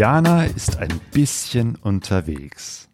[0.00, 2.88] Diana ist ein bisschen unterwegs.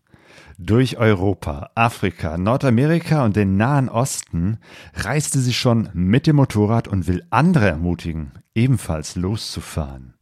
[0.58, 4.58] Durch Europa, Afrika, Nordamerika und den Nahen Osten
[4.92, 10.14] reiste sie schon mit dem Motorrad und will andere ermutigen, ebenfalls loszufahren.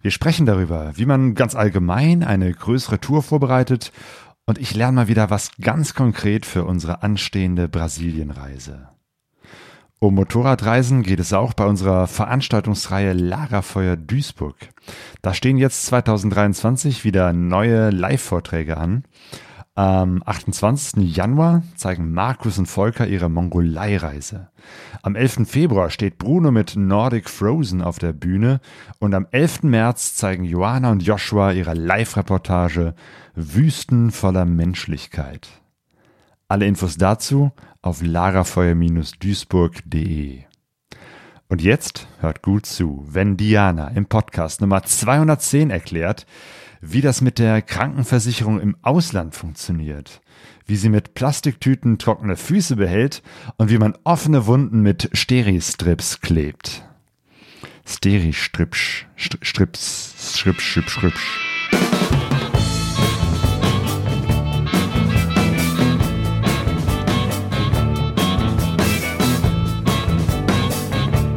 [0.00, 3.90] Wir sprechen darüber, wie man ganz allgemein eine größere Tour vorbereitet
[4.46, 8.90] und ich lerne mal wieder was ganz konkret für unsere anstehende Brasilienreise.
[9.98, 14.56] Um Motorradreisen geht es auch bei unserer Veranstaltungsreihe Lagerfeuer Duisburg.
[15.22, 19.04] Da stehen jetzt 2023 wieder neue Live-Vorträge an.
[19.74, 21.16] Am 28.
[21.16, 24.50] Januar zeigen Markus und Volker ihre Mongolei-Reise.
[25.00, 25.48] Am 11.
[25.48, 28.60] Februar steht Bruno mit Nordic Frozen auf der Bühne
[28.98, 29.62] und am 11.
[29.62, 32.94] März zeigen Joanna und Joshua ihre Live-Reportage
[33.34, 35.48] Wüsten voller Menschlichkeit.
[36.48, 37.50] Alle Infos dazu
[37.86, 40.42] auf lagerfeuer-duisburg.de.
[41.48, 46.26] Und jetzt hört gut zu, wenn Diana im Podcast Nummer 210 erklärt,
[46.80, 50.20] wie das mit der Krankenversicherung im Ausland funktioniert,
[50.66, 53.22] wie sie mit Plastiktüten trockene Füße behält
[53.56, 56.82] und wie man offene Wunden mit Steri-Strips klebt.
[57.86, 61.45] Steri-Strips, Strips, Strips, Strips, Strips.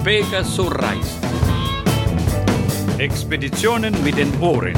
[0.09, 1.19] Pegasus reist.
[2.97, 4.73] Expeditionen mit den Ohren.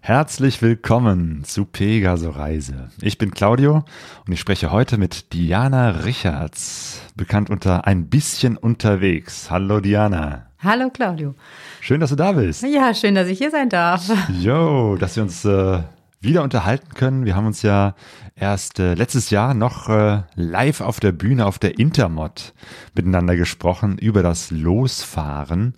[0.00, 2.88] Herzlich willkommen zu Pegaso Reise.
[3.00, 3.84] Ich bin Claudio
[4.26, 9.52] und ich spreche heute mit Diana Richards, bekannt unter Ein bisschen unterwegs.
[9.52, 10.46] Hallo Diana.
[10.58, 11.36] Hallo Claudio.
[11.80, 12.64] Schön, dass du da bist.
[12.64, 14.10] Ja, schön, dass ich hier sein darf.
[14.40, 15.78] Jo, dass wir uns äh,
[16.24, 17.24] wieder unterhalten können.
[17.24, 17.94] Wir haben uns ja
[18.34, 22.52] erst äh, letztes Jahr noch äh, live auf der Bühne auf der Intermod
[22.94, 25.74] miteinander gesprochen über das Losfahren.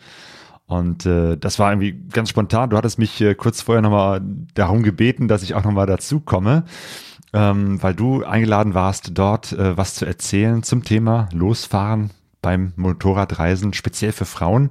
[0.67, 2.71] Und äh, das war irgendwie ganz spontan.
[2.71, 4.21] Du hattest mich äh, kurz vorher nochmal
[4.55, 6.65] darum gebeten, dass ich auch nochmal dazu komme,
[7.33, 12.11] ähm, weil du eingeladen warst, dort äh, was zu erzählen zum Thema Losfahren
[12.47, 14.71] beim Motorradreisen, speziell für Frauen.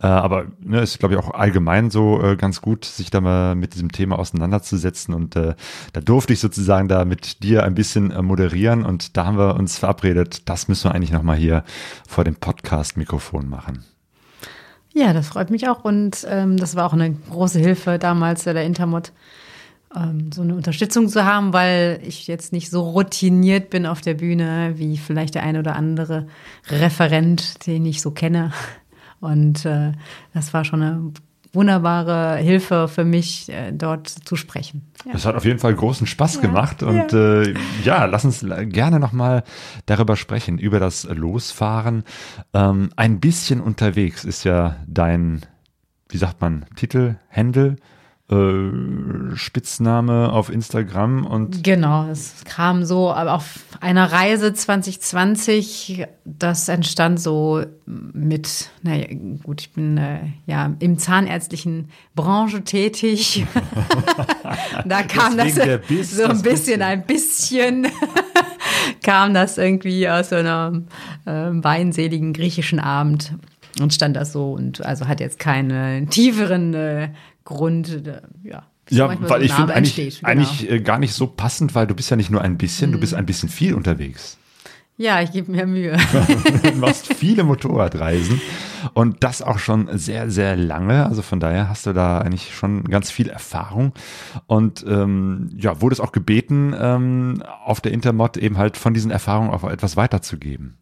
[0.00, 3.56] Äh, aber ne, ist, glaube ich, auch allgemein so äh, ganz gut, sich da mal
[3.56, 5.12] mit diesem Thema auseinanderzusetzen.
[5.12, 5.56] Und äh,
[5.92, 8.86] da durfte ich sozusagen da mit dir ein bisschen äh, moderieren.
[8.86, 11.64] Und da haben wir uns verabredet, das müssen wir eigentlich nochmal hier
[12.06, 13.84] vor dem Podcast-Mikrofon machen.
[14.94, 15.84] Ja, das freut mich auch.
[15.84, 19.10] Und ähm, das war auch eine große Hilfe damals, der Intermod,
[19.96, 24.14] ähm, so eine Unterstützung zu haben, weil ich jetzt nicht so routiniert bin auf der
[24.14, 26.26] Bühne wie vielleicht der eine oder andere
[26.68, 28.52] Referent, den ich so kenne.
[29.20, 29.92] Und äh,
[30.34, 31.12] das war schon eine
[31.56, 34.92] wunderbare Hilfe für mich, äh, dort zu sprechen.
[35.06, 35.12] Ja.
[35.12, 37.42] Das hat auf jeden Fall großen Spaß ja, gemacht und ja.
[37.42, 39.42] Äh, ja, lass uns gerne nochmal
[39.86, 42.04] darüber sprechen, über das Losfahren.
[42.52, 45.40] Ähm, ein bisschen unterwegs ist ja dein,
[46.10, 47.76] wie sagt man, Titel, Händel,
[48.28, 57.20] äh, Spitzname auf Instagram und genau, es kam so auf einer Reise 2020, das entstand
[57.20, 59.06] so mit, naja,
[59.44, 63.46] gut, ich bin äh, ja im zahnärztlichen Branche tätig.
[64.84, 65.54] da kam das
[65.86, 67.86] Biss, so ein bisschen, ein bisschen
[69.04, 70.86] kam das irgendwie aus so einem
[71.26, 71.30] äh,
[71.62, 73.34] weinseligen griechischen Abend
[73.80, 77.08] und stand das so und also hat jetzt keine tieferen äh,
[77.46, 78.66] Grund, äh, ja.
[78.88, 80.30] Ja, weil so ich finde eigentlich, genau.
[80.30, 82.94] eigentlich äh, gar nicht so passend, weil du bist ja nicht nur ein bisschen, mhm.
[82.94, 84.38] du bist ein bisschen viel unterwegs.
[84.98, 85.96] Ja, ich gebe mir Mühe.
[86.62, 88.40] du machst viele Motorradreisen
[88.94, 91.04] und das auch schon sehr, sehr lange.
[91.04, 93.92] Also von daher hast du da eigentlich schon ganz viel Erfahrung
[94.46, 99.10] und ähm, ja, wurde es auch gebeten, ähm, auf der Intermod eben halt von diesen
[99.10, 100.78] Erfahrungen auch etwas weiterzugeben.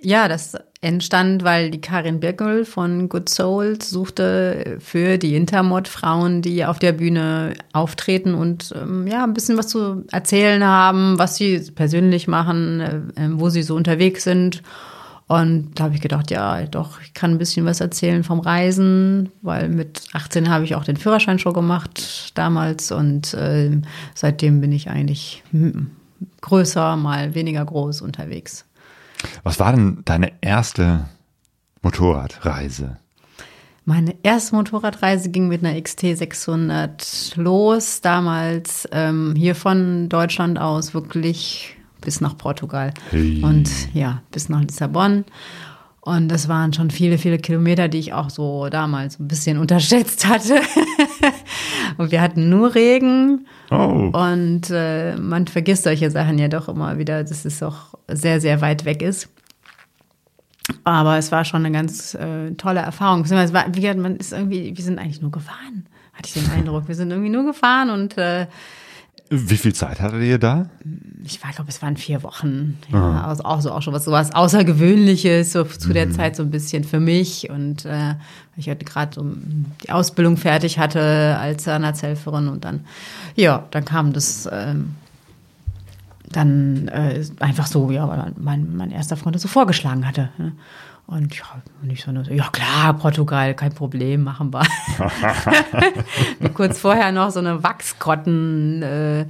[0.00, 6.40] Ja, das entstand, weil die Karin Birkel von Good Souls suchte für die Intermod Frauen,
[6.40, 11.36] die auf der Bühne auftreten und ähm, ja, ein bisschen was zu erzählen haben, was
[11.36, 14.62] sie persönlich machen, äh, wo sie so unterwegs sind.
[15.26, 19.30] Und da habe ich gedacht, ja, doch, ich kann ein bisschen was erzählen vom Reisen,
[19.42, 23.78] weil mit 18 habe ich auch den Führerschein schon gemacht damals und äh,
[24.14, 25.42] seitdem bin ich eigentlich
[26.40, 28.64] größer, mal weniger groß unterwegs.
[29.42, 31.08] Was war denn deine erste
[31.82, 32.98] Motorradreise?
[33.84, 41.74] Meine erste Motorradreise ging mit einer XT600 los, damals ähm, hier von Deutschland aus wirklich
[42.00, 43.42] bis nach Portugal hey.
[43.42, 45.24] und ja, bis nach Lissabon.
[46.08, 50.26] Und das waren schon viele, viele Kilometer, die ich auch so damals ein bisschen unterschätzt
[50.26, 50.54] hatte.
[51.98, 53.46] und wir hatten nur Regen.
[53.70, 54.10] Oh.
[54.10, 58.62] Und äh, man vergisst solche Sachen ja doch immer wieder, dass es auch sehr, sehr
[58.62, 59.28] weit weg ist.
[60.82, 63.22] Aber es war schon eine ganz äh, tolle Erfahrung.
[63.24, 65.84] Es war, wie gesagt, man ist irgendwie, wir sind eigentlich nur gefahren,
[66.14, 66.88] hatte ich den Eindruck.
[66.88, 68.46] Wir sind irgendwie nur gefahren und äh,
[69.30, 70.70] Wie viel Zeit hattet ihr da?
[71.24, 72.78] ich war, glaube, es waren vier Wochen.
[72.90, 76.50] Ja, also auch so auch schon was sowas Außergewöhnliches, so zu der Zeit so ein
[76.50, 77.50] bisschen für mich.
[77.50, 78.14] Und äh,
[78.56, 79.26] ich hatte gerade so
[79.84, 82.84] die Ausbildung fertig hatte als Zahnarzthelferin und dann,
[83.34, 84.94] ja, dann kam das ähm,
[86.30, 90.30] dann äh, einfach so, ja, weil mein, mein erster Freund das so vorgeschlagen hatte.
[90.38, 90.52] Ne?
[91.08, 91.44] Und ja,
[91.82, 94.66] und ich so, ja klar, Portugal, kein Problem, machen wir.
[96.54, 99.26] Kurz vorher noch so eine Wachskotten äh,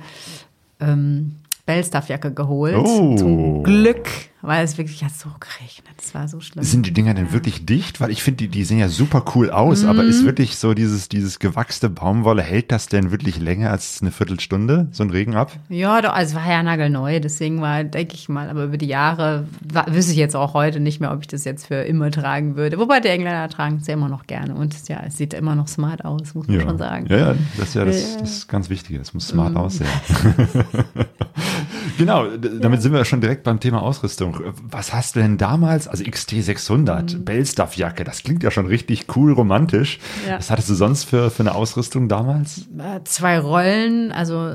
[0.80, 1.36] ähm,
[1.66, 2.75] Bellstaff-Jacke geholt.
[2.76, 3.14] Oh.
[3.14, 4.08] Zum Glück,
[4.48, 5.94] weil es wirklich hat so geregnet.
[5.98, 6.64] Das war so schlimm.
[6.64, 8.00] Sind die Dinger denn wirklich dicht?
[8.00, 10.08] Weil ich finde, die, die sehen ja super cool aus, aber Mhm.
[10.08, 14.88] ist wirklich so dieses, dieses gewachste Baumwolle, hält das denn wirklich länger als eine Viertelstunde,
[14.90, 15.52] so ein Regen ab?
[15.68, 18.86] Ja, doch, also es war ja nagelneu, deswegen war, denke ich mal, aber über die
[18.86, 22.10] Jahre war, wüsste ich jetzt auch heute nicht mehr, ob ich das jetzt für immer
[22.10, 22.78] tragen würde.
[22.78, 25.68] Wobei die Engländer tragen es ja immer noch gerne und ja, es sieht immer noch
[25.68, 27.06] smart aus, muss man schon sagen.
[27.08, 28.16] Ja, ja, das ist ja das, Ja.
[28.16, 28.20] Mhm.
[28.20, 28.98] das ganz Wichtige.
[29.00, 29.88] Es muss smart aussehen.
[31.96, 34.37] genau, damit sind wir schon direkt beim Thema Ausrüstung.
[34.70, 37.25] Was hast du denn damals, also XT600, Mhm.
[37.25, 39.99] Bellstaff-Jacke, das klingt ja schon richtig cool romantisch.
[40.29, 40.37] Ja.
[40.38, 42.67] Was hattest du sonst für, für eine Ausrüstung damals?
[42.79, 44.50] Äh, Zwei Rollen, also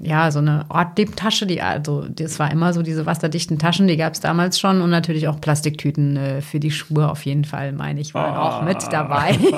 [0.00, 4.14] ja, so eine Ortdiebtasche, die, also das war immer so diese wasserdichten Taschen, die gab
[4.14, 8.00] es damals schon und natürlich auch Plastiktüten äh, für die Schuhe auf jeden Fall, meine
[8.00, 9.38] ich, waren auch mit dabei.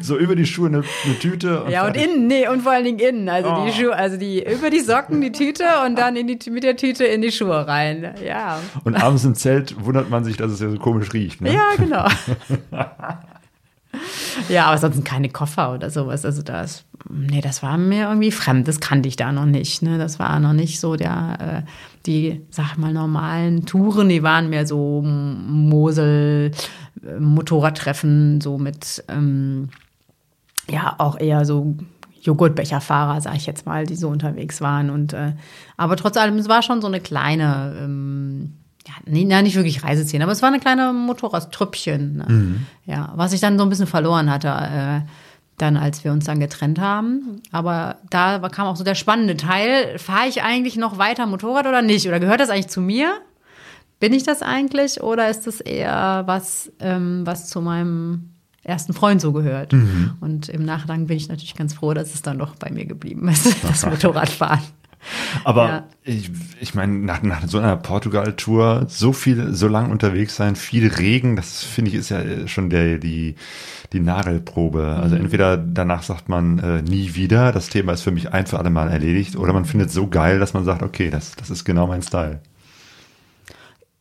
[0.00, 1.64] So über die Schuhe eine, eine Tüte.
[1.68, 3.28] Ja, und innen, nee, und vor allen Dingen innen.
[3.28, 3.66] Also Oh.
[3.66, 6.76] die Schuhe, also die über die Socken die Tüte und dann in die, mit der
[6.76, 8.14] Tüte in die Schuhe rein.
[8.24, 8.60] Ja.
[8.84, 11.40] Und abends im Zelt wundert man sich, dass es ja so komisch riecht.
[11.40, 11.52] Ne?
[11.52, 12.06] Ja, genau.
[14.48, 16.24] ja, aber sonst keine Koffer oder sowas.
[16.24, 18.68] Also das, nee, das war mir irgendwie fremd.
[18.68, 19.82] Das kannte ich da noch nicht.
[19.82, 19.98] Ne?
[19.98, 21.70] Das war noch nicht so der, äh,
[22.06, 26.52] die, sag mal, normalen Touren, die waren mehr so Mosel,
[27.04, 29.68] äh, Motorradtreffen, so mit, ähm,
[30.70, 31.74] ja, auch eher so
[32.22, 34.90] Joghurtbecherfahrer, sag ich jetzt mal, die so unterwegs waren.
[34.90, 35.32] Und äh,
[35.76, 38.54] aber trotz allem, es war schon so eine kleine, ähm,
[38.86, 42.16] ja, nee, na, nicht wirklich Reiseziel, aber es war eine kleine Motorradtrüppchen.
[42.16, 42.24] Ne?
[42.86, 45.00] Ja, was ich dann so ein bisschen verloren hatte, äh,
[45.58, 47.42] dann als wir uns dann getrennt haben.
[47.50, 49.98] Aber da kam auch so der spannende Teil.
[49.98, 52.06] Fahre ich eigentlich noch weiter Motorrad oder nicht?
[52.08, 53.14] Oder gehört das eigentlich zu mir?
[54.00, 58.30] Bin ich das eigentlich oder ist das eher was, ähm, was zu meinem
[58.64, 59.74] ersten Freund so gehört?
[60.20, 63.28] Und im Nachgang bin ich natürlich ganz froh, dass es dann doch bei mir geblieben
[63.28, 64.60] ist, das Motorradfahren.
[65.42, 65.84] Aber Ja.
[66.04, 66.30] ich,
[66.60, 71.34] ich meine, nach, nach so einer Portugal-Tour so viel, so lang unterwegs sein, viel Regen,
[71.34, 73.34] das finde ich ist ja schon der, die,
[73.92, 74.84] die Nagelprobe.
[75.02, 75.22] Also Mhm.
[75.22, 78.70] entweder danach sagt man äh, nie wieder, das Thema ist für mich ein für alle
[78.70, 81.64] Mal erledigt, oder man findet es so geil, dass man sagt, okay, das, das ist
[81.64, 82.38] genau mein Style.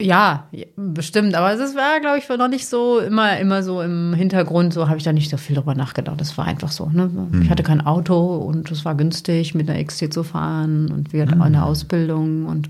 [0.01, 1.35] Ja, bestimmt.
[1.35, 4.73] Aber es war, glaube ich, noch nicht so immer, immer so im Hintergrund.
[4.73, 6.19] So habe ich da nicht so viel drüber nachgedacht.
[6.19, 6.87] Das war einfach so.
[6.89, 7.09] Ne?
[7.43, 11.23] Ich hatte kein Auto und es war günstig, mit einer XT zu fahren und wir
[11.23, 12.69] hatten auch eine Ausbildung und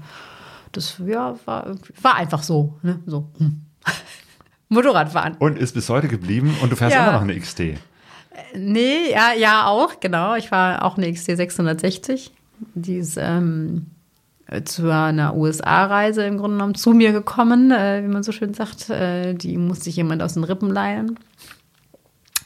[0.71, 2.77] das ja, war, war einfach so.
[2.81, 2.99] Ne?
[3.05, 3.29] so.
[3.37, 3.61] Hm.
[4.69, 5.35] Motorradfahren.
[5.39, 7.03] Und ist bis heute geblieben und du fährst Ja.
[7.03, 7.77] immer noch eine XT.
[8.55, 10.35] Nee, ja, ja, auch, genau.
[10.35, 12.31] Ich war auch eine XT 660.
[12.75, 13.87] Die ist ähm,
[14.63, 18.89] zu einer USA-Reise im Grunde genommen zu mir gekommen, äh, wie man so schön sagt.
[18.89, 21.17] Äh, die musste sich jemand aus den Rippen leihen.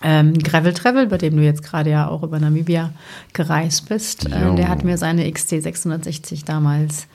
[0.03, 2.91] Ähm, Gravel Travel, bei dem du jetzt gerade ja auch über Namibia
[3.33, 7.07] gereist bist, äh, der hat mir seine XT 660 damals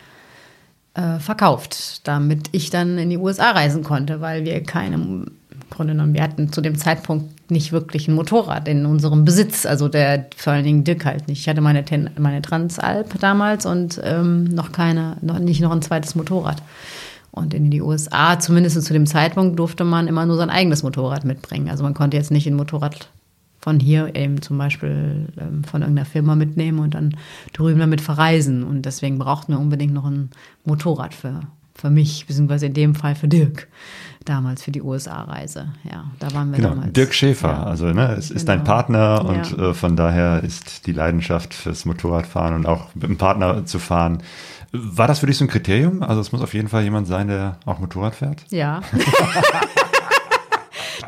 [0.94, 5.30] äh, verkauft, damit ich dann in die USA reisen konnte, weil wir keine, im
[5.70, 9.88] Grunde genommen, wir hatten zu dem Zeitpunkt nicht wirklich ein Motorrad in unserem Besitz, also
[9.88, 11.40] der vor allen Dingen Dirk halt nicht.
[11.40, 15.82] Ich hatte meine, Ten, meine Transalp damals und ähm, noch keine, noch nicht noch ein
[15.82, 16.62] zweites Motorrad.
[17.32, 21.24] Und in die USA, zumindest zu dem Zeitpunkt, durfte man immer nur sein eigenes Motorrad
[21.24, 21.68] mitbringen.
[21.68, 23.08] Also man konnte jetzt nicht ein Motorrad
[23.60, 27.16] von hier eben zum Beispiel ähm, von irgendeiner Firma mitnehmen und dann
[27.52, 28.64] drüben damit verreisen.
[28.64, 30.30] Und deswegen brauchten wir unbedingt noch ein
[30.64, 31.42] Motorrad für,
[31.74, 33.68] für mich, beziehungsweise in dem Fall für Dirk.
[34.26, 35.68] Damals für die USA-Reise.
[35.90, 36.92] Ja, da waren wir Genau, damals.
[36.92, 37.62] Dirk Schäfer, Ja.
[37.64, 38.70] also ne, es ist dein Genau.
[38.70, 39.70] Partner und Ja.
[39.70, 44.22] äh, von daher ist die Leidenschaft fürs Motorradfahren und auch mit dem Partner zu fahren.
[44.72, 46.02] War das für dich so ein Kriterium?
[46.02, 48.44] Also es muss auf jeden Fall jemand sein, der auch Motorrad fährt?
[48.50, 48.82] Ja.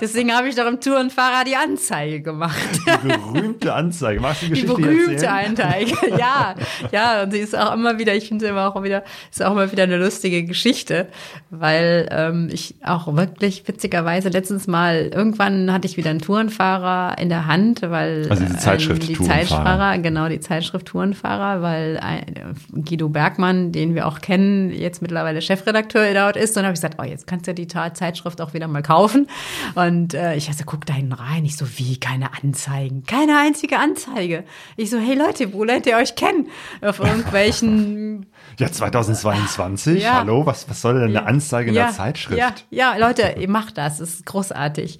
[0.02, 2.58] Deswegen habe ich doch im Tourenfahrer die Anzeige gemacht.
[3.04, 4.20] Die berühmte Anzeige.
[4.20, 5.56] Magst du die Die Geschichte berühmte erzählen?
[5.56, 5.92] Anzeige.
[6.18, 6.54] Ja,
[6.90, 9.70] ja, und sie ist auch immer wieder, ich finde immer auch wieder, ist auch immer
[9.70, 11.06] wieder eine lustige Geschichte,
[11.50, 17.28] weil ähm, ich auch wirklich witzigerweise letztens mal, irgendwann hatte ich wieder einen Tourenfahrer in
[17.28, 19.46] der Hand, weil Also diese Zeitschrift ähm, die Tourenfahrer.
[19.46, 25.00] Zeitfahrer, genau, die Zeitschrift Tourenfahrer, weil ein, äh, Guido Bergmann, den wir auch kennen, jetzt
[25.00, 28.52] mittlerweile Chefredakteur dort ist, und habe ich gesagt, oh, jetzt kannst du die Zeitschrift auch
[28.52, 29.28] wieder mal kaufen.
[29.76, 31.44] Und äh, ich also, guck da hinten rein.
[31.44, 33.04] Ich so, wie, keine Anzeigen?
[33.04, 34.44] Keine einzige Anzeige.
[34.76, 36.48] Ich so, hey Leute, wo lernt ihr euch kennen?
[36.80, 38.26] Auf irgendwelchen
[38.58, 40.02] Ja, 2022.
[40.02, 40.14] Ja.
[40.20, 42.38] Hallo, was, was soll denn eine Anzeige in der Zeitschrift?
[42.38, 44.98] Ja, ja, Leute, ihr macht das, das ist großartig.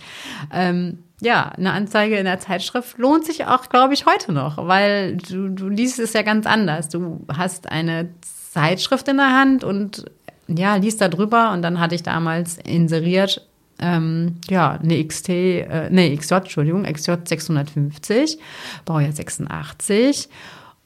[0.52, 5.16] Ähm, ja, eine Anzeige in der Zeitschrift lohnt sich auch, glaube ich, heute noch, weil
[5.16, 6.88] du, du liest es ja ganz anders.
[6.88, 8.08] Du hast eine
[8.50, 10.06] Zeitschrift in der Hand und
[10.49, 13.46] ja, liest da drüber und dann hatte ich damals inseriert,
[13.79, 18.38] ähm, ja, eine XT, äh, nee, XJ, Entschuldigung, XJ 650,
[18.85, 20.29] Baujahr 86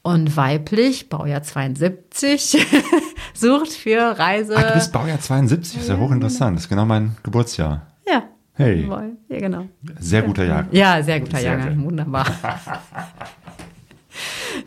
[0.02, 2.64] und weiblich, Baujahr 72,
[3.34, 4.54] sucht für Reise.
[4.56, 6.56] Ach, du bist Baujahr 72, ist ja hochinteressant.
[6.56, 7.86] Das ist genau mein Geburtsjahr.
[8.08, 8.22] Ja.
[8.54, 8.88] Hey.
[9.28, 9.66] Ja, genau.
[9.98, 10.72] Sehr guter Jahrgang.
[10.72, 12.26] Ja, sehr guter Sehr Jahrgang, wunderbar.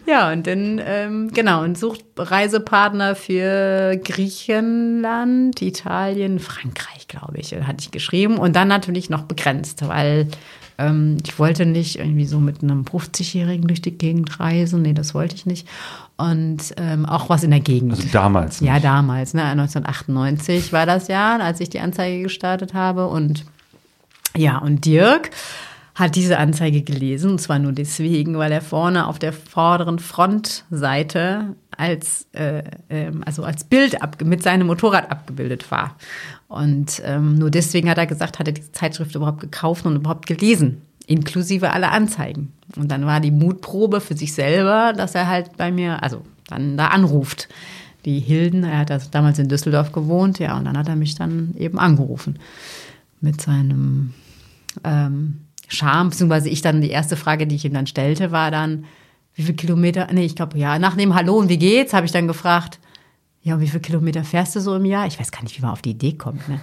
[0.09, 7.81] ja, und dann, ähm, genau, und sucht Reisepartner für Griechenland, Italien, Frankreich, glaube ich, hatte
[7.81, 8.37] ich geschrieben.
[8.37, 10.27] Und dann natürlich noch begrenzt, weil
[10.79, 14.81] ähm, ich wollte nicht irgendwie so mit einem 50-Jährigen durch die Gegend reisen.
[14.81, 15.67] Nee, das wollte ich nicht.
[16.17, 17.91] Und ähm, auch was in der Gegend.
[17.91, 18.61] Also damals.
[18.61, 18.85] Ja, nicht.
[18.85, 19.43] damals, ne?
[19.43, 23.07] 1998 war das Jahr, als ich die Anzeige gestartet habe.
[23.07, 23.45] Und
[24.35, 25.29] ja, und Dirk
[25.99, 31.55] hat diese Anzeige gelesen, und zwar nur deswegen, weil er vorne auf der vorderen Frontseite
[31.75, 35.97] als, äh, ähm, also als Bild mit seinem Motorrad abgebildet war.
[36.47, 40.25] Und ähm, nur deswegen hat er gesagt, hat er diese Zeitschrift überhaupt gekauft und überhaupt
[40.25, 42.53] gelesen, inklusive aller Anzeigen.
[42.77, 46.77] Und dann war die Mutprobe für sich selber, dass er halt bei mir, also dann
[46.77, 47.49] da anruft.
[48.05, 51.15] Die Hilden, er hat also damals in Düsseldorf gewohnt, ja, und dann hat er mich
[51.15, 52.39] dann eben angerufen
[53.19, 54.13] mit seinem
[54.85, 58.85] ähm, Charme, beziehungsweise ich dann die erste Frage, die ich ihm dann stellte, war dann,
[59.35, 62.11] wie viele Kilometer, nee, ich glaube, ja, nach dem Hallo und wie geht's, habe ich
[62.11, 62.79] dann gefragt,
[63.41, 65.07] ja, und wie viele Kilometer fährst du so im Jahr?
[65.07, 66.59] Ich weiß gar nicht, wie man auf die Idee kommt, ne?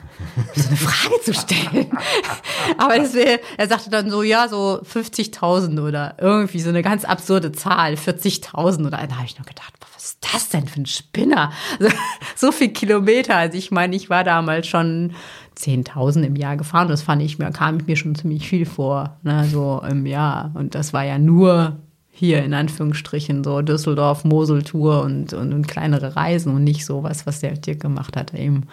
[0.55, 1.91] so eine Frage zu stellen.
[2.79, 7.53] Aber das er sagte dann so, ja, so 50.000 oder irgendwie so eine ganz absurde
[7.53, 11.53] Zahl, 40.000 oder da habe ich nur gedacht, was ist das denn für ein Spinner?
[11.79, 11.89] So,
[12.37, 13.37] so viel Kilometer.
[13.37, 15.15] Also ich meine, ich war damals schon
[15.59, 16.89] 10.000 im Jahr gefahren.
[16.89, 20.51] Das fand ich mir, kam ich mir schon ziemlich viel vor, ne, so im Jahr.
[20.55, 21.77] Und das war ja nur
[22.11, 27.41] hier in Anführungsstrichen so Düsseldorf, Mosel-Tour und, und, und kleinere Reisen und nicht sowas, was
[27.41, 28.65] der Dirk gemacht hat, eben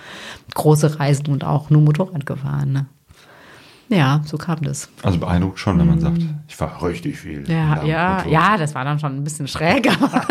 [0.56, 2.72] große Reisen und auch nur Motorrad gefahren.
[2.72, 2.86] Ne?
[3.90, 4.90] Ja, so kam das.
[5.04, 7.42] Also beeindruckt schon, wenn man sagt, ich fahre richtig viel.
[7.42, 7.46] Mhm.
[7.52, 10.10] Ja, ja, ja, das war dann schon ein bisschen schräg, aber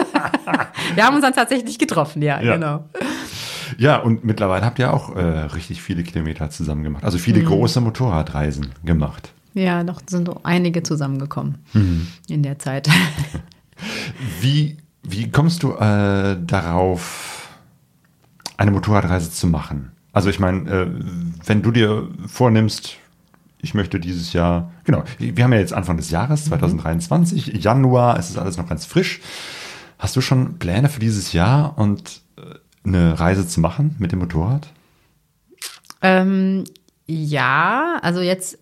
[0.95, 2.55] wir haben uns dann tatsächlich getroffen, ja, Ja.
[2.55, 2.85] genau.
[3.79, 7.05] Ja, und mittlerweile habt ihr auch äh, richtig viele Kilometer zusammen gemacht.
[7.05, 7.47] Also viele Mhm.
[7.47, 9.33] große Motorradreisen gemacht.
[9.55, 12.07] Ja, doch sind einige zusammengekommen Mhm.
[12.29, 12.89] in der Zeit.
[14.41, 17.49] Wie, wie kommst du äh, darauf,
[18.57, 19.91] eine Motorradreise zu machen?
[20.13, 20.87] Also ich meine, äh,
[21.47, 22.97] wenn du dir vornimmst,
[23.59, 26.15] ich möchte dieses Jahr, genau, wir haben ja jetzt Anfang des Mhm.
[26.15, 29.21] Jahres, 2023, Januar, es ist alles noch ganz frisch.
[29.99, 32.21] Hast du schon Pläne für dieses Jahr und
[32.85, 34.69] eine Reise zu machen mit dem Motorrad?
[36.01, 36.65] Ähm,
[37.07, 38.59] ja, also jetzt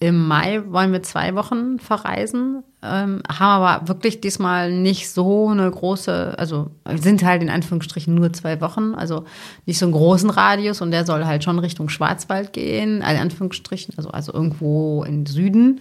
[0.00, 5.68] im Mai wollen wir zwei Wochen verreisen, ähm, haben aber wirklich diesmal nicht so eine
[5.68, 9.24] große, also sind halt in Anführungsstrichen nur zwei Wochen, also
[9.66, 13.94] nicht so einen großen Radius und der soll halt schon Richtung Schwarzwald gehen, in Anführungsstrichen,
[13.96, 15.80] also, also irgendwo im Süden.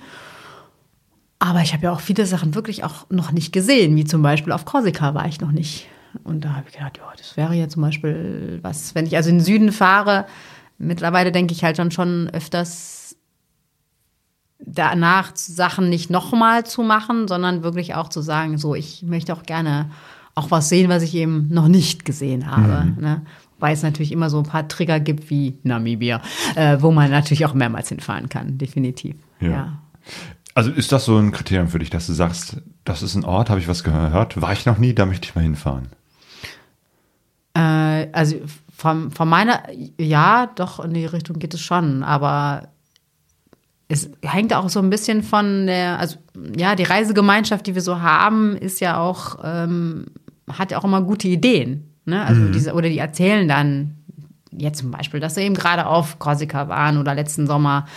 [1.37, 4.51] Aber ich habe ja auch viele Sachen wirklich auch noch nicht gesehen, wie zum Beispiel
[4.51, 5.87] auf Korsika war ich noch nicht.
[6.23, 9.29] Und da habe ich gedacht, ja, das wäre ja zum Beispiel was, wenn ich also
[9.29, 10.25] in den Süden fahre,
[10.77, 13.15] mittlerweile denke ich halt dann schon öfters
[14.59, 19.43] danach Sachen nicht nochmal zu machen, sondern wirklich auch zu sagen, so, ich möchte auch
[19.43, 19.91] gerne
[20.35, 22.93] auch was sehen, was ich eben noch nicht gesehen habe.
[22.99, 23.21] Ne?
[23.59, 26.21] Weil es natürlich immer so ein paar Trigger gibt wie Namibia,
[26.55, 29.15] äh, wo man natürlich auch mehrmals hinfahren kann, definitiv.
[29.39, 29.49] Ja.
[29.49, 29.79] ja.
[30.57, 33.51] Also ist das so ein Kriterium für dich, dass du sagst, das ist ein Ort,
[33.51, 35.89] habe ich was gehört, war ich noch nie, da möchte ich mal hinfahren?
[37.53, 38.37] Äh, also
[38.75, 39.61] von, von meiner,
[39.99, 42.69] ja, doch, in die Richtung geht es schon, aber
[43.87, 46.17] es hängt auch so ein bisschen von der, also
[46.57, 50.07] ja, die Reisegemeinschaft, die wir so haben, ist ja auch, ähm,
[50.51, 51.93] hat ja auch immer gute Ideen.
[52.05, 52.25] Ne?
[52.25, 53.96] Also diese, oder die erzählen dann
[54.51, 57.87] jetzt zum Beispiel, dass sie eben gerade auf Korsika waren oder letzten Sommer,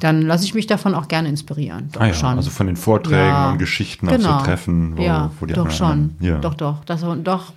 [0.00, 1.90] dann lasse ich mich davon auch gerne inspirieren.
[1.92, 2.36] Doch ah ja, schon.
[2.36, 4.30] Also von den Vorträgen Ja, und Geschichten genau.
[4.30, 6.16] auf so Treffen, wo, ja, wo die doch schon.
[6.20, 6.38] Ja.
[6.38, 6.84] Doch, doch.
[6.84, 7.52] Das, doch,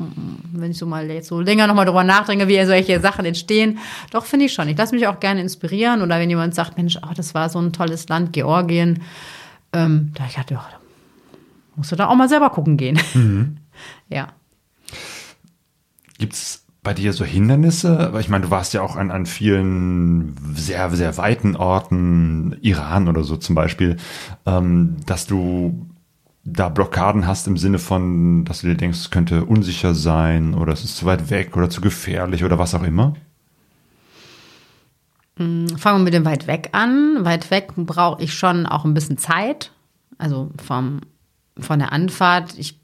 [0.51, 3.79] wenn ich so mal jetzt so länger nochmal drüber nachdenke, wie solche Sachen entstehen,
[4.12, 4.67] doch finde ich schon.
[4.67, 6.01] Ich lasse mich auch gerne inspirieren.
[6.01, 9.01] Oder wenn jemand sagt, Mensch, oh, das war so ein tolles Land, Georgien,
[9.71, 10.65] ähm, da ich dachte, ja,
[11.75, 13.00] musst du da auch mal selber gucken gehen.
[13.13, 13.57] Mhm.
[14.09, 14.27] Ja.
[16.19, 18.13] Gibt es bei dir so Hindernisse?
[18.20, 23.24] Ich meine, du warst ja auch an, an vielen sehr, sehr weiten Orten, Iran oder
[23.24, 23.98] so zum Beispiel,
[24.46, 25.88] ähm, dass du
[26.44, 30.74] da Blockaden hast im Sinne von, dass du dir denkst, es könnte unsicher sein oder
[30.74, 33.13] es ist zu weit weg oder zu gefährlich oder was auch immer?
[35.38, 37.25] Fangen wir mit dem weit weg an.
[37.25, 39.72] Weit weg brauche ich schon auch ein bisschen Zeit.
[40.18, 41.02] Also vom,
[41.58, 42.58] von der Anfahrt.
[42.58, 42.83] Ich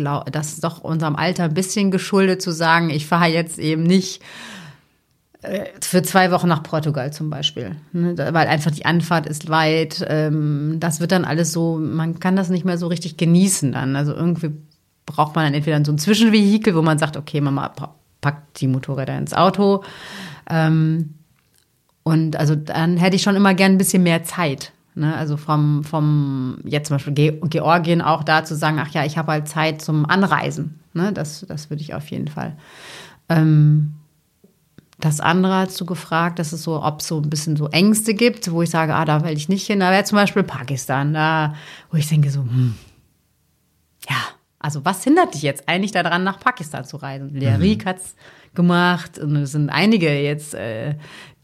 [0.00, 3.82] glaube, das ist doch unserem Alter ein bisschen geschuldet zu sagen, ich fahre jetzt eben
[3.82, 4.22] nicht
[5.42, 7.76] äh, für zwei Wochen nach Portugal zum Beispiel.
[7.92, 8.16] Ne?
[8.16, 10.04] Weil einfach die Anfahrt ist weit.
[10.08, 13.96] Ähm, das wird dann alles so, man kann das nicht mehr so richtig genießen dann.
[13.96, 14.50] Also irgendwie
[15.06, 18.66] braucht man dann entweder so ein Zwischenvehikel, wo man sagt, okay, Mama pa- packt die
[18.68, 19.82] Motorräder ins Auto.
[20.48, 21.14] Ähm,
[22.02, 24.72] und also dann hätte ich schon immer gern ein bisschen mehr Zeit.
[25.00, 25.16] Ne?
[25.16, 29.16] Also vom, vom jetzt zum Beispiel Ge Georgien auch da zu sagen, ach ja, ich
[29.16, 30.78] habe halt Zeit zum Anreisen.
[30.92, 31.12] Ne?
[31.12, 32.56] Das, das würde ich auf jeden Fall.
[33.30, 33.94] Ähm,
[34.98, 38.12] das andere hast du gefragt, dass es so, ob es so ein bisschen so Ängste
[38.12, 39.80] gibt, wo ich sage, ah, da will ich nicht hin.
[39.80, 41.54] Da wäre zum Beispiel Pakistan, da,
[41.90, 42.74] wo ich denke so, hm,
[44.06, 44.16] ja,
[44.58, 47.34] also was hindert dich jetzt eigentlich daran, nach Pakistan zu reisen?
[47.34, 48.14] Lea Rieck hat's
[48.54, 50.94] gemacht und es sind einige jetzt, äh,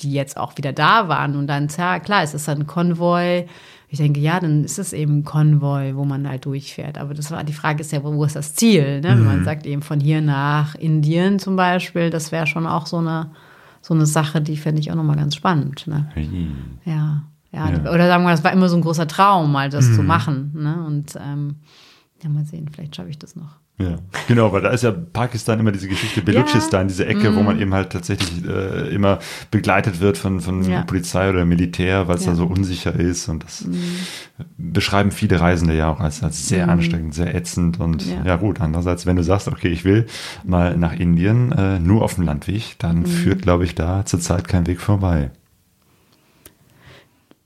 [0.01, 3.47] die jetzt auch wieder da waren und dann, ja, klar, es ist dann ein Konvoi.
[3.89, 6.99] Ich denke, ja, dann ist es eben ein Konvoi, wo man halt durchfährt.
[6.99, 9.01] Aber das war, die Frage ist ja, wo, ist das Ziel?
[9.01, 9.11] Ne?
[9.11, 12.99] Wenn man sagt eben von hier nach Indien zum Beispiel, das wäre schon auch so
[12.99, 13.31] eine,
[13.81, 15.87] so eine Sache, die fände ich auch nochmal ganz spannend.
[15.87, 16.09] Ne?
[16.85, 17.23] Ja,
[17.53, 17.93] ja, Ja.
[17.93, 20.51] Oder sagen wir, das war immer so ein großer Traum, mal das zu machen.
[20.55, 20.85] Ne?
[20.85, 21.57] Und ähm,
[22.23, 23.61] ja, mal sehen, vielleicht schaffe ich das noch.
[23.79, 27.61] Ja, genau, weil da ist ja Pakistan immer diese Geschichte, Belutschistan, diese Ecke, wo man
[27.61, 29.19] eben halt tatsächlich äh, immer
[29.51, 30.81] begleitet wird von, von Ja.
[30.83, 32.31] Polizei oder Militär, weil es Ja.
[32.31, 33.29] da so unsicher ist.
[33.29, 33.67] Und das
[34.57, 37.79] beschreiben viele Reisende ja auch als, als sehr anstrengend, sehr ätzend.
[37.79, 38.23] Und ja.
[38.25, 38.37] Ja.
[38.37, 40.07] gut, andererseits, wenn du sagst, okay, ich will
[40.45, 44.67] mal nach Indien, äh, nur auf dem Landweg, dann führt, glaube ich, da zurzeit kein
[44.67, 45.31] Weg vorbei.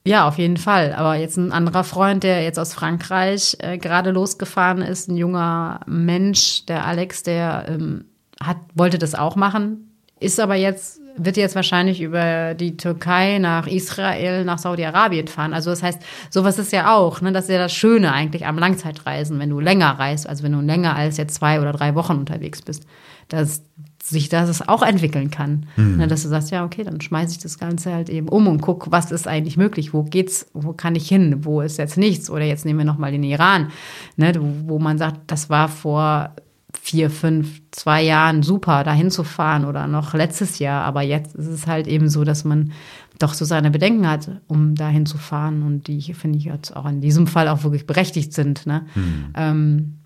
[0.04, 0.94] Ja, auf jeden Fall.
[0.94, 5.80] Aber jetzt ein anderer Freund, der jetzt aus Frankreich äh, gerade losgefahren ist, ein junger
[5.86, 8.06] Mensch, der Alex, der ähm,
[8.42, 13.66] hat, wollte das auch machen, ist aber jetzt, wird jetzt wahrscheinlich über die Türkei nach
[13.66, 15.52] Israel, nach Saudi-Arabien fahren.
[15.52, 18.58] Also das heißt, sowas ist ja auch, ne, das ist ja das Schöne eigentlich am
[18.58, 22.16] Langzeitreisen, wenn du länger reist, also wenn du länger als jetzt zwei oder drei Wochen
[22.16, 22.86] unterwegs bist,
[23.28, 23.62] dass
[24.10, 25.66] sich das auch entwickeln kann.
[25.76, 28.60] Ne, dass du sagst, ja, okay, dann schmeiße ich das Ganze halt eben um und
[28.60, 32.28] guck, was ist eigentlich möglich, wo geht's, wo kann ich hin, wo ist jetzt nichts?
[32.30, 33.68] Oder jetzt nehmen wir nochmal den Iran,
[34.16, 34.32] ne,
[34.66, 36.34] wo man sagt, das war vor
[36.80, 41.66] vier, fünf, zwei Jahren super, da hinzufahren oder noch letztes Jahr, aber jetzt ist es
[41.66, 42.72] halt eben so, dass man
[43.18, 45.62] doch so seine Bedenken hat, um da hinzufahren.
[45.62, 48.86] Und die, finde ich, jetzt auch in diesem Fall auch wirklich berechtigt sind, ne?
[49.34, 49.96] Ähm,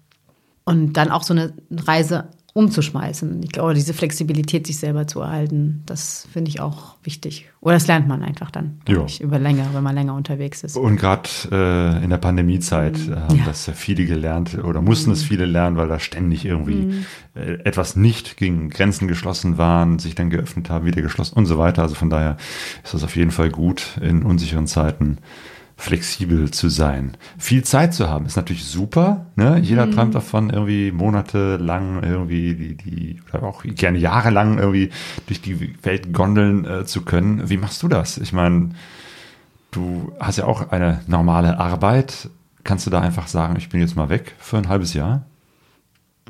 [0.65, 3.43] und dann auch so eine Reise umzuschmeißen.
[3.43, 7.51] Ich glaube, diese Flexibilität, sich selber zu erhalten, das finde ich auch wichtig.
[7.61, 10.77] Oder das lernt man einfach dann, ich, über länger, wenn man länger unterwegs ist.
[10.77, 13.43] Und gerade äh, in der Pandemiezeit äh, haben Ja.
[13.43, 13.47] Mhm.
[13.47, 17.97] das ja viele gelernt oder mussten es viele lernen, weil da ständig irgendwie äh, etwas
[17.97, 21.83] nicht gegen Grenzen geschlossen waren, sich dann geöffnet haben, wieder geschlossen und so weiter.
[21.83, 22.37] Also von daher
[22.85, 25.19] ist das auf jeden Fall gut, in unsicheren Zeiten
[25.77, 27.17] flexibel zu sein.
[27.37, 29.27] Viel Zeit zu haben ist natürlich super.
[29.37, 29.59] Ne?
[29.61, 34.91] Jeder träumt davon, irgendwie monatelang irgendwie die, die oder auch gerne jahrelang irgendwie
[35.27, 37.49] durch die Welt gondeln äh, zu können.
[37.51, 38.19] Wie machst du das?
[38.19, 38.71] Ich meine,
[39.75, 42.29] Du hast ja auch eine normale Arbeit.
[42.63, 45.27] Kannst du da einfach sagen, ich bin jetzt mal weg für ein halbes Jahr?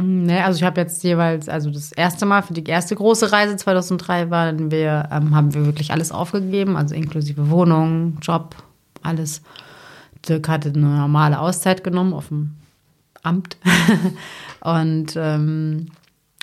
[0.01, 3.57] Nee, also ich habe jetzt jeweils, also das erste Mal für die erste große Reise
[3.57, 8.57] 2003 waren wir, ähm, haben wir wirklich alles aufgegeben, also inklusive Wohnung, Job,
[9.05, 9.43] alles.
[10.29, 12.53] Dirk hatte eine normale Auszeit genommen auf dem
[13.23, 13.57] Amt.
[14.61, 15.87] und, ähm,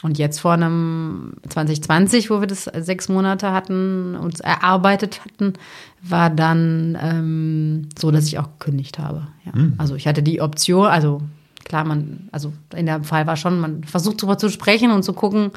[0.04, 5.54] und jetzt vor einem 2020, wo wir das sechs Monate hatten, uns erarbeitet hatten,
[6.02, 9.28] war dann ähm, so, dass ich auch gekündigt habe.
[9.46, 9.52] Ja.
[9.78, 11.22] Also ich hatte die Option, also
[11.64, 15.14] klar, man, also in dem Fall war schon, man versucht darüber zu sprechen und zu
[15.14, 15.52] gucken,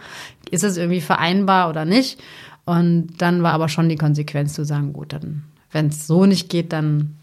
[0.50, 2.22] ist es irgendwie vereinbar oder nicht.
[2.66, 6.48] Und dann war aber schon die Konsequenz zu sagen, gut, dann, wenn es so nicht
[6.48, 7.16] geht, dann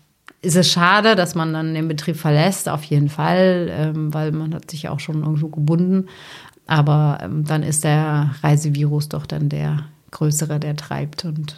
[0.44, 4.54] ist es schade, dass man dann den Betrieb verlässt, auf jeden Fall, ähm, weil man
[4.54, 6.08] hat sich ja auch schon irgendwo gebunden.
[6.68, 11.56] Aber ähm, dann ist der Reisevirus doch dann der, Größere, der treibt und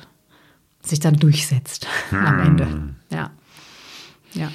[0.82, 2.68] sich dann durchsetzt am Ende.
[3.10, 3.32] Ja.
[4.34, 4.52] Ja.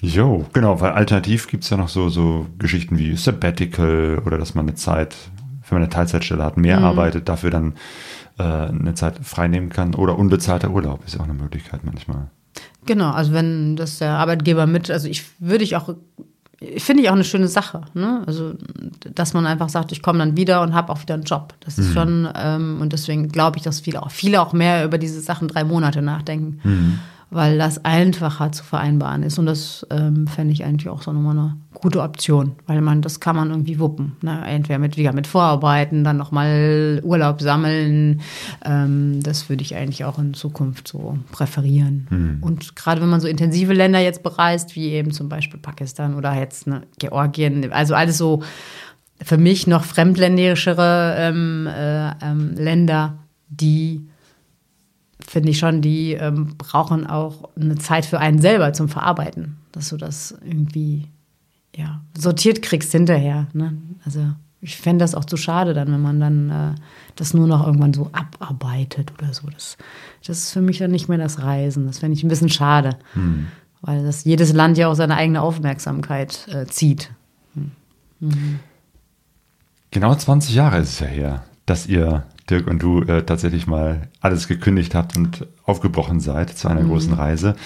[0.00, 4.54] Jo, genau, weil alternativ gibt es ja noch so, so Geschichten wie Sabbatical oder dass
[4.54, 5.16] man eine Zeit,
[5.70, 7.74] wenn man eine Teilzeitstelle hat, mehr arbeitet, dafür dann
[8.38, 9.94] äh, eine Zeit freinehmen kann.
[9.94, 12.28] Oder unbezahlter Urlaub ist auch eine Möglichkeit manchmal.
[12.86, 15.94] Genau, also wenn das der Arbeitgeber mit, also ich würde ich auch,
[16.78, 18.22] finde ich auch eine schöne Sache, ne?
[18.26, 18.54] Also
[19.14, 21.54] dass man einfach sagt, ich komme dann wieder und habe auch wieder einen Job.
[21.60, 24.98] Das ist schon, ähm, und deswegen glaube ich, dass viele auch, viele auch mehr über
[24.98, 26.60] diese Sachen drei Monate nachdenken.
[27.30, 29.38] Weil das einfacher zu vereinbaren ist.
[29.38, 32.52] Und das ähm, fände ich eigentlich auch so nochmal eine gute Option.
[32.66, 34.16] Weil man, das kann man irgendwie wuppen.
[34.22, 34.42] Ne?
[34.46, 38.22] Entweder mit, wieder mit Vorarbeiten, dann nochmal Urlaub sammeln.
[38.64, 42.38] Ähm, das würde ich eigentlich auch in Zukunft so präferieren.
[42.40, 46.34] Und gerade wenn man so intensive Länder jetzt bereist, wie eben zum Beispiel Pakistan oder
[46.34, 48.42] jetzt ne, Georgien, also alles so
[49.22, 54.07] für mich noch fremdländischere ähm, äh, ähm, Länder, die
[55.28, 59.90] finde ich schon, die ähm, brauchen auch eine Zeit für einen selber zum Verarbeiten, dass
[59.90, 61.08] du das irgendwie
[61.76, 63.46] ja, sortiert kriegst hinterher.
[63.52, 63.76] Ne?
[64.04, 64.26] Also
[64.60, 66.74] ich fände das auch zu schade dann, wenn man dann äh,
[67.14, 69.48] das nur noch irgendwann so abarbeitet oder so.
[69.48, 69.76] Das,
[70.26, 71.86] das ist für mich dann nicht mehr das Reisen.
[71.86, 72.98] Das fände ich ein bisschen schade,
[73.82, 77.10] weil das jedes Land ja auch seine eigene Aufmerksamkeit äh, zieht.
[79.90, 84.08] Genau 20 Jahre ist es ja her, dass ihr, Dirk und du, äh, tatsächlich mal
[84.20, 87.56] alles gekündigt habt und aufgebrochen seid zu einer großen Reise.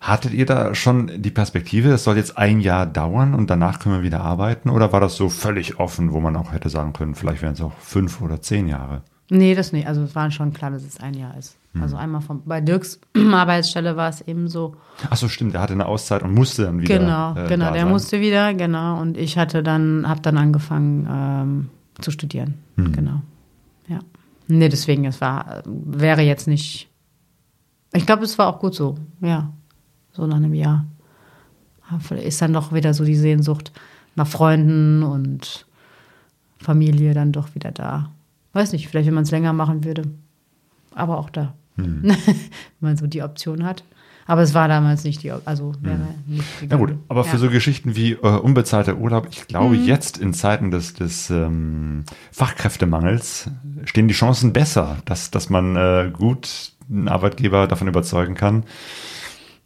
[0.00, 3.96] Hattet ihr da schon die Perspektive, es soll jetzt ein Jahr dauern und danach können
[3.96, 4.70] wir wieder arbeiten?
[4.70, 7.60] Oder war das so völlig offen, wo man auch hätte sagen können, vielleicht wären es
[7.60, 9.02] auch fünf oder zehn Jahre?
[9.30, 9.86] Nee, das nicht.
[9.86, 11.58] Also es war schon klar, dass es ein Jahr ist.
[11.80, 13.00] Also einmal von, bei Dirks
[13.32, 14.74] Arbeitsstelle war es eben so,
[15.10, 16.98] Ach so, stimmt, er hatte eine Auszeit und musste dann wieder.
[16.98, 17.88] Genau, äh, genau, der sein.
[17.88, 19.00] musste wieder, genau.
[19.00, 21.68] Und ich hatte dann, habe dann angefangen ähm,
[22.00, 22.54] zu studieren.
[22.76, 22.92] Hm.
[22.92, 23.22] Genau.
[23.86, 24.00] Ja.
[24.48, 26.88] Nee, deswegen, es war, wäre jetzt nicht.
[27.92, 29.52] Ich glaube, es war auch gut so, ja.
[30.12, 30.86] So nach einem Jahr.
[32.10, 33.72] Ist dann doch wieder so die Sehnsucht
[34.14, 35.66] nach Freunden und
[36.58, 38.10] Familie dann doch wieder da.
[38.52, 40.02] Weiß nicht, vielleicht wenn man es länger machen würde.
[40.94, 41.54] Aber auch da.
[41.76, 42.02] Hm.
[42.02, 42.16] wenn
[42.80, 43.84] man so die Option hat.
[44.28, 46.68] Aber es war damals nicht die, also wäre nicht Hm.
[46.70, 47.38] Ja gut, aber für Ja.
[47.38, 49.84] so Geschichten wie äh, unbezahlter Urlaub, ich glaube, Mhm.
[49.86, 53.50] jetzt in Zeiten des, des ähm, Fachkräftemangels
[53.84, 58.64] stehen die Chancen besser, dass, dass man äh, gut einen Arbeitgeber davon überzeugen kann.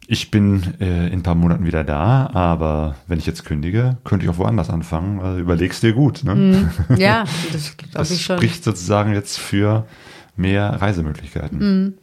[0.07, 4.25] Ich bin äh, in ein paar Monaten wieder da, aber wenn ich jetzt kündige, könnte
[4.25, 5.21] ich auch woanders anfangen.
[5.21, 6.23] Also überlegst dir gut.
[6.25, 6.69] Ne?
[6.97, 7.23] Ja,
[7.53, 9.85] das das spricht sozusagen jetzt für
[10.35, 11.59] mehr Reisemöglichkeiten.
[11.59, 11.93] Mhm.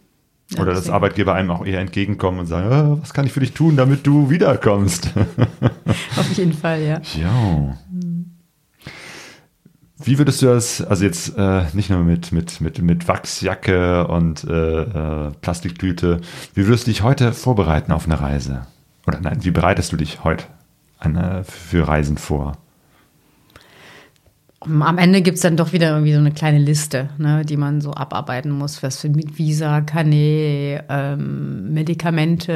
[0.55, 0.91] Ja, Oder dass.
[0.91, 4.07] Arbeitgeber einem auch eher entgegenkommen und sagen, "Ah, was kann ich für dich tun, damit
[4.07, 5.11] du wiederkommst?
[6.17, 7.01] Auf jeden Fall, ja.
[7.21, 7.77] Ja.
[10.03, 14.45] Wie würdest du das, also jetzt äh, nicht nur mit, mit, mit, mit Wachsjacke und
[14.45, 16.21] äh, äh, Plastiktüte,
[16.55, 18.67] wie würdest du dich heute vorbereiten auf eine Reise?
[19.07, 20.45] Oder nein, wie bereitest du dich heute
[20.99, 22.57] an, äh, für Reisen vor?
[24.63, 27.81] Am Ende gibt es dann doch wieder irgendwie so eine kleine Liste, ne, die man
[27.81, 32.53] so abarbeiten muss, was für mit Visa, Kanä, ähm, Medikamente,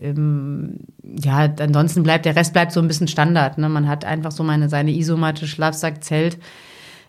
[0.00, 3.56] ähm, ja, ansonsten bleibt der Rest bleibt so ein bisschen Standard.
[3.56, 3.68] Ne?
[3.68, 6.38] Man hat einfach so meine seine Isomatte, Schlafsack, Zelt.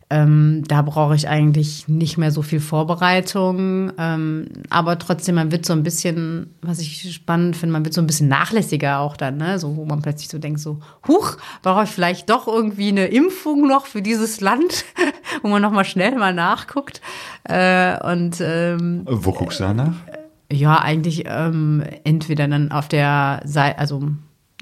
[0.09, 3.91] Ähm, da brauche ich eigentlich nicht mehr so viel Vorbereitung.
[3.97, 8.01] Ähm, aber trotzdem, man wird so ein bisschen, was ich spannend finde, man wird so
[8.01, 9.59] ein bisschen nachlässiger auch dann, ne?
[9.59, 13.67] So, wo man plötzlich so denkt, so, huch, brauche ich vielleicht doch irgendwie eine Impfung
[13.67, 14.85] noch für dieses Land,
[15.41, 17.01] wo man nochmal schnell mal nachguckt.
[17.45, 19.95] Äh, und ähm, Wo guckst du danach?
[20.51, 24.03] ja, eigentlich ähm, entweder dann auf der Seite, also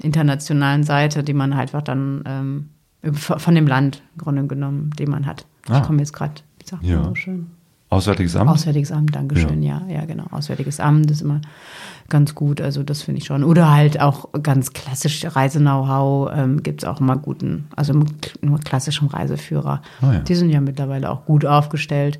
[0.02, 2.68] internationalen Seite, die man halt einfach dann ähm,
[3.12, 5.46] von dem Land im Grunde genommen, den man hat.
[5.68, 5.78] Ah.
[5.78, 6.96] Ich komme jetzt gerade, wie sagt Ja.
[6.96, 7.46] man so schön?
[7.88, 8.48] Auswärtiges Amt?
[8.50, 9.82] Auswärtiges Amt, Dankeschön, ja.
[9.86, 10.24] ja, genau.
[10.30, 11.42] Auswärtiges Amt ist immer
[12.08, 13.44] ganz gut, also das finde ich schon.
[13.44, 17.92] Oder halt auch ganz klassisch Reise-Know-how ähm, gibt es auch immer guten, also
[18.40, 19.82] nur klassischem Reiseführer.
[20.00, 20.18] Ah, ja.
[20.20, 22.18] Die sind ja mittlerweile auch gut aufgestellt.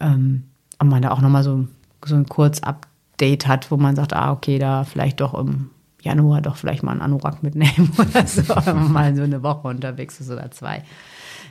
[0.00, 0.44] Ähm,
[0.78, 1.66] und man da auch nochmal so,
[2.04, 5.68] so ein Kurz-Update hat, wo man sagt, ah, okay, da vielleicht doch im
[6.02, 9.68] Januar doch vielleicht mal einen Anorak mitnehmen oder so, wenn man mal so eine Woche
[9.68, 10.82] unterwegs ist oder zwei.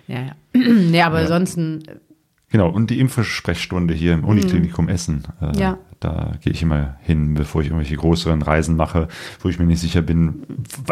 [0.07, 0.31] Ja, ja.
[0.53, 1.83] nee, aber ansonsten
[2.51, 5.23] Genau, und die Impfsprechstunde hier im Uniklinikum Essen.
[5.41, 5.53] Äh, Mhm.
[5.59, 5.77] Ja.
[6.01, 9.07] Da gehe ich immer hin, bevor ich irgendwelche größeren Reisen mache,
[9.41, 10.41] wo ich mir nicht sicher bin,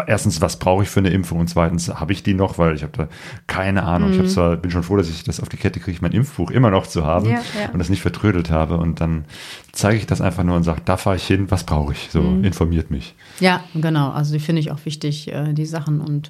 [0.06, 2.84] erstens, was brauche ich für eine Impfung und zweitens, habe ich die noch, weil ich
[2.84, 3.08] habe da
[3.48, 4.10] keine Ahnung.
[4.10, 4.20] Ich Mhm.
[4.20, 6.70] habe zwar, bin schon froh, dass ich das auf die Kette kriege, mein Impfbuch immer
[6.70, 7.70] noch zu haben Ja, ja.
[7.72, 9.24] und das nicht vertrödelt habe und dann
[9.72, 12.08] zeige ich das einfach nur und sage, da fahre ich hin, was brauche ich?
[12.12, 12.44] So, Mhm.
[12.44, 13.16] informiert mich.
[13.40, 14.10] Ja, genau.
[14.12, 16.00] Also die finde ich auch wichtig, äh, die Sachen.
[16.00, 16.28] Und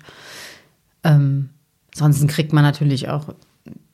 [1.05, 1.51] ähm,
[1.93, 3.35] ansonsten kriegt man natürlich auch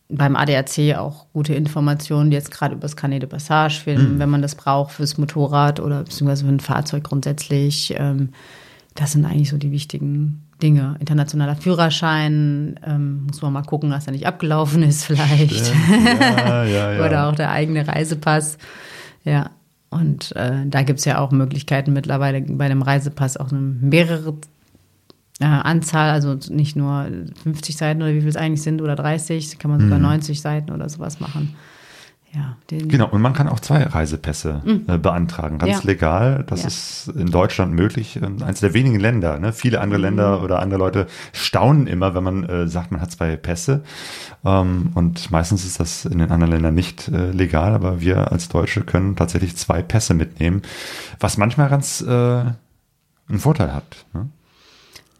[0.09, 4.19] beim ADAC auch gute Informationen, jetzt gerade über das Canet de Passage, für, Mhm.
[4.19, 7.95] wenn man das braucht fürs Motorrad oder beziehungsweise für ein Fahrzeug grundsätzlich.
[7.97, 8.31] Ähm,
[8.95, 10.97] das sind eigentlich so die wichtigen Dinge.
[11.01, 15.73] Internationaler Führerschein, ähm, muss man mal gucken, dass er nicht abgelaufen ist vielleicht.
[16.09, 17.05] Ja, ja, ja.
[17.05, 18.59] Oder auch der eigene Reisepass.
[19.25, 19.51] Ja.
[19.91, 24.35] Und äh, da gibt es ja auch Möglichkeiten mittlerweile bei dem Reisepass auch mehrere
[25.41, 27.07] äh, Anzahl, also nicht nur
[27.43, 30.73] 50 Seiten oder wie viel es eigentlich sind oder 30, kann man sogar 90 Seiten
[30.73, 31.55] oder sowas machen.
[32.35, 32.89] Ja, den, Mhm.
[32.89, 35.89] Genau, und man kann auch zwei Reisepässe äh, beantragen, ganz Mhm.
[35.89, 35.93] Ja.
[35.95, 36.45] legal.
[36.47, 36.67] Das Ja.
[36.69, 39.39] ist in Deutschland möglich, in eines der wenigen Länder.
[39.39, 39.53] Ne?
[39.55, 43.37] Viele andere Länder oder andere Leute staunen immer, wenn man äh, sagt, man hat zwei
[43.37, 43.85] Pässe.
[44.45, 48.49] Ähm, und meistens ist das in den anderen Ländern nicht äh, legal, aber wir als
[48.49, 50.61] Deutsche können tatsächlich zwei Pässe mitnehmen,
[51.21, 54.05] was manchmal ganz äh, einen Vorteil hat.
[54.13, 54.29] Ne?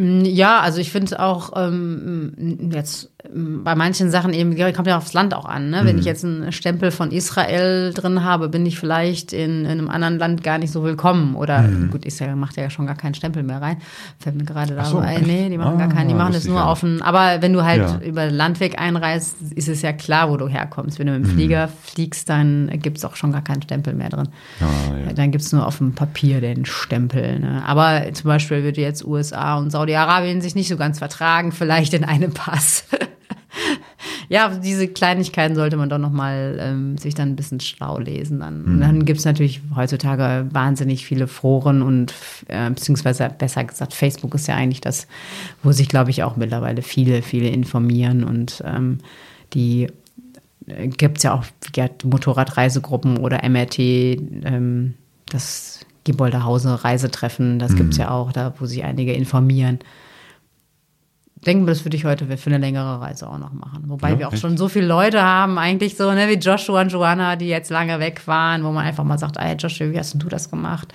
[0.00, 4.96] Ja, also ich finde es auch ähm, jetzt ähm, bei manchen Sachen eben, kommt ja
[4.96, 5.70] aufs Land auch an.
[5.70, 5.80] Ne?
[5.82, 9.88] Wenn ich jetzt einen Stempel von Israel drin habe, bin ich vielleicht in, in einem
[9.90, 11.34] anderen Land gar nicht so willkommen.
[11.34, 13.78] Oder gut, Israel macht ja schon gar keinen Stempel mehr rein.
[14.20, 15.22] Fällt mir gerade da so, ein.
[15.24, 17.64] Nee, die machen gar Ah, keinen, die machen das nur gar ein, aber wenn du
[17.64, 17.98] halt Ja.
[18.06, 20.98] über den Landweg einreist, ist es ja klar, wo du herkommst.
[21.00, 24.10] Wenn du mit dem Flieger fliegst, dann gibt es auch schon gar keinen Stempel mehr
[24.10, 24.28] drin.
[24.60, 24.64] Ah,
[25.08, 25.12] ja.
[25.12, 27.40] Dann gibt es nur auf dem Papier den Stempel.
[27.40, 27.62] Ne?
[27.66, 32.04] Aber zum Beispiel würde jetzt USA und Saudi-Arabien sich nicht so ganz vertragen, vielleicht in
[32.04, 32.84] einem Pass.
[34.28, 38.40] ja, diese Kleinigkeiten sollte man doch nochmal ähm, sich dann ein bisschen schlau lesen.
[38.40, 42.12] Dann, und dann gibt es natürlich heutzutage wahnsinnig viele Foren und
[42.48, 45.06] äh, beziehungsweise besser gesagt, Facebook ist ja eigentlich das,
[45.62, 48.98] wo sich, glaube ich, auch mittlerweile viele, viele informieren und ähm,
[49.54, 49.88] die
[50.98, 54.94] gibt es ja auch wie gesagt, Motorradreisegruppen oder MRT, ähm,
[55.30, 55.77] das
[56.12, 59.78] Gieboldehause Reisetreffen, das gibt es ja auch, da wo sich einige informieren.
[61.46, 63.84] Denken wir, das würde ich heute für eine längere Reise auch noch machen.
[63.86, 64.42] Wobei Ja, wir auch echt?
[64.42, 68.00] schon so viele Leute haben, eigentlich so, ne, wie Joshua und Joanna, die jetzt lange
[68.00, 70.92] weg waren, wo man einfach mal sagt, ey Joshua, wie hast denn du das gemacht?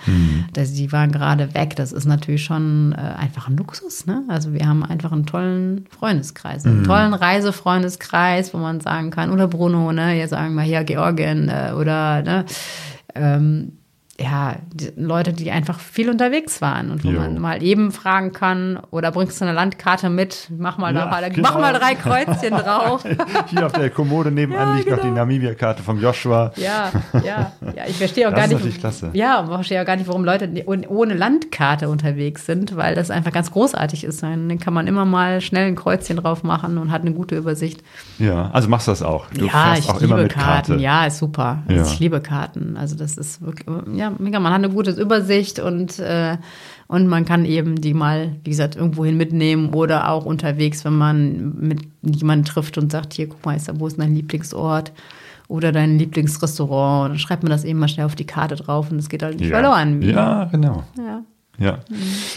[0.52, 1.76] Das, die waren gerade weg.
[1.76, 4.22] Das ist natürlich schon äh, einfach ein Luxus, ne?
[4.28, 9.48] Also wir haben einfach einen tollen Freundeskreis, einen tollen Reisefreundeskreis, wo man sagen kann, oder
[9.48, 12.44] Bruno, ne, jetzt sagen wir hier Georgien äh, oder ne,
[13.14, 13.78] ähm,
[14.20, 17.18] ja, die Leute, die einfach viel unterwegs waren und wo Jo.
[17.20, 21.28] man mal eben fragen kann, oder bringst du eine Landkarte mit, mach mal, Ja, da,
[21.28, 21.48] genau.
[21.48, 23.04] mach mal drei Kreuzchen drauf.
[23.48, 25.16] Hier auf der Kommode nebenan Ja, liegt noch die genau.
[25.16, 26.52] Namibia-Karte vom Joshua.
[26.56, 26.92] Ja,
[27.24, 27.84] ja, ja.
[27.88, 28.78] Ich verstehe auch Das gar nicht.
[28.78, 29.10] klasse.
[29.14, 33.50] Ja, verstehe auch gar nicht, warum Leute ohne Landkarte unterwegs sind, weil das einfach ganz
[33.50, 34.22] großartig ist.
[34.22, 37.82] Dann kann man immer mal schnell ein Kreuzchen drauf machen und hat eine gute Übersicht.
[38.20, 39.26] Ja, also machst du das auch.
[39.30, 40.46] Du ja, fährst ich auch liebe immer mit Karten.
[40.68, 40.74] Karte.
[40.76, 41.64] Ja, ist super.
[41.68, 41.78] Ja.
[41.78, 42.76] Also ich liebe Karten.
[42.76, 44.40] Also das ist wirklich, ja, mega.
[44.40, 46.36] Man hat eine gute Übersicht und, äh,
[46.86, 51.54] und man kann eben die mal, wie gesagt, irgendwohin mitnehmen oder auch unterwegs, wenn man
[51.58, 54.92] mit jemandem trifft und sagt, hier, guck mal, ist da, wo ist dein Lieblingsort?
[55.46, 57.10] Oder dein Lieblingsrestaurant?
[57.10, 59.38] Dann schreibt man das eben mal schnell auf die Karte drauf und es geht halt
[59.38, 59.60] nicht ja.
[59.60, 60.00] verloren.
[60.00, 60.84] Ja, genau.
[60.96, 61.22] Ja.
[61.58, 61.78] Ja,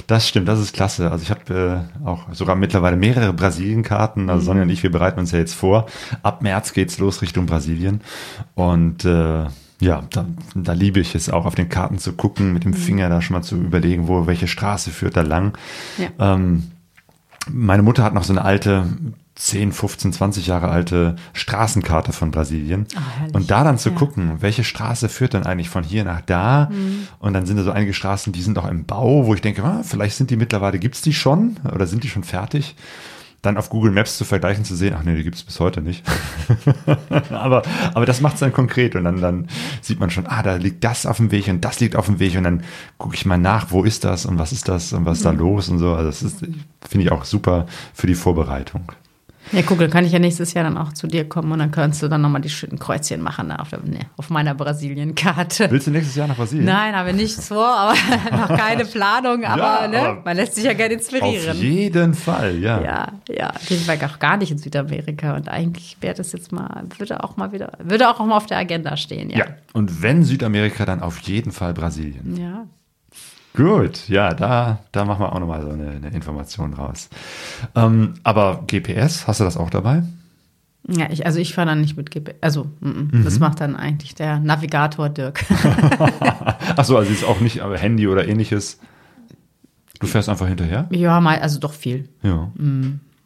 [0.05, 1.09] das stimmt, das ist klasse.
[1.09, 4.29] Also ich habe äh, auch sogar mittlerweile mehrere Brasilien-Karten.
[4.29, 5.87] Also Sonja und ich, wir bereiten uns ja jetzt vor.
[6.21, 8.01] Ab März geht's los Richtung Brasilien.
[8.53, 9.45] Und äh,
[9.79, 13.09] ja, da, da liebe ich es auch, auf den Karten zu gucken, mit dem Finger
[13.09, 15.57] da schon mal zu überlegen, wo welche Straße führt da lang.
[15.97, 16.35] Ja.
[16.35, 16.71] Ähm,
[17.49, 18.85] meine Mutter hat noch so eine alte
[19.35, 22.87] 10, 15, 20 Jahre alte Straßenkarte von Brasilien.
[22.95, 23.35] Ah, herrlich.
[23.35, 23.95] und da dann zu Ja.
[23.95, 26.69] gucken, welche Straße führt dann eigentlich von hier nach da.
[26.71, 27.07] Mhm.
[27.19, 29.63] Und dann sind da so einige Straßen, die sind auch im Bau, wo ich denke,
[29.63, 32.75] ah, vielleicht sind die mittlerweile, gibt's die schon oder sind die schon fertig?
[33.43, 36.03] Dann auf Google Maps zu vergleichen, zu sehen, ach nee, die gibt's bis heute nicht.
[37.29, 37.61] aber,
[37.93, 39.47] aber das macht's dann konkret und dann, dann
[39.81, 42.19] sieht man schon, ah, da liegt das auf dem Weg und das liegt auf dem
[42.19, 42.63] Weg und dann
[42.97, 45.31] gucke ich mal nach, wo ist das und was ist das und was ist da
[45.33, 45.39] Mhm.
[45.39, 45.93] los und so.
[45.93, 48.91] Also das ist, finde ich auch super für die Vorbereitung.
[49.51, 51.71] Ja, guck, dann kann ich ja nächstes Jahr dann auch zu dir kommen und dann
[51.71, 55.69] kannst du dann nochmal die schönen Kreuzchen machen ne, auf, der, nee, auf meiner Brasilien-Karte.
[55.71, 56.65] Willst du nächstes Jahr nach Brasilien?
[56.65, 57.93] Nein, habe nichts vor, aber
[58.31, 61.57] noch keine Planung, aber, Ja, ne, man lässt sich ja gerne Auf inspirieren.
[61.57, 62.81] jeden Fall, ja.
[62.81, 66.83] Ja, ja, ich war auch gar nicht in Südamerika und eigentlich wäre das jetzt mal,
[66.97, 69.39] würde auch mal wieder, würde auch mal auf der Agenda stehen, ja.
[69.39, 72.35] Ja, und wenn Südamerika, dann auf jeden Fall Brasilien.
[72.37, 72.65] Ja.
[73.57, 77.09] Gut, ja, da, da machen wir auch nochmal so eine, eine Information raus.
[77.73, 80.03] Ähm, aber GPS, hast du das auch dabei?
[80.87, 82.35] Ja, ich, also ich fahre dann nicht mit GPS.
[82.39, 85.43] Also, mm, mm, das macht dann eigentlich der Navigator Dirk.
[86.75, 88.79] Achso, also ist auch nicht aber Handy oder ähnliches.
[89.99, 90.85] Du fährst einfach hinterher?
[90.91, 92.09] ja, mal, also doch viel.
[92.21, 92.51] Ja.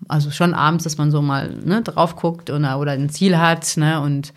[0.07, 3.75] Also schon abends, dass man so mal ne, drauf guckt oder, oder ein Ziel hat.
[3.75, 4.33] Ne, und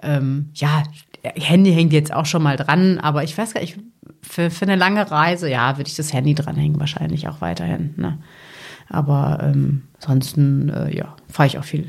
[0.00, 0.84] ähm, ja,
[1.22, 3.78] Handy hängt jetzt auch schon mal dran, aber ich weiß gar nicht,
[4.22, 7.94] für, für eine lange Reise, ja, würde ich das Handy dranhängen, wahrscheinlich auch weiterhin.
[7.96, 8.18] Ne?
[8.88, 11.88] Aber ähm, ansonsten, äh, ja, fahre ich auch viel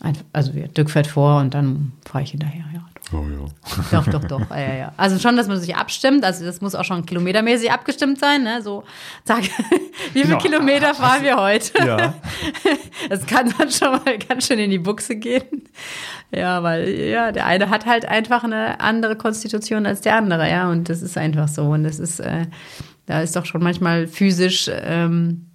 [0.00, 2.86] Einfach, also Dirk fährt vor und dann fahre ich hinterher, ja.
[3.12, 3.80] Oh ja.
[4.00, 4.50] Doch, doch, doch.
[4.50, 4.92] Ja, ja.
[4.96, 6.24] Also schon, dass man sich abstimmt.
[6.24, 8.44] Also das muss auch schon kilometermäßig abgestimmt sein.
[8.44, 8.62] Ne?
[8.62, 8.84] So,
[9.24, 9.42] sag,
[10.12, 10.38] wie viele Genau.
[10.38, 11.72] Kilometer fahren wir heute?
[11.86, 12.14] Ja.
[13.08, 15.68] Das kann dann schon mal ganz schön in die Buchse gehen.
[16.30, 20.70] Ja, weil ja, der eine hat halt einfach eine andere Konstitution als der andere, ja.
[20.70, 21.64] Und das ist einfach so.
[21.64, 22.46] Und das ist, äh,
[23.06, 25.49] da ist doch schon manchmal physisch ähm,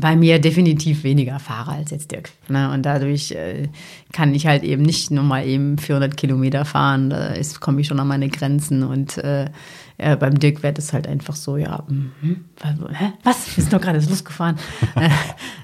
[0.00, 2.30] bei mir definitiv weniger Fahrer als jetzt Dirk.
[2.48, 2.70] Ne?
[2.72, 3.68] Und dadurch äh,
[4.12, 7.10] kann ich halt eben nicht nur mal eben 400 Kilometer fahren.
[7.10, 8.84] Da komme ich schon an meine Grenzen.
[8.84, 9.46] Und äh,
[9.98, 13.12] äh, beim Dirk wird es halt einfach so, ja, mhm, was, hä?
[13.24, 13.56] was?
[13.56, 14.56] Wir sind doch gerade losgefahren.
[14.94, 15.10] Äh,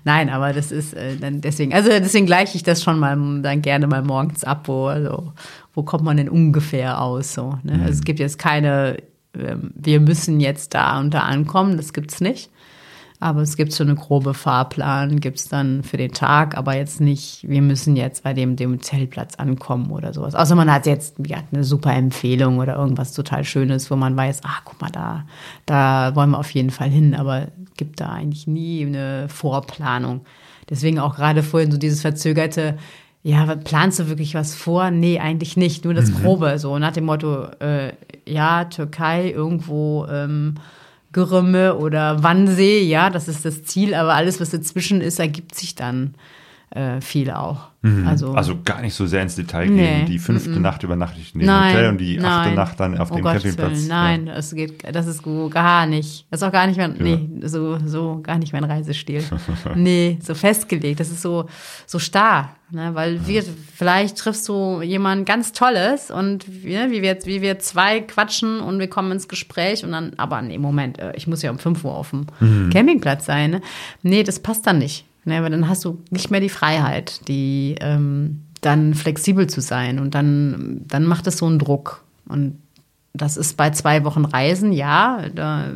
[0.05, 3.63] Nein, aber das ist äh, dann deswegen, also deswegen gleiche ich das schon mal dann
[3.63, 5.33] gerne mal morgens ab, wo, also,
[5.73, 7.35] wo kommt man denn ungefähr aus?
[7.35, 7.81] So, ne?
[7.81, 8.99] Also es gibt jetzt keine,
[9.37, 12.51] ähm, wir müssen jetzt da und da ankommen, das gibt's nicht.
[13.21, 17.49] Aber es gibt so eine grobe Fahrplan, gibt's dann für den Tag, aber jetzt nicht,
[17.49, 20.35] wir müssen jetzt bei dem, dem Zeltplatz ankommen oder sowas.
[20.35, 24.41] Außer man hat jetzt ja, eine super Empfehlung oder irgendwas total Schönes, wo man weiß,
[24.45, 25.25] ah, guck mal, da,
[25.65, 30.23] da wollen wir auf jeden Fall hin, aber gibt da eigentlich nie eine Vorplanung.
[30.69, 32.77] Deswegen auch gerade vorhin so dieses verzögerte,
[33.23, 34.91] ja, planst du wirklich was vor?
[34.91, 37.95] Nee, eigentlich nicht, nur das Grobe, so nach dem Motto, äh,
[38.27, 40.57] ja, Türkei, irgendwo, ähm,
[41.15, 45.75] Gerümme oder Wannsee, ja, das ist das Ziel, aber alles, was dazwischen ist, ergibt sich
[45.75, 46.15] dann
[46.75, 47.69] äh, viel auch.
[48.07, 50.07] Also, Also gar nicht so sehr ins Detail Nee, gehen.
[50.07, 52.55] Die fünfte Nacht übernachte ich in dem nein, Hotel und die achte nein.
[52.55, 53.87] Nacht dann auf Oh dem Gottes Campingplatz.
[53.87, 56.27] Nein, das geht, das ist gar nicht.
[56.31, 59.23] Das ist auch gar nicht mein, nee, so, so gar nicht mein Reisestil.
[59.75, 60.99] nee, so festgelegt.
[60.99, 61.45] Das ist so,
[61.87, 63.45] so starr, ne, weil wir,
[63.77, 68.79] vielleicht triffst du jemanden ganz Tolles und ne, wie wir, wie wir zwei quatschen und
[68.79, 71.85] wir kommen ins Gespräch und dann, aber nee, Moment, äh, ich muss ja um 5
[71.85, 72.71] Uhr auf dem Mhm.
[72.71, 73.61] Campingplatz sein, ne?
[74.03, 75.05] Nee, das passt dann nicht.
[75.25, 79.99] Ne, weil dann hast du nicht mehr die Freiheit, die, ähm, dann flexibel zu sein
[79.99, 82.05] und dann, dann macht es so einen Druck.
[82.29, 82.59] Und
[83.13, 85.69] das ist bei zwei Wochen Reisen, ja, da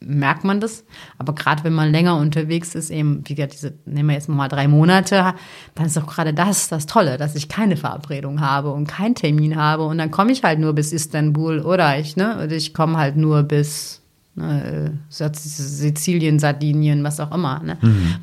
[0.00, 0.84] merkt man das.
[1.18, 4.48] Aber gerade wenn man länger unterwegs ist, eben, wie gesagt, diese, nehmen wir jetzt nochmal
[4.48, 5.34] drei Monate,
[5.74, 9.56] dann ist doch gerade das das Tolle, dass ich keine Verabredung habe und keinen Termin
[9.56, 9.84] habe.
[9.84, 13.16] Und dann komme ich halt nur bis Istanbul oder ich, ne, oder ich komme halt
[13.16, 14.01] nur bis
[14.34, 17.78] ne, Sizilien, Sardinien, was auch immer, ne?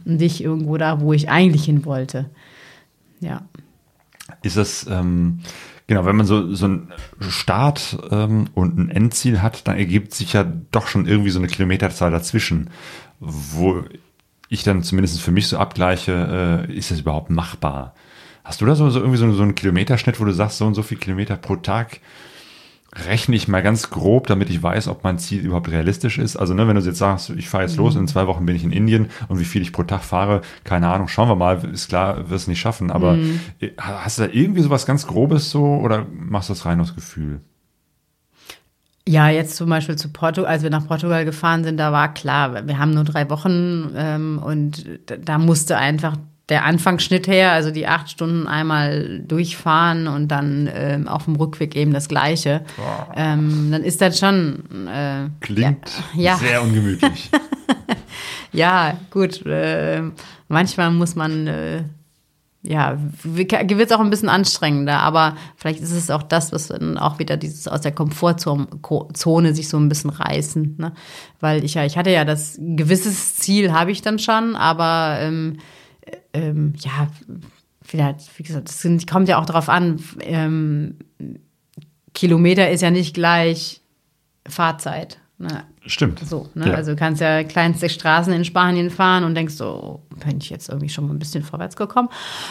[0.05, 2.29] Und nicht irgendwo da, wo ich eigentlich hin wollte.
[3.19, 3.41] Ja.
[4.41, 5.39] Ist das, ähm,
[5.87, 10.33] genau, wenn man so, so einen Start ähm, und ein Endziel hat, dann ergibt sich
[10.33, 12.69] ja doch schon irgendwie so eine Kilometerzahl dazwischen,
[13.19, 13.83] wo
[14.49, 17.93] ich dann zumindest für mich so abgleiche, äh, ist das überhaupt machbar?
[18.43, 20.73] Hast du da so, so irgendwie so, so einen Kilometerschnitt, wo du sagst, so und
[20.73, 21.99] so viel Kilometer pro Tag
[22.93, 26.37] rechne ich mal ganz grob, damit ich weiß, ob mein Ziel überhaupt realistisch ist.
[26.37, 28.63] Also, ne, wenn du jetzt sagst, ich fahre jetzt los, in zwei Wochen bin ich
[28.63, 31.89] in Indien und wie viel ich pro Tag fahre, keine Ahnung, schauen wir mal, ist
[31.89, 32.91] klar, wirst nicht schaffen.
[32.91, 33.17] Aber
[33.59, 36.95] äh, hast du da irgendwie sowas ganz Grobes so oder machst du das rein aus
[36.95, 37.41] Gefühl?
[39.07, 42.67] Ja, jetzt zum Beispiel zu Portugal, als wir nach Portugal gefahren sind, da war klar,
[42.67, 46.15] wir haben nur drei Wochen ähm, und da, da musste einfach
[46.49, 51.75] der Anfangsschnitt her, also die acht Stunden einmal durchfahren und dann ähm, auf dem Rückweg
[51.75, 52.61] eben das Gleiche.
[53.15, 56.37] Ähm, dann ist das schon äh, Klingt Ja.
[56.37, 57.29] sehr ungemütlich.
[58.51, 59.45] ja, gut.
[59.45, 60.01] Äh,
[60.47, 61.83] manchmal muss man, äh,
[62.63, 66.97] ja, wird es auch ein bisschen anstrengender, aber vielleicht ist es auch das, was dann
[66.97, 70.75] auch wieder dieses aus der Komfortzone Ko- Zone sich so ein bisschen reißen.
[70.77, 70.93] Ne?
[71.39, 75.57] Weil ich ja, ich hatte ja das gewisses Ziel habe ich dann schon, aber ähm,
[76.33, 77.07] ähm, ja,
[77.81, 80.97] vielleicht, wie gesagt, sind, kommt ja auch darauf an, ähm,
[82.13, 83.81] Kilometer ist ja nicht gleich
[84.47, 85.19] Fahrzeit.
[85.37, 85.63] Ne?
[85.85, 86.19] Stimmt.
[86.19, 86.67] So, ne?
[86.67, 86.73] Ja.
[86.73, 90.67] Also du kannst ja kleinste Straßen in Spanien fahren und denkst so, bin ich jetzt
[90.67, 92.09] irgendwie schon mal ein bisschen vorwärts gekommen.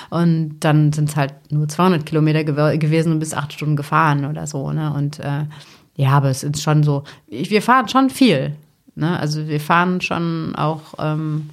[0.08, 4.24] Und dann sind es halt nur 200 Kilometer gew gewesen und bis acht Stunden gefahren
[4.24, 4.72] oder so.
[4.72, 4.92] Ne?
[4.92, 5.44] Und äh,
[5.96, 8.54] ja, aber es ist schon so, ich, wir fahren schon viel.
[8.94, 9.18] Ne?
[9.20, 11.50] Also wir fahren schon auch, ähm,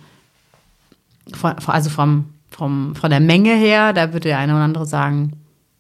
[1.68, 5.34] also vom, vom, von der Menge her, da würde der eine oder andere sagen,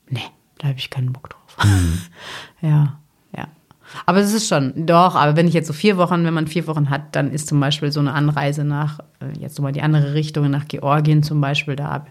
[0.09, 0.21] nee,
[0.57, 1.57] da habe ich keinen Bock drauf.
[2.61, 2.97] ja,
[3.35, 3.47] ja.
[4.05, 6.67] Aber es ist schon, doch, aber wenn ich jetzt so vier Wochen, wenn man vier
[6.67, 10.13] Wochen hat, dann ist zum Beispiel so eine Anreise nach, äh, jetzt nochmal die andere
[10.13, 12.05] Richtung, nach Georgien zum Beispiel, da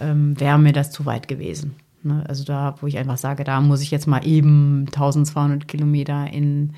[0.00, 1.76] ähm, wäre mir das zu weit gewesen.
[2.02, 2.24] Ne?
[2.28, 6.74] Also da, wo ich einfach sage, da muss ich jetzt mal eben 1200 Kilometer in,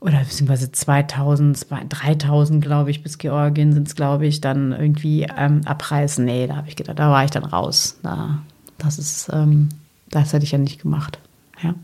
[0.00, 5.62] oder beziehungsweise 2000, 3000, glaube ich, bis Georgien sind es, glaube ich, dann irgendwie ähm,
[5.64, 6.24] abreißen.
[6.24, 7.98] Nee, da habe ich gedacht, da war ich dann raus.
[8.02, 8.42] Da,
[8.78, 9.68] das ist, ähm,
[10.10, 11.18] das hätte ich ja nicht gemacht.
[11.62, 11.74] Ja.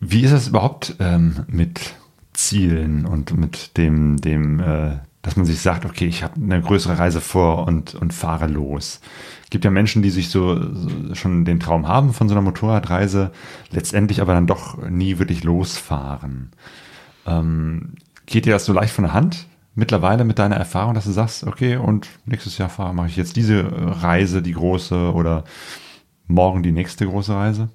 [0.00, 1.94] Wie ist es überhaupt ähm, mit
[2.32, 6.98] Zielen und mit dem, dem äh, dass man sich sagt, okay, ich habe eine größere
[6.98, 9.00] Reise vor und, und fahre los.
[9.50, 13.30] Gibt ja Menschen, die sich so, so schon den Traum haben von so einer Motorradreise,
[13.70, 16.50] letztendlich aber dann doch nie wirklich losfahren.
[17.26, 17.94] Ähm,
[18.26, 19.46] geht dir das so leicht von der Hand?
[19.74, 23.36] Mittlerweile mit deiner Erfahrung, dass du sagst, okay, und nächstes Jahr fahre, mache ich jetzt
[23.36, 23.64] diese
[24.02, 25.44] Reise, die große, oder
[26.26, 27.70] morgen die nächste große Reise?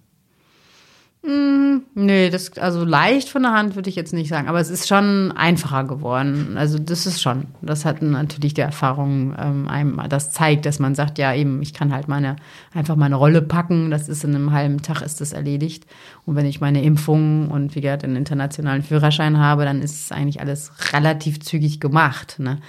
[1.26, 4.90] Nee, das, also leicht von der Hand würde ich jetzt nicht sagen, aber es ist
[4.90, 6.58] schon einfacher geworden.
[6.58, 7.46] Also das ist schon.
[7.62, 11.74] Das hat natürlich die Erfahrung ähm, einem das zeigt, dass man sagt, ja eben, ich
[11.74, 12.36] kann halt meine
[12.74, 13.90] einfach meine Rolle packen.
[13.90, 15.86] Das ist in einem halben Tag ist das erledigt.
[16.26, 20.42] Und wenn ich meine Impfung und wie gesagt den internationalen Führerschein habe, dann ist eigentlich
[20.42, 22.36] alles relativ zügig gemacht.
[22.38, 22.60] Ne?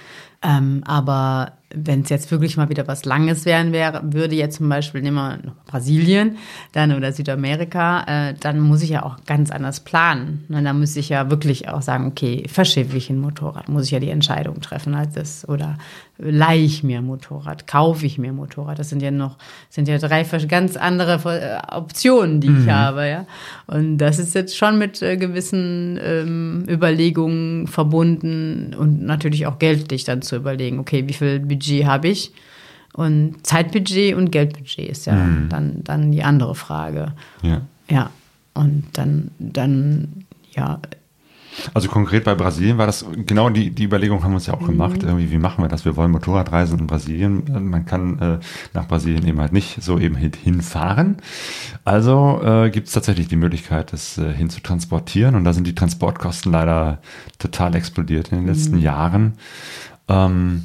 [0.41, 4.69] Ähm, aber wenn es jetzt wirklich mal wieder was Langes werden wäre, würde jetzt zum
[4.69, 6.37] Beispiel, nehmen wir Brasilien
[6.71, 10.45] dann oder Südamerika, äh, dann muss ich ja auch ganz anders planen.
[10.49, 13.91] Und dann muss ich ja wirklich auch sagen, okay, verschiffe ich ein Motorrad, muss ich
[13.91, 15.77] ja die Entscheidung treffen als das oder
[16.17, 18.79] leihe ich mir Motorrad, kaufe ich mir Motorrad.
[18.79, 19.37] Das sind ja noch,
[19.69, 23.25] sind ja drei ganz andere äh, Optionen, die ich habe, ja.
[23.67, 30.03] Und das ist jetzt schon mit äh, gewissen ähm, Überlegungen verbunden und natürlich auch geldlich
[30.05, 32.31] dann zu überlegen, okay, wie viel Budget habe ich?
[32.93, 35.49] Und Zeitbudget und Geldbudget ist ja Mhm.
[35.49, 37.11] dann, dann die andere Frage.
[37.41, 37.61] Ja.
[37.89, 38.09] Ja.
[38.53, 40.79] Und dann, dann, ja,
[41.73, 44.65] Also konkret bei Brasilien war das genau die, die Überlegung haben wir uns ja auch
[44.65, 45.03] gemacht.
[45.03, 45.85] Irgendwie, wie machen wir das?
[45.85, 47.69] Wir wollen Motorradreisen in Brasilien.
[47.69, 48.39] Man kann äh,
[48.73, 51.17] nach Brasilien eben halt nicht so eben hin- hinfahren.
[51.83, 55.35] Also äh, gibt es tatsächlich die Möglichkeit, das äh, hin zu transportieren.
[55.35, 56.99] Und da sind die Transportkosten leider
[57.39, 59.33] total explodiert in den letzten Jahren.
[60.07, 60.63] Ähm,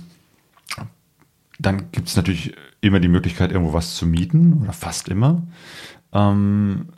[1.58, 5.42] dann gibt es natürlich immer die Möglichkeit, irgendwo was zu mieten oder fast immer.
[6.12, 6.88] Ähm,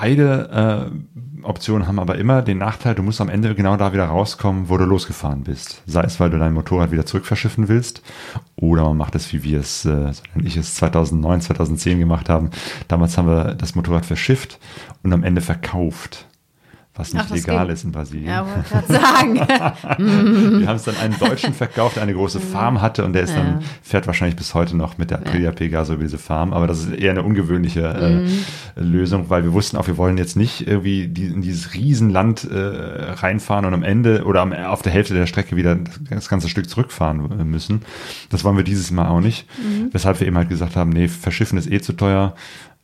[0.00, 4.06] beide äh, Optionen haben aber immer den Nachteil, du musst am Ende genau da wieder
[4.06, 5.82] rauskommen, wo du losgefahren bist.
[5.86, 8.02] Sei es, weil du dein Motorrad wieder zurückverschiffen willst
[8.56, 12.50] oder man macht es, wie wir es, äh, ich es 2009, 2010 gemacht haben.
[12.88, 14.58] Damals haben wir das Motorrad verschifft
[15.02, 16.26] und am Ende verkauft.
[16.96, 17.74] Was nicht Ach, legal geht.
[17.74, 18.26] ist in Brasilien.
[18.26, 19.34] ja, wollte gerade sagen.
[20.60, 23.34] Wir haben es dann einem Deutschen verkauft, der eine große Farm hatte und der ist
[23.34, 26.52] dann, fährt wahrscheinlich bis heute noch mit der Aprilia Pegaso über diese Farm.
[26.52, 28.26] Aber das ist eher eine ungewöhnliche
[28.76, 32.44] äh, Lösung, weil wir wussten auch, wir wollen jetzt nicht irgendwie die, in dieses Riesenland
[32.50, 35.76] äh, reinfahren und am Ende oder am, auf der Hälfte der Strecke wieder
[36.10, 37.82] das, ganze Stück zurückfahren äh, müssen.
[38.30, 39.46] Das wollen wir dieses Mal auch nicht.
[39.92, 42.34] Weshalb wir eben halt gesagt haben, nee, verschiffen ist eh zu teuer.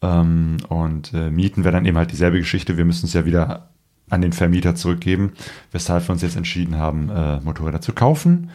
[0.02, 2.76] Ähm, und äh, mieten wäre dann eben halt dieselbe Geschichte.
[2.76, 3.70] Wir müssen es ja wieder
[4.08, 5.32] an den Vermieter zurückgeben,
[5.72, 8.50] weshalb wir uns jetzt entschieden haben, äh, Motorräder zu kaufen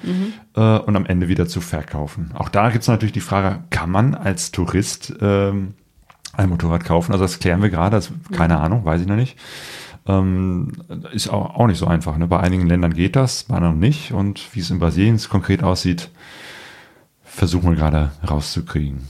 [0.55, 2.31] äh, und am Ende wieder zu verkaufen.
[2.33, 5.73] Auch da gibt es natürlich die Frage, kann man als Tourist ähm,
[6.33, 7.11] ein Motorrad kaufen?
[7.11, 9.37] Also das klären wir gerade, das, keine Ahnung, weiß ich noch nicht.
[10.07, 10.71] Ähm,
[11.11, 12.17] ist auch, auch nicht so einfach.
[12.17, 12.27] Ne?
[12.27, 14.13] Bei einigen Ländern geht das, bei anderen nicht.
[14.13, 16.09] Und wie es in Brasilien konkret aussieht,
[17.23, 19.01] versuchen wir gerade rauszukriegen.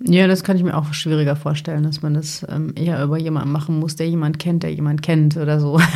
[0.00, 3.50] Ja, das kann ich mir auch schwieriger vorstellen, dass man das ähm, eher über jemanden
[3.50, 5.80] machen muss, der jemand kennt, der jemand kennt oder so.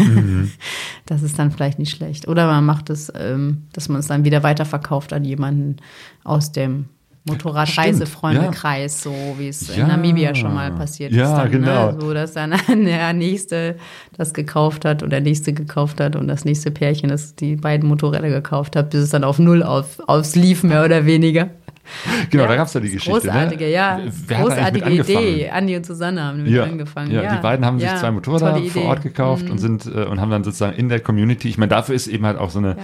[1.07, 2.29] Das ist dann vielleicht nicht schlecht.
[2.29, 5.77] Oder man macht es, ähm, dass man es dann wieder weiterverkauft an jemanden
[6.23, 6.85] aus dem
[7.27, 9.83] Motorradreisefreundekreis, so wie es Ja.
[9.83, 11.43] in Namibia schon mal passiert Ja, ist.
[11.43, 11.93] Dann, genau.
[11.93, 12.01] Ne?
[12.01, 13.77] So, dass dann der Nächste
[14.17, 17.89] das gekauft hat und der Nächste gekauft hat und das nächste Pärchen, das die beiden
[17.89, 21.51] Motorräder gekauft hat, bis es dann auf Null auf, aufs lief, mehr oder weniger.
[22.31, 23.11] Genau, Ja, da gab es ja die Geschichte.
[23.29, 23.71] Großartige, ne?
[23.71, 24.01] ja.
[24.27, 24.91] Wer großartige?
[24.91, 25.51] Idee.
[25.51, 27.11] Andi und Susanne haben damit Ja, angefangen.
[27.11, 28.83] ja, die beiden haben ja, sich zwei Motorräder vor.
[28.83, 28.89] Mhm.
[28.89, 31.95] Ort gekauft und sind äh, und haben dann sozusagen in der Community, ich meine, dafür
[31.95, 32.77] ist eben halt auch so eine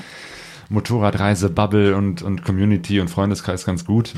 [0.69, 4.15] Motorradreise, Bubble und, und Community und Freundeskreis ganz gut.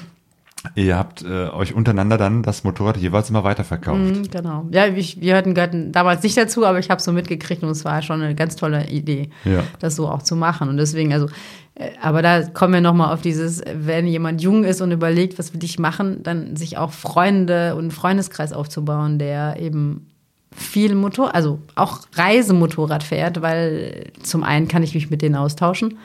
[0.75, 3.99] Ihr habt äh, euch untereinander dann das Motorrad jeweils immer weiterverkauft.
[4.01, 4.66] Mhm, Genau.
[4.71, 7.85] Ja, ich, wir hatten gehörten damals nicht dazu, aber ich habe so mitgekriegt und es
[7.85, 9.62] war schon eine ganz tolle Idee, Ja.
[9.81, 10.69] das so auch zu machen.
[10.69, 11.27] Und deswegen, also,
[11.75, 15.53] äh, aber da kommen wir nochmal auf dieses, wenn jemand jung ist und überlegt, was
[15.55, 20.07] will ich machen, dann sich auch Freunde und einen Freundeskreis aufzubauen, der eben
[20.55, 25.99] viel Motor, also auch Reisemotorrad fährt, weil zum einen kann ich mich mit denen austauschen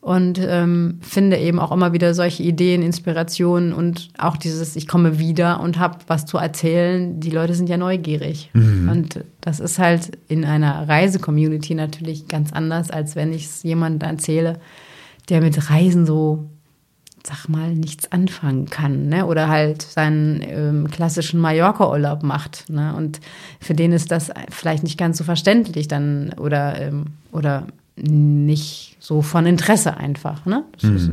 [0.00, 5.18] und ähm, finde eben auch immer wieder solche Ideen, Inspirationen und auch dieses, ich komme
[5.18, 7.20] wieder und habe was zu erzählen.
[7.20, 8.50] Die Leute sind ja neugierig.
[8.90, 14.08] Und das ist halt in einer Reise-Community natürlich ganz anders, als wenn ich es jemandem
[14.08, 14.58] erzähle,
[15.28, 16.48] der mit Reisen so,
[17.22, 19.08] sag mal, nichts anfangen kann.
[19.08, 19.26] Ne?
[19.26, 22.70] Oder halt seinen ähm, klassischen Mallorca-Urlaub macht.
[22.70, 22.94] Ne?
[22.96, 23.20] Und
[23.60, 27.66] für den ist das vielleicht nicht ganz so verständlich dann oder, ähm, oder
[27.96, 30.46] nicht so von Interesse einfach.
[30.46, 30.64] Ne?
[30.72, 31.10] Das ist,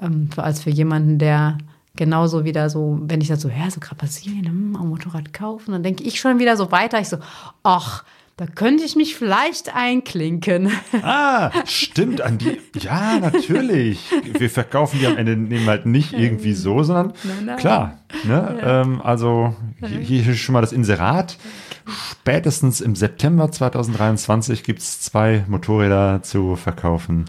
[0.00, 1.58] ähm, als für jemanden, der
[1.96, 5.72] genauso wieder so, wenn ich das so höre, so gerade Brasilien, hm, am Motorrad kaufen,
[5.72, 6.98] dann denke ich schon wieder so weiter.
[7.00, 7.18] Ich so,
[7.62, 8.04] ach,
[8.36, 10.72] Da könnte ich mich vielleicht einklinken.
[11.02, 12.58] Ah, stimmt, an die.
[12.80, 14.10] Ja, natürlich.
[14.24, 17.56] Wir verkaufen die am Ende nehmen halt nicht irgendwie so, sondern Nein, nein.
[17.58, 17.98] klar.
[18.24, 18.58] Ne?
[18.60, 21.38] Ähm, also hier, hier ist schon mal das Inserat.
[21.86, 27.26] Spätestens im September 2023 gibt es zwei Motorräder zu verkaufen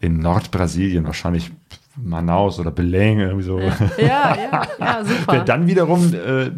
[0.00, 1.50] in Nordbrasilien, wahrscheinlich
[1.96, 3.58] Manaus oder Belém, irgendwie so.
[3.58, 5.32] Ja, ja, ja, super.
[5.32, 6.50] Der dann wiederum äh,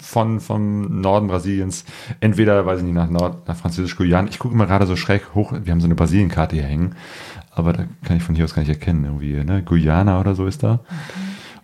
[0.00, 1.84] von, vom Norden Brasiliens,
[2.20, 4.28] entweder, weiß ich nicht, nach Nord, nach Französisch-Guyana.
[4.28, 6.94] Ich gucke mal gerade so schräg hoch, wir haben so eine Brasilien-Karte hier hängen,
[7.50, 9.62] aber da kann ich von hier aus gar nicht erkennen, irgendwie, ne?
[9.62, 10.80] Guyana oder so ist da.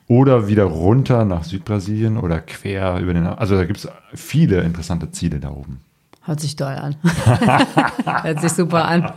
[0.09, 5.11] Oder wieder runter nach Südbrasilien oder quer über den, also da gibt es viele interessante
[5.11, 5.80] Ziele da oben.
[6.22, 6.96] Hört sich toll an.
[8.22, 9.12] Hört sich super an.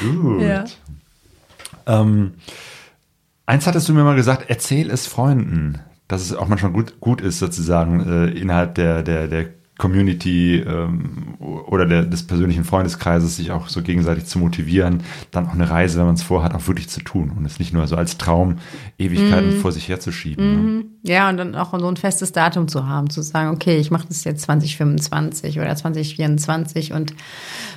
[0.00, 0.42] Gut.
[0.42, 0.64] Ja.
[1.86, 2.34] Ähm,
[3.46, 7.20] eins hattest du mir mal gesagt, erzähl es Freunden, dass es auch manchmal gut, gut
[7.20, 9.46] ist, sozusagen äh, innerhalb der, der, der
[9.80, 15.54] Community ähm, oder der, des persönlichen Freundeskreises sich auch so gegenseitig zu motivieren, dann auch
[15.54, 17.96] eine Reise, wenn man es vorhat, auch wirklich zu tun und es nicht nur so
[17.96, 18.58] als Traum
[18.98, 20.76] Ewigkeiten vor sich herzuschieben.
[20.76, 20.84] Ne?
[21.02, 24.06] Ja, und dann auch so ein festes Datum zu haben, zu sagen, okay, ich mache
[24.06, 27.14] das jetzt 2025 oder 2024 und,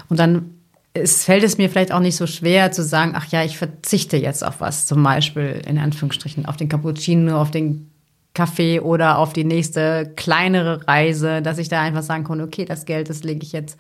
[0.09, 0.51] und dann
[0.95, 4.17] es fällt es mir vielleicht auch nicht so schwer zu sagen, ach ja, ich verzichte
[4.17, 7.89] jetzt auf was, zum Beispiel in Anführungsstrichen auf den Cappuccino, auf den
[8.33, 12.85] Kaffee oder auf die nächste kleinere Reise, dass ich da einfach sagen kann, okay, das
[12.85, 13.77] Geld, das lege ich jetzt,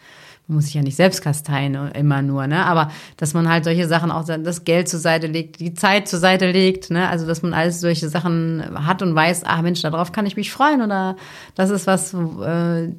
[0.47, 2.65] muss sich ja nicht selbst kasteien immer nur, ne?
[2.65, 6.19] Aber dass man halt solche Sachen auch das Geld zur Seite legt, die Zeit zur
[6.19, 7.07] Seite legt, ne?
[7.07, 10.51] Also dass man alles solche Sachen hat und weiß, ah Mensch, darauf kann ich mich
[10.51, 11.15] freuen oder
[11.55, 12.89] das ist was, äh,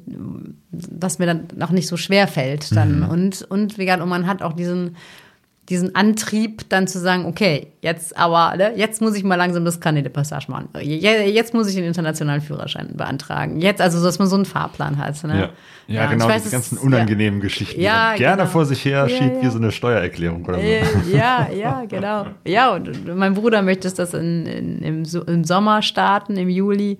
[0.71, 3.03] was mir dann noch nicht so schwer fällt dann.
[3.03, 4.95] Und, und wie gesagt, und man hat auch diesen,
[5.69, 9.79] diesen Antrieb, dann zu sagen, okay, jetzt aber, ne, jetzt muss ich mal langsam das
[9.79, 10.69] Carnet de Passage machen.
[10.79, 10.99] Je-
[11.31, 13.59] Jetzt muss ich den internationalen Führerschein beantragen.
[13.59, 15.23] Jetzt, also, dass man so einen Fahrplan hat.
[15.23, 15.49] Ne?
[15.87, 18.49] Ja, ja, und genau, weiß, die es- ganzen unangenehmen Geschichten, die Ja, gerne genau.
[18.49, 19.51] vor sich her Ja, schiebt, wie ja.
[19.51, 20.61] so eine Steuererklärung oder so.
[20.61, 22.27] Äh, ja, ja, genau.
[22.45, 26.99] Ja, und mein Bruder möchte das in, in, im, im Sommer starten, im Juli.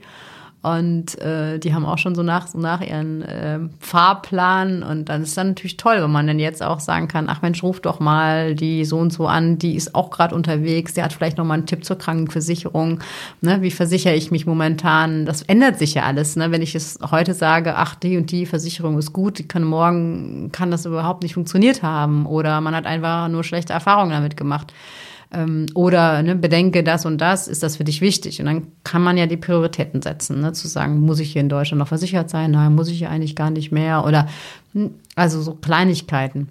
[0.66, 4.82] Und äh, die haben auch schon so nach, so nach ihren äh, Fahrplan.
[4.82, 7.61] Und dann ist dann natürlich toll, wenn man dann jetzt auch sagen kann, ach Mensch,
[7.61, 11.13] ruf doch mal die so und so an, die ist auch gerade unterwegs, der hat
[11.13, 12.99] vielleicht noch mal einen Tipp zur Krankenversicherung.
[13.41, 13.61] Ne?
[13.61, 15.28] Wie versichere ich mich momentan?
[15.28, 16.36] Das ändert sich ja alles.
[16.36, 16.51] Ne?
[16.51, 20.49] Wenn ich es heute sage, ach, die und die Versicherung ist gut, die kann morgen,
[20.51, 22.26] kann das überhaupt nicht funktioniert haben.
[22.26, 24.74] Oder man hat einfach nur schlechte Erfahrungen damit gemacht.
[25.32, 28.39] Ähm, oder ne, bedenke das und das, ist das für dich wichtig?
[28.39, 30.53] Und dann kann man ja die Prioritäten setzen, ne?
[30.53, 32.51] zu sagen, muss ich hier in Deutschland noch versichert sein?
[32.51, 34.05] Nein, muss ich ja eigentlich gar nicht mehr.
[34.05, 34.28] Oder
[34.73, 36.49] hm, also so Kleinigkeiten.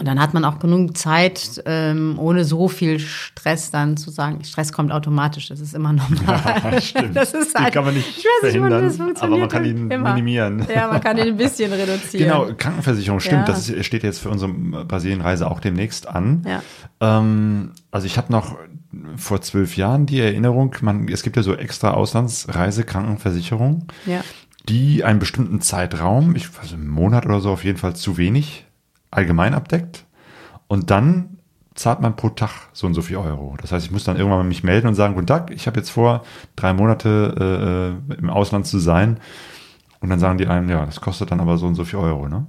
[0.00, 4.42] Und dann hat man auch genug Zeit, ähm, ohne so viel Stress dann zu sagen,
[4.44, 6.80] Stress kommt automatisch, das ist immer normal.
[6.82, 7.14] Stimmt.
[7.14, 9.22] Das ist Den halt, kann man nicht ich weiß nicht, wie das funktioniert.
[9.22, 10.14] aber man kann ihn immer.
[10.14, 10.66] minimieren.
[10.74, 12.24] Ja, man kann ihn ein bisschen reduzieren.
[12.24, 13.46] Genau, Krankenversicherung, stimmt.
[13.46, 13.54] Ja.
[13.54, 16.46] Das steht jetzt für unsere Brasilienreise auch demnächst an.
[16.48, 16.62] Ja.
[17.18, 18.56] Ähm, also ich habe noch
[19.16, 24.22] vor zwölf Jahren die Erinnerung, man, es gibt ja so extra Auslandsreise, Krankenversicherung, Ja.
[24.68, 28.64] die einen bestimmten Zeitraum, ich weiß, einen Monat oder so auf jeden Fall zu wenig,
[29.10, 30.04] allgemein abdeckt.
[30.68, 31.38] Und dann
[31.74, 33.56] zahlt man pro Tag so und so viel Euro.
[33.60, 35.78] Das heißt, ich muss dann irgendwann mal mich melden und sagen, guten Tag, ich habe
[35.78, 36.22] jetzt vor,
[36.56, 39.18] drei Monate äh, im Ausland zu sein.
[40.00, 42.28] Und dann sagen die einem, ja, das kostet dann aber so und so viel Euro,
[42.28, 42.46] ne?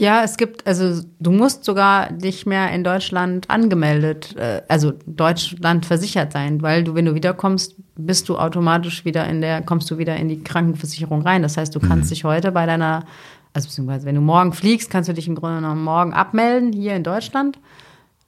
[0.00, 5.84] Ja, es gibt, also du musst sogar nicht mehr in Deutschland angemeldet, äh, also Deutschland
[5.84, 9.98] versichert sein, weil du, wenn du wiederkommst, bist du automatisch wieder in der, kommst du
[9.98, 11.42] wieder in die Krankenversicherung rein.
[11.42, 13.04] Das heißt, du kannst dich heute bei deiner,
[13.52, 16.94] also beziehungsweise wenn du morgen fliegst, kannst du dich im Grunde genommen morgen abmelden hier
[16.94, 17.58] in Deutschland.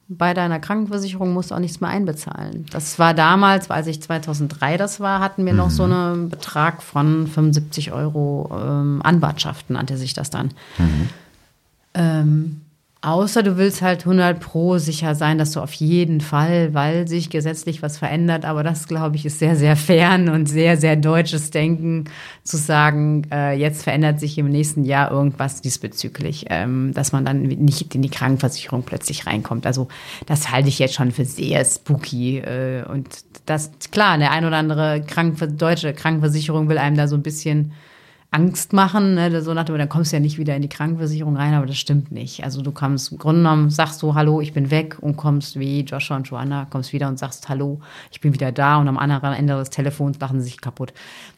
[0.09, 2.67] Bei deiner Krankenversicherung musst du auch nichts mehr einbezahlen.
[2.71, 7.27] Das war damals, als ich 2003 das war, hatten wir noch so einen Betrag von
[7.27, 10.51] 75 Euro ähm, Anwartschaft, nannte sich das dann.
[11.95, 12.61] Ähm,
[13.03, 17.31] außer du willst halt 100 pro sicher sein, dass du auf jeden Fall, weil sich
[17.31, 21.51] gesetzlich was verändert, aber das, glaube ich, ist sehr, sehr fern und sehr, sehr deutsches
[21.51, 22.05] Denken,
[22.45, 27.43] zu sagen, äh, jetzt verändert sich im nächsten Jahr irgendwas diesbezüglich, ähm, dass man dann
[27.43, 29.67] nicht in die Krankenversicherung plötzlich reinkommt.
[29.67, 29.89] Also
[30.27, 33.09] das halte ich jetzt schon für sehr spooky äh, und
[33.47, 37.73] das, klar, der ein oder andere Krankenver deutsche Krankenversicherung will einem da so ein bisschen
[38.33, 39.43] Angst machen, ne?
[39.43, 41.77] so nach dem, dann kommst du ja nicht wieder in die Krankenversicherung rein, aber das
[41.77, 42.43] stimmt nicht.
[42.43, 45.83] Also du kommst im Grunde genommen, sagst du Hallo, ich bin weg und kommst wie
[45.83, 47.81] Joshua und Joanna, kommst wieder und sagst Hallo,
[48.11, 50.95] ich bin wieder da und am anderen Ende des Telefons lachen sie sich kaputt.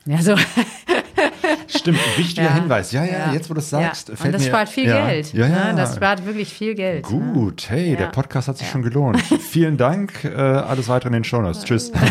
[0.07, 0.37] Ja, so.
[1.67, 2.55] Stimmt, wichtiger Ja.
[2.55, 2.93] Hinweis.
[2.93, 4.15] Ja, ja, jetzt wo du es sagst, ja.
[4.17, 5.33] fällt Und das mir, spart viel ja, Geld.
[5.33, 5.73] Ja, ja.
[5.73, 5.75] Ne?
[5.77, 7.11] Das spart wirklich viel Geld.
[7.11, 7.33] Ne?
[7.33, 7.97] Gut, hey, Ja.
[7.97, 9.21] der Podcast hat sich schon gelohnt.
[9.21, 10.25] Vielen Dank.
[10.25, 11.65] Äh, alles weitere in den Shownotes.
[11.65, 11.91] Tschüss.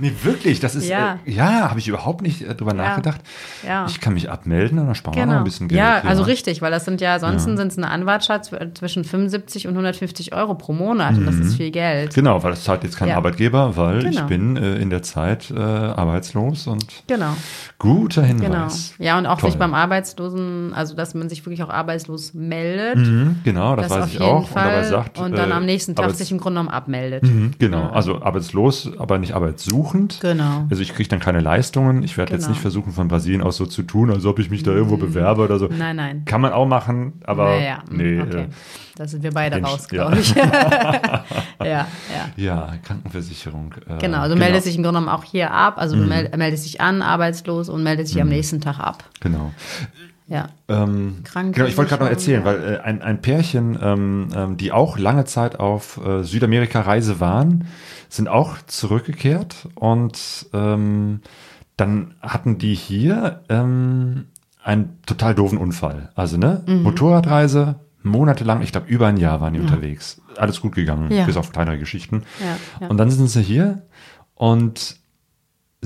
[0.00, 0.98] Nee, wirklich, das ist, Ja.
[0.98, 3.20] ja, äh, ja habe ich überhaupt nicht äh, drüber nachgedacht.
[3.66, 3.86] Ja.
[3.88, 5.80] Ich kann mich abmelden und dann sparen wir noch ein bisschen Geld.
[5.80, 5.90] Genau.
[5.90, 7.56] Ja, also richtig, weil das sind ja, ansonsten Ja.
[7.56, 11.70] sind es eine Anwartschaft zwischen 75 und 150 Euro pro Monat und das ist viel
[11.70, 12.14] Geld.
[12.14, 13.16] Genau, weil das zahlt jetzt kein Ja.
[13.16, 14.26] Arbeitgeber, weil ich Genau.
[14.26, 17.34] bin äh, in der Zeit äh, arbeitslos und Genau,
[17.78, 18.44] guter genau.
[18.44, 18.94] Hinweis.
[18.98, 19.50] Ja, und auch Toll.
[19.50, 22.96] sich beim Arbeitslosen, also dass man sich wirklich auch arbeitslos meldet.
[22.96, 24.48] Mhm, genau, das, das weiß ich auch.
[24.48, 24.66] Fall.
[24.66, 27.22] Und dabei sagt, und dann äh, am nächsten Tag sich im Grunde genommen abmeldet.
[27.22, 29.85] Mhm, Genau, also arbeitslos, aber nicht arbeitssuchend.
[30.20, 30.66] Genau.
[30.70, 32.02] Also ich kriege dann keine Leistungen.
[32.02, 32.52] Ich werde jetzt Genau.
[32.52, 35.42] nicht versuchen, von Brasilien aus so zu tun, als ob ich mich da irgendwo bewerbe
[35.42, 35.68] oder so.
[35.68, 36.22] Nein, nein.
[36.24, 38.20] Kann man auch machen, aber Naja, nee.
[38.20, 38.42] okay.
[38.42, 38.48] Äh,
[38.96, 40.08] Da sind wir beide den- raus, ja.
[40.08, 40.34] glaube ich.
[40.34, 41.20] ja,
[41.64, 41.86] ja.
[42.36, 43.74] ja, Krankenversicherung.
[43.88, 46.30] Äh, Genau, also du meldest dich im Grunde genommen auch hier ab, also du mel-
[46.36, 49.04] meldest dich an, arbeitslos und meldest dich am nächsten Tag ab.
[49.20, 49.52] Genau.
[50.28, 50.48] Ja.
[50.68, 51.18] Ähm,
[51.52, 54.98] genau, ich wollte gerade noch erzählen, weil äh, ein, ein Pärchen, ähm, ähm, die auch
[54.98, 57.68] lange Zeit auf äh, Südamerika-Reise waren,
[58.08, 61.20] sind auch zurückgekehrt und ähm,
[61.76, 64.26] dann hatten die hier ähm,
[64.62, 66.10] einen total doofen Unfall.
[66.14, 66.82] Also ne, Mhm.
[66.82, 70.20] Motorradreise, monatelang, ich glaube über ein Jahr waren die unterwegs.
[70.36, 71.24] Alles gut gegangen, Ja.
[71.26, 72.22] bis auf kleinere Geschichten.
[72.40, 72.88] Ja, ja.
[72.88, 73.82] Und dann sind sie hier
[74.34, 74.96] und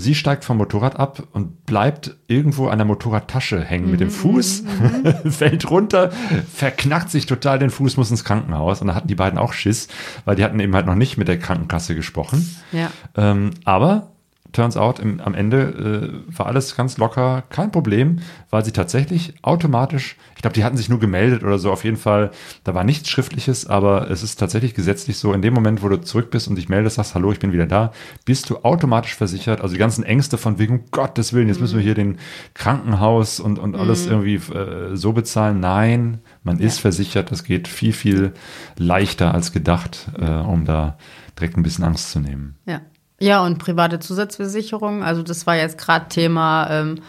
[0.01, 4.64] sie steigt vom Motorrad ab und bleibt irgendwo an der Motorradtasche hängen mit dem Fuß,
[5.30, 6.11] fällt runter,
[6.53, 8.80] verknackt sich total den Fuß, muss ins Krankenhaus.
[8.80, 9.88] Und da hatten die beiden auch Schiss,
[10.24, 12.57] weil die hatten eben halt noch nicht mit der Krankenkasse gesprochen.
[12.72, 12.90] Ja.
[13.16, 14.12] Ähm, aber
[14.53, 18.20] turns out, im, am Ende äh, war alles ganz locker, kein Problem,
[18.51, 21.96] weil sie tatsächlich automatisch, ich glaube, die hatten sich nur gemeldet oder so, auf jeden
[21.96, 22.30] Fall,
[22.64, 26.01] da war nichts Schriftliches, aber es ist tatsächlich gesetzlich so, in dem Moment, wo du
[26.01, 27.92] zurück bist und dich meldest, sagst, hallo, ich bin wieder da,
[28.24, 29.61] bist du automatisch versichert.
[29.61, 32.18] Also die ganzen Ängste von wegen, um Gottes Willen, jetzt müssen wir hier den
[32.55, 35.61] Krankenhaus und, und alles irgendwie äh, so bezahlen.
[35.61, 38.32] Nein, man ist versichert, das geht viel, viel
[38.76, 40.96] leichter als gedacht, äh, um da
[41.38, 42.57] direkt ein bisschen Angst zu nehmen.
[42.66, 42.80] Ja.
[43.20, 45.02] Ja, und private Zusatzversicherung.
[45.02, 47.00] Also das war jetzt gerade Thema ähm,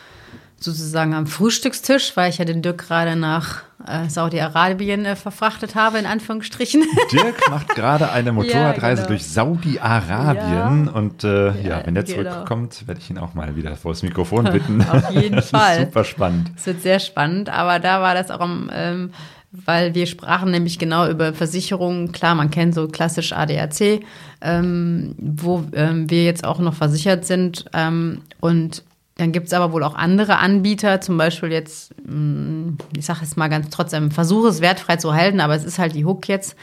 [0.59, 5.97] sozusagen am Frühstückstisch, weil ich ja den Dirk gerade nach äh, Saudi-Arabien äh, verfrachtet habe,
[5.97, 6.84] in Anführungsstrichen.
[7.12, 9.07] Dirk macht gerade eine Motorradreise genau.
[9.07, 10.91] durch Saudi-Arabien Ja.
[10.91, 12.32] und äh, ja, Ja, wenn der genau.
[12.32, 14.86] zurückkommt, werde ich ihn auch mal wieder vor das Mikrofon bitten.
[14.88, 15.78] Auf jeden das Fall.
[15.78, 16.51] Ist super spannend.
[16.55, 19.12] Es wird sehr spannend, aber da war das auch am, ähm,
[19.52, 22.12] weil wir sprachen nämlich genau über Versicherungen.
[22.12, 24.02] Klar, man kennt so klassisch ADAC,
[24.41, 27.66] ähm, wo ähm, wir jetzt auch noch versichert sind.
[27.74, 28.84] Ähm, und
[29.16, 33.36] dann gibt es aber wohl auch andere Anbieter, zum Beispiel jetzt, mh, ich sage es
[33.36, 36.56] mal ganz trotzdem, versuche es wertfrei zu halten, aber es ist halt die Hook jetzt.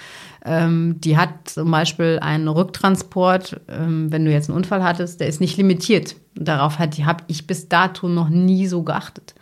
[0.44, 5.28] Ähm, die hat zum Beispiel einen Rücktransport, ähm, wenn du jetzt einen Unfall hattest, der
[5.28, 6.16] ist nicht limitiert.
[6.34, 9.34] Darauf habe ich bis dato noch nie so geachtet.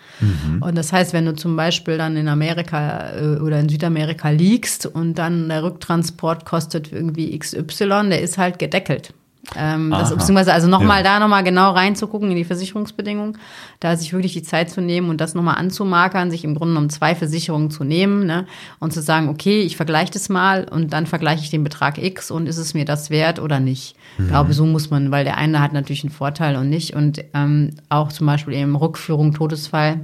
[0.60, 4.86] Und das heißt, wenn du zum Beispiel dann in Amerika äh, oder in Südamerika liegst
[4.86, 9.12] und dann der Rücktransport kostet irgendwie XY, der ist halt gedeckelt.
[9.54, 11.14] Ähm, das, beziehungsweise also nochmal Ja.
[11.14, 13.38] da nochmal genau reinzugucken in die Versicherungsbedingungen,
[13.78, 16.90] da sich wirklich die Zeit zu nehmen und das nochmal anzumarkern, sich im Grunde genommen
[16.90, 18.46] zwei Versicherungen zu nehmen ne,
[18.80, 22.30] und zu sagen, okay, ich vergleiche das mal und dann vergleiche ich den Betrag X
[22.32, 23.94] und ist es mir das wert oder nicht.
[24.18, 27.22] Ich glaube, so muss man, weil der eine hat natürlich einen Vorteil und nicht und
[27.34, 30.00] ähm, auch zum Beispiel eben Rückführung, Todesfall.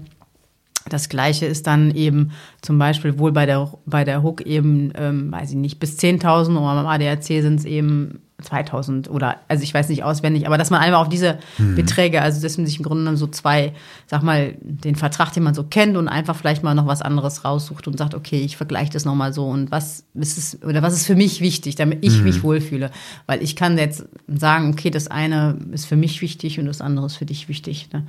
[0.88, 5.30] Das Gleiche ist dann eben zum Beispiel wohl bei der, bei der Hook eben, ähm,
[5.32, 9.72] weiß ich nicht, bis 10.000 oder beim ADAC sind es eben 2000 oder, also ich
[9.72, 12.82] weiß nicht auswendig, aber dass man einfach auf diese Beträge, also dass man sich im
[12.84, 13.72] Grunde genommen so zwei,
[14.06, 17.44] sag mal, den Vertrag, den man so kennt und einfach vielleicht mal noch was anderes
[17.44, 20.94] raussucht und sagt, okay, ich vergleiche das nochmal so und was ist es, oder was
[20.94, 22.90] ist für mich wichtig, damit ich mich wohlfühle.
[23.26, 27.06] Weil ich kann jetzt sagen, okay, das eine ist für mich wichtig und das andere
[27.06, 27.88] ist für dich wichtig.
[27.92, 28.06] Ne?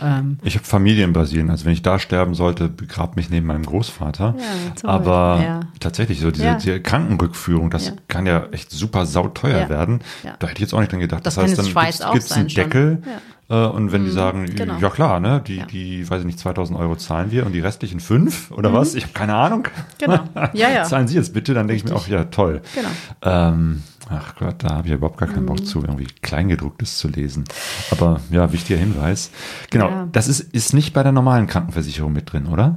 [0.00, 3.46] Ähm, Ich habe Familie in Brasilien, also wenn ich da sterben sollte, begrab mich neben
[3.46, 4.34] meinem Großvater.
[4.38, 4.88] Ja.
[4.88, 5.60] Aber Ja.
[5.80, 6.54] tatsächlich, so diese, Ja.
[6.54, 9.68] diese Krankenrückführung, das kann ja echt super sauteuer Ja.
[9.76, 10.00] Werden.
[10.24, 10.34] Ja.
[10.38, 11.24] Da hätte ich jetzt auch nicht dran gedacht.
[11.26, 11.58] Das Das, heißt,
[12.00, 12.48] dann auch gibt's einen.
[12.48, 13.02] Deckel.
[13.48, 14.78] Äh, und wenn die sagen, genau.
[14.78, 15.66] ja klar, ne, die, Ja.
[15.66, 18.94] die, weiß ich nicht, 2000 Euro zahlen wir und die restlichen fünf oder was?
[18.96, 19.68] Ich habe keine Ahnung.
[19.68, 19.98] Mhm.
[19.98, 20.18] Genau.
[20.52, 20.82] Ja, ja.
[20.84, 22.60] Zahlen Sie jetzt bitte, dann denke ich mir auch, ja toll.
[22.74, 22.88] Genau.
[23.22, 25.46] Ähm, ach Gott, da habe ich ja überhaupt gar keinen Mhm.
[25.46, 27.44] Bock zu, irgendwie Kleingedrucktes zu lesen.
[27.92, 29.30] Aber ja, wichtiger Hinweis.
[29.70, 30.08] Genau, Ja.
[30.10, 32.74] das ist, ist nicht bei der normalen Krankenversicherung mit drin, oder?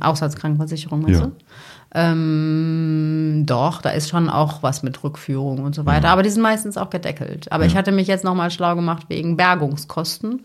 [0.00, 1.26] Auslandskrankenversicherung, meinst Ja.
[1.26, 1.32] du?
[1.98, 6.10] Ähm, doch, da ist schon auch was mit Rückführung und so weiter.
[6.10, 7.50] Aber die sind meistens auch gedeckelt.
[7.50, 10.44] Aber ich hatte mich jetzt nochmal schlau gemacht wegen Bergungskosten.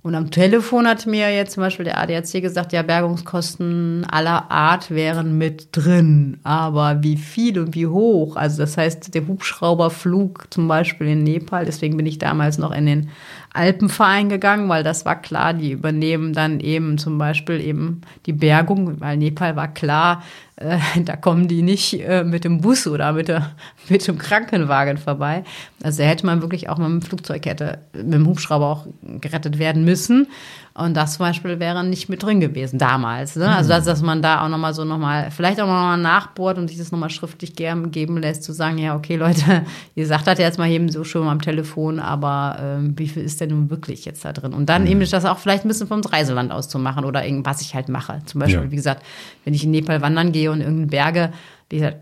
[0.00, 4.90] Und am Telefon hat mir jetzt zum Beispiel der ADAC gesagt, ja, Bergungskosten aller Art
[4.90, 6.38] wären mit drin.
[6.42, 8.36] Aber wie viel und wie hoch?
[8.36, 12.86] Also das heißt, der Hubschrauberflug zum Beispiel in Nepal, deswegen bin ich damals noch in
[12.86, 13.10] den
[13.52, 19.00] Alpenverein gegangen, weil das war klar, die übernehmen dann eben zum Beispiel eben die Bergung,
[19.00, 20.22] weil Nepal war klar,
[20.60, 23.50] äh, da kommen die nicht äh, mit dem Bus oder mit, der,
[23.88, 25.44] mit dem Krankenwagen vorbei.
[25.82, 28.86] Also da hätte man wirklich auch mit dem Flugzeug hätte, mit dem Hubschrauber auch
[29.20, 30.28] gerettet werden müssen.
[30.74, 33.34] Und das zum Beispiel wäre nicht mit drin gewesen damals.
[33.34, 33.48] Ne?
[33.48, 36.78] Also dass, dass man da auch nochmal so nochmal, vielleicht auch nochmal nachbohrt und sich
[36.78, 39.64] das nochmal schriftlich geben lässt, zu sagen, ja, okay, Leute,
[39.96, 43.40] ihr sagt das jetzt mal eben so schon am Telefon, aber ähm, wie viel ist
[43.40, 44.52] denn nun wirklich jetzt da drin?
[44.54, 47.60] Und dann eben das auch vielleicht ein bisschen vom Reiseland aus zu machen oder irgendwas
[47.60, 48.20] ich halt mache.
[48.26, 48.70] Zum Beispiel, Ja.
[48.70, 49.02] wie gesagt,
[49.44, 51.32] wenn ich in Nepal wandern gehe und irgendeine Berge,
[51.70, 51.92] wie da,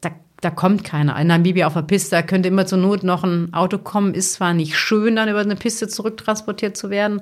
[0.00, 1.18] da, da kommt keiner.
[1.18, 4.14] In Namibia auf der Piste, da könnte immer zur Not noch ein Auto kommen.
[4.14, 7.20] Ist zwar nicht schön, dann über eine Piste zurücktransportiert zu werden,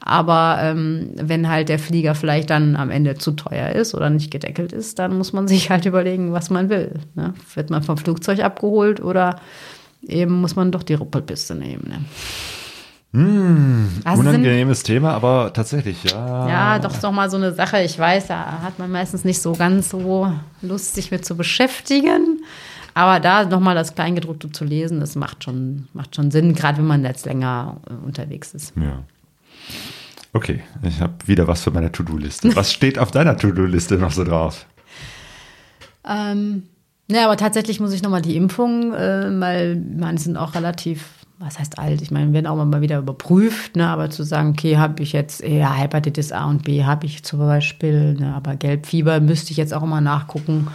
[0.00, 4.30] aber ähm, wenn halt der Flieger vielleicht dann am Ende zu teuer ist oder nicht
[4.30, 7.00] gedeckelt ist, dann muss man sich halt überlegen, was man will.
[7.14, 7.34] Ne?
[7.54, 9.40] Wird man vom Flugzeug abgeholt oder
[10.02, 11.84] eben muss man doch die Ruppelpiste nehmen.
[11.88, 12.04] Ne?
[14.04, 16.48] Also sind- Unangenehmes Thema, aber tatsächlich, ja.
[16.48, 17.82] Ja, doch, doch mal so eine Sache.
[17.82, 20.30] Ich weiß, da hat man meistens nicht so ganz so
[20.62, 22.42] Lust, sich mit zu beschäftigen.
[22.94, 26.86] Aber da nochmal das Kleingedruckte zu lesen, das macht schon, macht schon Sinn, gerade wenn
[26.86, 28.72] man jetzt länger äh, unterwegs ist.
[28.76, 29.02] Ja.
[30.32, 32.54] Okay, ich habe wieder was für meine To-Do-Liste.
[32.56, 34.66] Was steht auf deiner To-Do-Liste noch so drauf?
[36.08, 36.64] Ähm,
[37.10, 41.04] ja, aber tatsächlich muss ich nochmal die Impfung, äh, weil meine sind auch relativ,
[41.38, 42.00] was heißt alt?
[42.00, 43.86] Ich meine, werden auch mal wieder überprüft, ne?
[43.88, 47.40] aber zu sagen, okay, habe ich jetzt eher Hepatitis A und B, habe ich zum
[47.40, 48.34] Beispiel, ne?
[48.34, 50.68] aber Gelbfieber müsste ich jetzt auch immer nachgucken.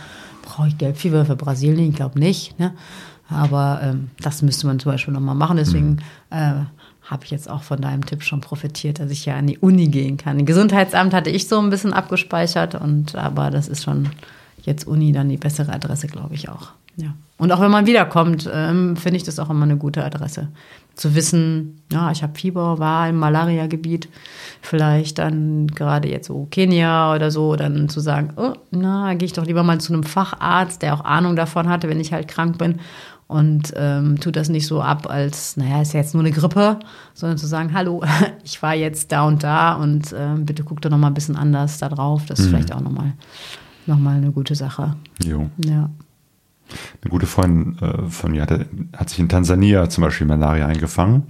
[0.43, 1.89] Brauche ich Gelbfieber für Brasilien?
[1.89, 2.59] Ich glaube nicht.
[2.59, 2.73] Ne?
[3.29, 5.57] Aber ähm, das müsste man zum Beispiel nochmal machen.
[5.57, 5.97] Deswegen
[6.29, 6.53] äh,
[7.03, 9.87] habe ich jetzt auch von deinem Tipp schon profitiert, dass ich ja an die Uni
[9.87, 10.39] gehen kann.
[10.39, 14.09] Im Gesundheitsamt hatte ich so ein bisschen abgespeichert, und aber das ist schon
[14.63, 16.69] jetzt Uni dann die bessere Adresse, glaube ich auch.
[16.97, 17.13] Ja.
[17.41, 20.49] Und auch wenn man wiederkommt, ähm, finde ich das auch immer eine gute Adresse.
[20.93, 24.09] Zu wissen, ja, ich habe Fieber, war im Malaria-Gebiet,
[24.61, 29.33] vielleicht dann gerade jetzt so Kenia oder so, dann zu sagen, oh, na, gehe ich
[29.33, 32.59] doch lieber mal zu einem Facharzt, der auch Ahnung davon hatte, wenn ich halt krank
[32.59, 32.75] bin.
[33.25, 36.77] Und ähm, tut das nicht so ab, als, naja, ist ja jetzt nur eine Grippe,
[37.15, 38.03] sondern zu sagen, hallo,
[38.43, 41.37] ich war jetzt da und da und ähm, bitte guck doch noch mal ein bisschen
[41.37, 42.21] anders da drauf.
[42.27, 43.13] Das ist vielleicht auch nochmal
[43.87, 44.95] noch mal eine gute Sache.
[45.23, 45.49] Jo.
[45.65, 45.89] Ja.
[47.01, 51.23] Eine gute Freundin äh, von mir hatte, hat sich in Tansania zum Beispiel Malaria eingefangen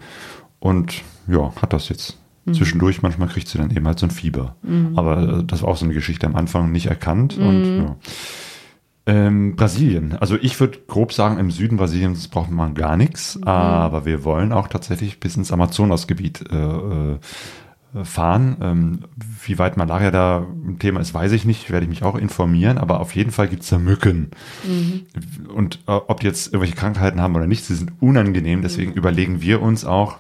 [0.60, 2.18] und ja, hat das jetzt.
[2.54, 4.56] Zwischendurch, manchmal kriegt sie dann eben halt so ein Fieber.
[4.96, 7.38] Aber äh, das war auch so eine Geschichte am Anfang nicht erkannt.
[7.38, 7.96] Und, ja.
[9.06, 10.18] ähm, Brasilien.
[10.20, 14.54] Also ich würde grob sagen, im Süden Brasiliens braucht man gar nichts, aber wir wollen
[14.54, 17.20] auch tatsächlich bis ins Amazonasgebiet äh, äh,
[18.04, 18.58] fahren.
[18.62, 19.00] Ähm,
[19.46, 22.78] wie weit Malaria da ein Thema ist, weiß ich nicht, werde ich mich auch informieren,
[22.78, 24.32] aber auf jeden Fall gibt es da Mücken.
[25.54, 29.42] Und äh, ob die jetzt irgendwelche Krankheiten haben oder nicht, sie sind unangenehm, deswegen überlegen
[29.42, 30.20] wir uns auch,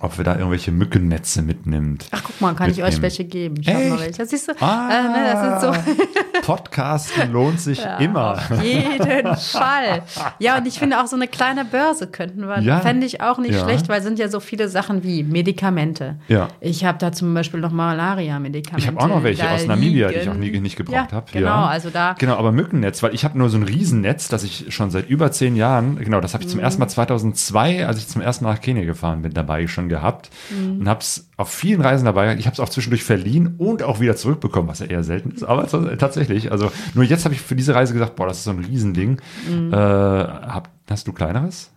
[0.00, 2.06] ob wir da irgendwelche Mückennetze mitnimmt.
[2.12, 3.02] Ach, guck mal, kann ich euch mitnehmen.
[3.02, 3.56] welche geben?
[3.60, 3.90] Ich Echt?
[4.00, 4.18] welche.
[4.18, 5.92] Das siehst du, Ah, äh, ne, das ist so.
[6.42, 8.32] Podcasten lohnt sich immer.
[8.50, 10.02] Auf jeden Fall.
[10.38, 12.80] Ja, und ich finde auch so eine kleine Börse könnten wir, Ja.
[12.80, 13.64] fände ich auch nicht Ja.
[13.64, 16.16] schlecht, weil es sind ja so viele Sachen wie Medikamente.
[16.28, 16.48] Ja.
[16.60, 18.82] Ich habe da zum Beispiel noch Malaria-Medikamente.
[18.82, 20.32] Ich habe auch noch welche aus Namibia, die ich liegen.
[20.32, 21.26] auch nie nicht gebraucht ja, habe.
[21.32, 22.14] Genau, also da.
[22.18, 25.32] Genau, aber Mückennetz, weil ich habe nur so ein Riesennetz, das ich schon seit über
[25.32, 28.52] zehn Jahren, genau, das habe ich zum ersten Mal 2002, als ich zum ersten Mal
[28.54, 32.36] nach Kenia gefahren bin, dabei schon gehabt und habe es auf vielen Reisen dabei.
[32.36, 35.44] Ich habe es auch zwischendurch verliehen und auch wieder zurückbekommen, was ja eher selten ist,
[35.44, 35.66] aber
[35.98, 36.52] tatsächlich.
[36.52, 39.20] Also nur jetzt habe ich für diese Reise gesagt, boah, das ist so ein Riesending.
[39.48, 41.70] Äh, hab, hast du kleineres?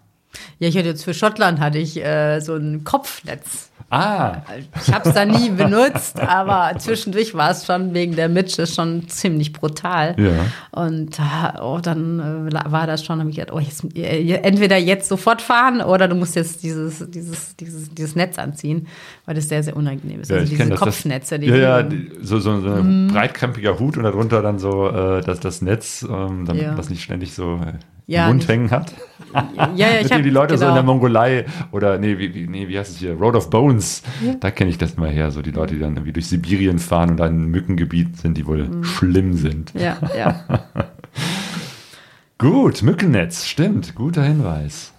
[0.59, 3.69] Ja, ich hatte jetzt für Schottland hatte ich äh, so ein Kopfnetz.
[3.93, 4.41] Ah,
[4.85, 9.07] Ich habe es da nie benutzt, aber zwischendurch war es schon wegen der Mitche schon
[9.07, 10.15] ziemlich brutal.
[10.17, 10.31] Ja.
[10.71, 14.77] Und ah, oh, dann äh, war das schon, habe ich gedacht, oh, jetzt, äh, entweder
[14.77, 18.87] jetzt sofort fahren oder du musst jetzt dieses, dieses, dieses, dieses Netz anziehen,
[19.25, 20.31] weil das sehr, sehr unangenehm ist.
[20.31, 21.89] Ja, also diese das, Kopfnetze, die ja, ja,
[22.21, 26.45] so, so, so ein breitkrempiger Hut und darunter dann so äh, das, das Netz, ähm,
[26.45, 26.69] damit Ja.
[26.69, 27.73] man das nicht ständig so äh,
[28.13, 28.93] Ja, Mund nicht- hängen hat.
[29.33, 30.75] ja, ja, ich Mit dem die Leute so in genau.
[30.75, 33.13] der Mongolei oder nee, wie, wie, nee, wie heißt es hier?
[33.15, 34.03] Road of Bones.
[34.39, 35.31] Da kenne ich das immer her.
[35.31, 38.45] So die Leute, die dann irgendwie durch Sibirien fahren und dann in Mückengebieten sind, die
[38.45, 38.83] wohl Mhm.
[38.83, 39.73] schlimm sind.
[39.73, 40.43] Ja, ja.
[42.37, 44.91] Gut, Mückennetz, stimmt, guter Hinweis.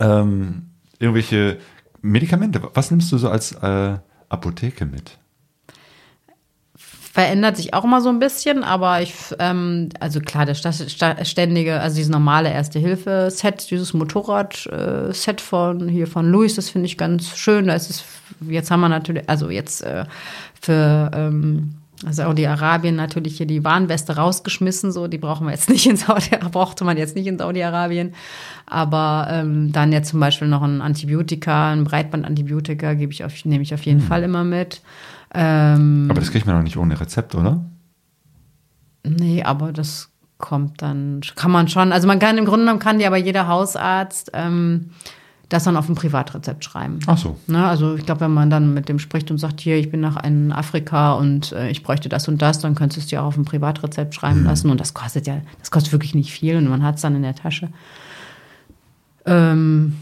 [0.00, 1.58] Ähm, irgendwelche
[2.02, 3.98] Medikamente, was nimmst du so als äh,
[4.28, 5.18] Apotheke mit?
[7.14, 11.78] Verändert sich auch immer so ein bisschen, aber ich, ähm, also klar, der sta- ständige,
[11.80, 17.68] also dieses normale Erste-Hilfe-Set, dieses Motorrad-Set von hier von Louis, das finde ich ganz schön.
[17.68, 18.04] Da ist es,
[18.50, 20.06] jetzt haben wir natürlich, also jetzt äh,
[20.60, 25.96] für ähm, Saudi-Arabien natürlich hier die Warnweste rausgeschmissen, so die brauchen wir jetzt nicht in
[25.96, 28.12] Saudi, brauchte man jetzt nicht in Saudi-Arabien.
[28.66, 33.62] Aber ähm, dann jetzt zum Beispiel noch ein Antibiotika, ein Breitbandantibiotika gebe ich auf, nehme
[33.62, 34.80] ich auf jeden Fall immer mit.
[35.34, 37.64] Ähm, Aber das kriegt man doch nicht ohne Rezept, oder?
[39.06, 41.92] Nee, aber das kommt dann, kann man schon.
[41.92, 44.90] Also man kann im Grunde genommen kann dir aber jeder Hausarzt ähm,
[45.50, 46.98] das dann auf ein Privatrezept schreiben.
[47.06, 47.36] Ach so.
[47.46, 50.00] Ne, also ich glaube, wenn man dann mit dem spricht und sagt, hier, ich bin
[50.00, 53.22] nach in Afrika und äh, ich bräuchte das und das, dann könntest du es dir
[53.22, 54.46] auch auf ein Privatrezept schreiben Mhm.
[54.46, 54.70] lassen.
[54.70, 57.22] Und das kostet ja, das kostet wirklich nicht viel und man hat es dann in
[57.22, 57.68] der Tasche.
[59.26, 59.96] Ähm,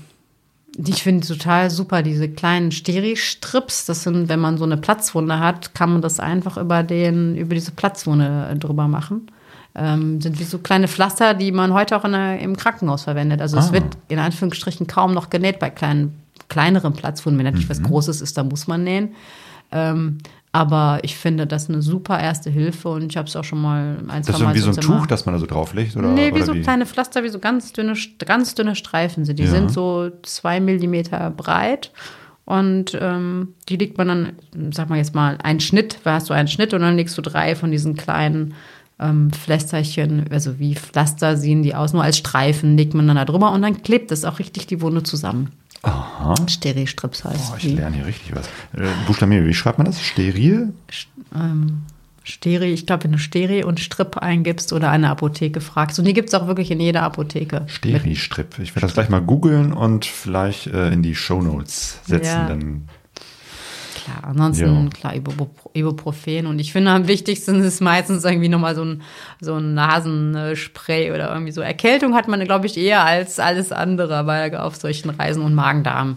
[0.77, 3.87] ich finde total super, diese kleinen Steri-Strips.
[3.87, 7.55] Das sind, wenn man so eine Platzwunde hat, kann man das einfach über den, über
[7.55, 9.31] diese Platzwunde äh, drüber machen.
[9.75, 13.41] Ähm, sind wie so kleine Pflaster, die man heute auch in der, im Krankenhaus verwendet.
[13.41, 13.73] Also es Ah.
[13.73, 16.15] wird in Anführungsstrichen kaum noch genäht bei kleinen,
[16.49, 17.39] kleineren Platzwunden.
[17.39, 17.71] Wenn natürlich Mhm.
[17.71, 19.15] was Großes ist, da muss man nähen.
[19.71, 20.19] Ähm,
[20.53, 23.97] aber ich finde das eine super erste Hilfe und ich habe es auch schon mal
[24.09, 25.97] ein, Das zwei Mal ist wie so ein Zimmer- Tuch, das man da so drauflegt?
[25.97, 27.95] Oder, Nee, wie oder so kleine Pflaster, wie so ganz dünne,
[28.27, 29.39] ganz dünne Streifen sind.
[29.39, 29.51] Die Ja.
[29.51, 31.91] sind so zwei Millimeter breit.
[32.45, 34.33] Und ähm, die legt man dann,
[34.73, 37.23] sag mal jetzt mal, einen Schnitt, da hast du einen Schnitt und dann legst du
[37.23, 38.55] drei von diesen kleinen
[38.99, 43.25] ähm, Pflästerchen, also wie Pflaster sehen die aus, nur als Streifen legt man dann da
[43.25, 45.51] drüber und dann klebt es auch richtig die Wunde zusammen.
[46.23, 46.35] Aha.
[46.49, 47.75] Steri-Strips heißt Boah, ich die.
[47.75, 48.47] lerne hier richtig was.
[48.77, 50.01] Äh, Buchstabier, wie schreibt man das?
[50.03, 50.73] Steril?
[51.35, 51.83] ähm,
[52.25, 55.99] Steri, ich glaube, wenn du Steri und Strip eingibst oder eine Apotheke fragst.
[55.99, 57.65] Und die gibt es auch wirklich in jeder Apotheke.
[57.67, 58.59] Steri-Strip.
[58.61, 62.27] Ich werde das gleich mal googeln und vielleicht äh, in die Shownotes setzen.
[62.27, 62.47] Ja.
[62.47, 62.89] Dann
[64.05, 64.91] Klar, ansonsten, Ja.
[64.91, 66.47] klar, Ibup- Ibuprofen.
[66.47, 69.03] Und ich finde, am wichtigsten ist meistens irgendwie nochmal so ein,
[69.41, 71.61] so ein Nasenspray oder irgendwie so.
[71.61, 76.17] Erkältung hat man, glaube ich, eher als alles andere weil auf solchen Reisen und Magen-Darm.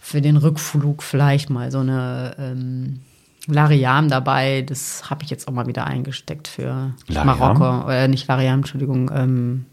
[0.00, 3.00] Für den Rückflug vielleicht mal so eine ähm,
[3.46, 4.62] Lariam dabei.
[4.62, 7.38] Das habe ich jetzt auch mal wieder eingesteckt für Lariam?
[7.38, 7.90] Marokko.
[7.90, 9.10] Äh, nicht Lariam, Entschuldigung.
[9.14, 9.66] Ähm,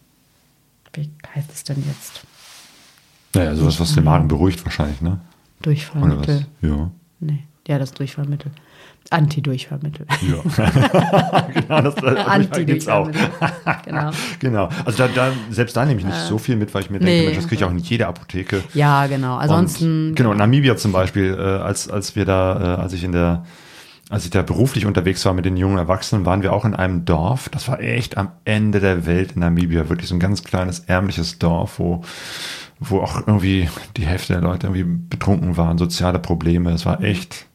[0.93, 2.21] wie heißt es denn jetzt?
[3.33, 5.19] naja, sowas, was den Magen beruhigt wahrscheinlich, ne?
[5.61, 6.45] Durchfallmittel.
[6.61, 6.89] Ja.
[7.25, 8.51] Nee, ja, das Durchfallmittel.
[9.09, 10.05] Antidurchfallmittel.
[10.21, 11.47] Ja.
[11.53, 13.07] genau, das, das gibt's auch.
[13.07, 13.29] Antidurchfallmittel.
[13.85, 14.11] genau.
[14.39, 14.69] Genau.
[14.83, 17.13] Also da, da, selbst da nehme ich nicht so viel mit, weil ich mir denke,
[17.13, 17.25] nee.
[17.25, 18.63] Mensch, das kriege ich auch in jeder Apotheke.
[18.73, 19.37] Ja, genau.
[19.37, 20.09] Ansonsten.
[20.09, 23.45] Und, genau, Namibia zum Beispiel, äh, als, als wir da, äh, als ich in der,
[24.09, 27.05] als ich da beruflich unterwegs war mit den jungen Erwachsenen, waren wir auch in einem
[27.05, 27.49] Dorf.
[27.49, 29.89] Das war echt am Ende der Welt in Namibia.
[29.89, 32.03] Wirklich so ein ganz kleines, ärmliches Dorf, wo,
[32.89, 36.71] wo auch irgendwie die Hälfte der Leute irgendwie betrunken waren, soziale Probleme.
[36.71, 37.47] Es war echt.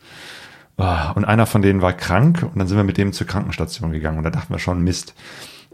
[0.77, 3.93] ah, Und einer von denen war krank und dann sind wir mit dem zur Krankenstation
[3.93, 5.15] gegangen und da dachten wir schon, Mist.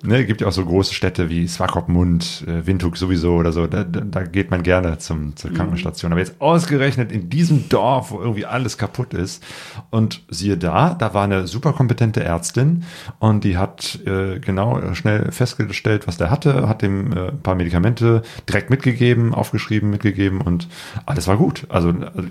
[0.03, 3.67] Ne, gibt ja auch so große Städte wie Swakopmund, äh, Windhoek sowieso oder so.
[3.67, 6.13] Da, da, da geht man gerne zum, zur Krankenstation.
[6.13, 9.43] Aber jetzt ausgerechnet in diesem Dorf, wo irgendwie alles kaputt ist.
[9.89, 12.85] Und siehe da, da war eine super kompetente Ärztin
[13.21, 17.41] und die hat äh, genau äh, schnell festgestellt, was der hatte, hat dem äh, ein
[17.41, 20.69] paar Medikamente direkt mitgegeben, aufgeschrieben, mitgegeben und
[21.07, 21.65] alles war gut.
[21.71, 22.29] Also, also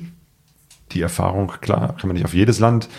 [0.91, 2.89] die Erfahrung, klar, kann man nicht auf jedes Land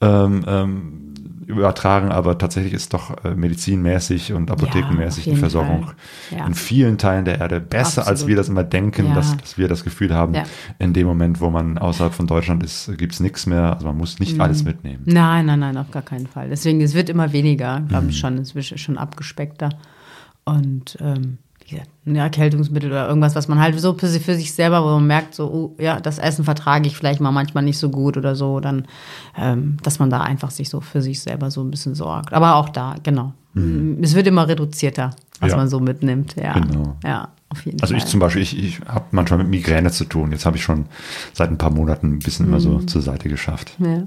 [0.00, 1.06] ähm, ähm,
[1.46, 5.90] übertragen, aber tatsächlich ist doch äh, medizinmäßig und apothekenmäßig auf die Versorgung.
[6.30, 6.46] Ja.
[6.46, 8.28] in vielen Teilen der Erde besser, als Absolut.
[8.30, 9.14] wir das immer denken, Ja.
[9.14, 10.42] dass, dass wir das Gefühl haben, Ja.
[10.78, 13.72] in dem Moment, wo man außerhalb von Deutschland ist, gibt es nichts mehr.
[13.74, 14.26] Also man muss Mhm.
[14.26, 15.02] nicht alles mitnehmen.
[15.06, 16.48] Nein, nein, nein, auf gar keinen Fall.
[16.48, 18.10] Deswegen, es wird immer weniger, glaube Mhm.
[18.10, 18.38] ich schon.
[18.38, 19.70] Es wird schon abgespeckter.
[20.44, 21.38] Und ähm,
[22.06, 25.46] ein Erkältungsmittel oder irgendwas, was man halt so für sich, selber, wo man merkt, so,
[25.50, 28.86] oh, ja, das Essen vertrage ich vielleicht mal manchmal nicht so gut oder so, dann,
[29.36, 32.32] ähm, dass man da einfach sich so für sich selber so ein bisschen sorgt.
[32.32, 33.32] Aber auch da, genau.
[34.02, 35.10] Es wird immer reduzierter,
[35.40, 35.50] was Mhm.
[35.50, 35.56] Ja.
[35.56, 36.36] man so mitnimmt.
[36.36, 36.96] Ja, Genau.
[37.02, 38.02] ja auf jeden Also Fall.
[38.02, 40.30] ich zum Beispiel, ich, ich habe manchmal mit Migräne zu tun.
[40.30, 40.86] Jetzt habe ich schon
[41.32, 42.60] seit ein paar Monaten ein bisschen immer Mhm.
[42.60, 43.72] so zur Seite geschafft.
[43.78, 44.04] ja.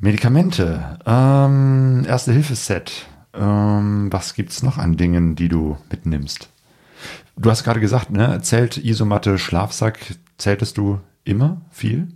[0.00, 3.06] Medikamente, ähm, Erste-Hilfe-Set.
[3.34, 6.48] Ähm, was gibt's noch an Dingen, die du mitnimmst?
[7.36, 12.08] Du hast gerade gesagt, ne, Zelt, Isomatte, Schlafsack, zeltest du immer viel?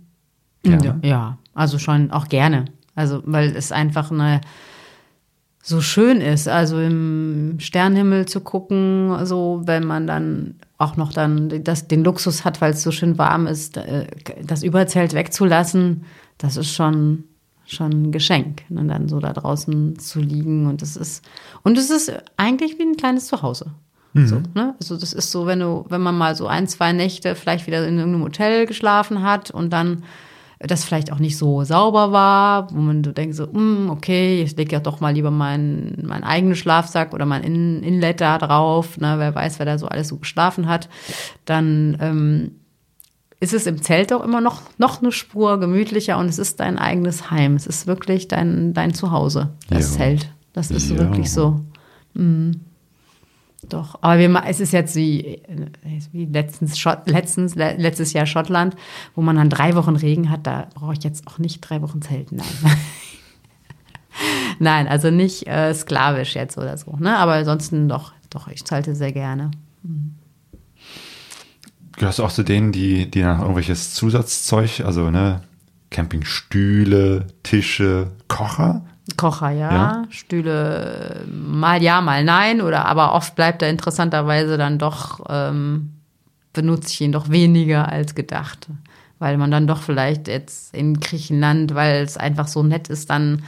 [0.65, 2.65] Ja, ja, also schon auch gerne.
[2.95, 4.41] Also, weil es einfach eine
[5.65, 11.63] so schön ist, also im Sternenhimmel zu gucken, so wenn man dann auch noch dann
[11.63, 14.07] das, den Luxus hat, weil es so schön warm ist, äh,
[14.43, 16.03] das Überzelt wegzulassen,
[16.37, 17.23] das ist schon
[17.65, 21.23] schon ein Geschenk, ne, dann so da draußen zu liegen und das ist
[21.63, 23.67] und es ist eigentlich wie ein kleines Zuhause.
[24.27, 24.75] So, ne?
[24.79, 27.87] Also das ist so, wenn du, wenn man mal so ein, zwei Nächte vielleicht wieder
[27.87, 30.03] in irgendeinem Hotel geschlafen hat und dann
[30.59, 34.55] das vielleicht auch nicht so sauber war, wo man so denkt so, "Hm, okay, ich
[34.55, 38.97] lege ja doch mal lieber meinen meinen eigenen Schlafsack oder mein In Inlet da drauf,
[38.99, 40.89] ne, wer weiß, wer da so alles so geschlafen hat,
[41.45, 42.51] dann ähm,
[43.43, 46.77] ist es im Zelt auch immer noch, noch eine Spur gemütlicher und es ist dein
[46.79, 47.55] eigenes Heim.
[47.55, 49.97] Es ist wirklich dein, dein Zuhause, das Ja.
[49.97, 50.29] Zelt.
[50.53, 50.97] Das ist Ja.
[50.97, 51.61] wirklich so.
[52.13, 52.61] Mhm.
[53.69, 55.67] Doch, aber wir, es ist jetzt wie, äh,
[56.11, 58.75] wie letztens, Schott, letztens, le- letztes Jahr Schottland,
[59.15, 62.01] wo man dann drei Wochen Regen hat, da brauche ich jetzt auch nicht drei Wochen
[62.01, 62.35] Zelten.
[62.37, 62.47] Nein.
[64.59, 66.95] Nein, also nicht äh, sklavisch jetzt oder so.
[66.97, 67.17] Ne?
[67.17, 69.51] Aber ansonsten doch, doch, ich zalte sehr gerne.
[71.97, 75.41] Gehörst du auch zu denen, die, die nach irgendwelches Zusatzzeug, also ne,
[75.91, 78.83] Campingstühle, Tische, Kocher?
[79.17, 79.71] Kocher, ja.
[79.71, 80.03] Ja?
[80.09, 82.61] Stühle, mal ja, mal nein.
[82.61, 85.91] Oder aber oft bleibt er interessanterweise dann doch, ähm,
[86.53, 88.67] benutze ich ihn doch weniger als gedacht.
[89.19, 93.43] Weil man dann doch vielleicht jetzt in Griechenland, weil es einfach so nett ist, dann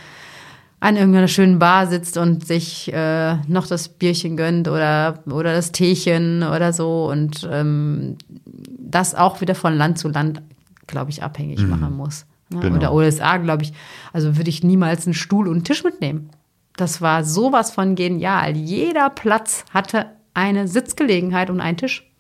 [0.80, 5.72] an irgendeiner schönen Bar sitzt und sich äh, noch das Bierchen gönnt oder, oder das
[5.72, 10.42] Teechen oder so und ähm, das auch wieder von Land zu Land,
[10.88, 12.26] glaube ich, abhängig machen muss.
[12.50, 12.60] Ne?
[12.60, 12.76] Genau.
[12.76, 13.74] Oder USA, glaube ich,
[14.14, 16.30] also würde ich niemals einen Stuhl und einen Tisch mitnehmen.
[16.78, 18.56] Das war sowas von genial.
[18.56, 22.12] Jeder Platz hatte eine Sitzgelegenheit und einen Tisch.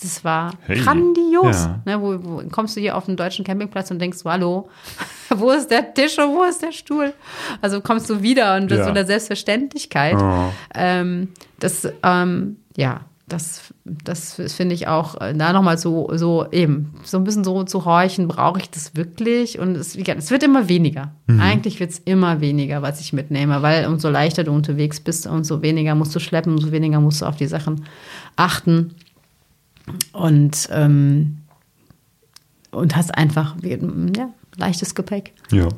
[0.00, 0.78] Das war Hey.
[0.80, 1.64] grandios.
[1.64, 1.80] Ja.
[1.84, 4.68] Ne, wo, wo kommst du hier auf einen deutschen Campingplatz und denkst, hallo,
[5.30, 7.12] wo ist der Tisch und wo ist der Stuhl?
[7.60, 8.84] Also kommst du wieder und das Ja.
[8.84, 10.16] so eine Selbstverständlichkeit.
[10.20, 10.52] Oh.
[10.74, 11.28] Ähm,
[11.58, 17.18] das, ähm, ja, das, das finde ich auch, äh, da nochmal so, so eben, so
[17.18, 19.58] ein bisschen so zu horchen, brauche ich das wirklich?
[19.58, 21.12] Und es, es wird immer weniger.
[21.38, 25.60] Eigentlich wird es immer weniger, was ich mitnehme, weil umso leichter du unterwegs bist, umso
[25.60, 27.84] weniger musst du schleppen, umso weniger musst du auf die Sachen
[28.36, 28.94] achten.
[30.12, 31.38] Und, ähm,
[32.70, 33.56] und hast einfach
[34.16, 35.34] ja, leichtes Gepäck.
[35.50, 35.68] Ja.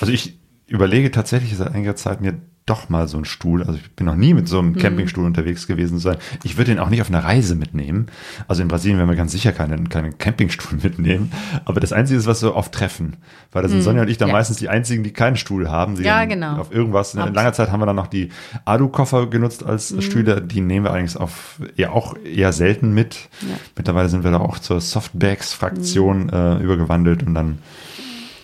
[0.00, 3.62] Also ich überlege tatsächlich seit einiger Zeit mir doch mal so einen Stuhl.
[3.62, 6.16] Also ich bin noch nie mit so einem Campingstuhl unterwegs gewesen sein.
[6.42, 8.06] Ich würde den auch nicht auf eine Reise mitnehmen.
[8.48, 11.30] Also in Brasilien werden wir ganz sicher keinen, keinen Campingstuhl mitnehmen.
[11.64, 13.16] Aber das Einzige ist, was wir oft treffen.
[13.52, 14.34] Weil da sind Sonja und ich dann ja.
[14.34, 15.96] meistens die einzigen, die keinen Stuhl haben.
[15.96, 16.56] Sie Ja, genau.
[16.58, 17.14] Auf irgendwas.
[17.14, 18.30] In langer Zeit haben wir dann noch die
[18.64, 20.42] Alu-Koffer genutzt als Stühle.
[20.42, 23.28] Die nehmen wir eigentlich auf, ja auch eher selten mit.
[23.76, 27.58] Mittlerweile sind wir da auch zur Softbags-Fraktion äh, übergewandelt und dann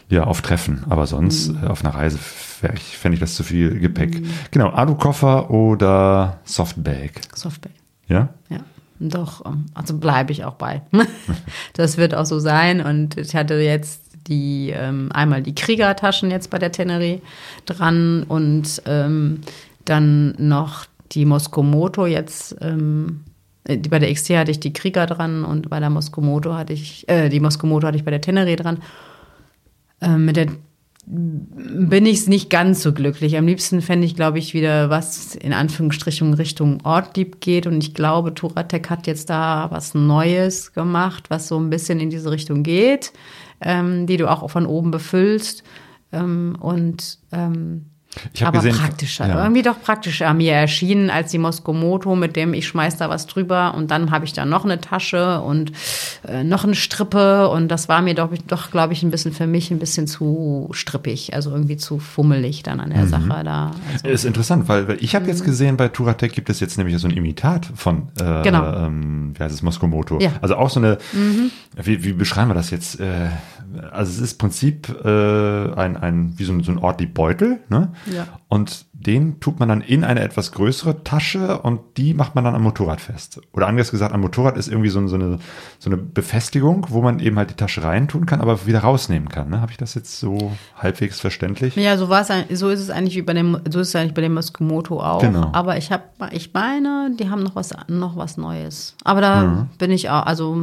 [0.08, 0.84] ja, auf Treffen.
[0.88, 1.64] Aber sonst Mhm.
[1.64, 2.18] äh, auf einer Reise
[2.62, 4.22] wär ich, fände ich das zu viel Gepäck.
[4.50, 7.20] Genau, Alu-Koffer oder Softbag.
[7.34, 7.72] Softbag.
[8.08, 8.28] Ja?
[8.48, 8.60] Ja,
[8.98, 10.82] doch, ähm, also bleibe ich auch bei.
[11.74, 12.80] das wird auch so sein.
[12.80, 17.20] Und ich hatte jetzt die ähm, einmal die Kriegertaschen jetzt bei der Tenerie
[17.66, 19.40] dran und ähm,
[19.84, 22.56] dann noch die Moskomoto jetzt.
[22.60, 23.24] Ähm,
[23.64, 27.08] äh, bei der XT hatte ich die Krieger dran und bei der Moskomoto hatte ich,
[27.08, 28.78] äh, die Moskomoto hatte ich bei der Tenerie dran.
[30.00, 30.46] Ähm, mit der
[31.04, 33.36] bin ich nicht ganz so glücklich.
[33.36, 37.66] Am liebsten fände ich, glaube ich, wieder was in Anführungsstrichen Richtung Ortlieb geht.
[37.66, 42.10] Und ich glaube, Turatec hat jetzt da was Neues gemacht, was so ein bisschen in
[42.10, 43.12] diese Richtung geht,
[43.60, 45.64] ähm, die du auch von oben befüllst.
[46.12, 47.86] Ähm, und ähm,
[48.34, 49.42] Ich aber gesehen- praktischer, ja.
[49.42, 53.74] irgendwie doch praktischer mir erschienen als die Moskomoto, mit dem ich schmeiß da was drüber
[53.74, 55.72] und dann habe ich da noch eine Tasche und
[56.28, 59.46] äh, noch eine Strippe und das war mir doch, doch glaube ich, ein bisschen für
[59.46, 62.94] mich ein bisschen zu strippig, also irgendwie zu fummelig dann an Mhm.
[62.94, 63.70] der Sache da.
[63.94, 65.30] Also, Ist interessant, weil, weil ich habe Mhm.
[65.30, 68.74] jetzt gesehen, bei Turatec gibt es jetzt nämlich so ein Imitat von, äh, Genau.
[68.74, 70.18] ähm, wie heißt es, Moskomoto.
[70.20, 70.32] Ja.
[70.42, 70.98] Also auch so eine,
[71.82, 73.00] wie, wie beschreiben wir das jetzt?
[73.00, 73.28] Äh,
[73.92, 77.92] also es ist im Prinzip äh, ein, ein, wie so ein, so ein Ortlieb-Beutel, ne?
[78.12, 78.26] Ja.
[78.48, 82.54] Und den tut man dann in eine etwas größere Tasche und die macht man dann
[82.54, 83.40] am Motorrad fest.
[83.52, 85.38] Oder anders gesagt, am Motorrad ist irgendwie so, so, eine,
[85.80, 89.50] so eine Befestigung, wo man eben halt die Tasche reintun kann, aber wieder rausnehmen kann.
[89.50, 89.60] Ne?
[89.60, 91.74] Habe ich das jetzt so halbwegs verständlich?
[91.76, 93.96] ja, so war es, ein- so ist es eigentlich wie bei dem, so ist es
[93.96, 95.20] eigentlich bei dem Moskomoto auch.
[95.20, 95.50] Genau.
[95.52, 98.94] Aber ich habe, ich meine, die haben noch was, noch was Neues.
[99.02, 99.68] Aber da Mhm.
[99.78, 100.56] bin ich auch, also,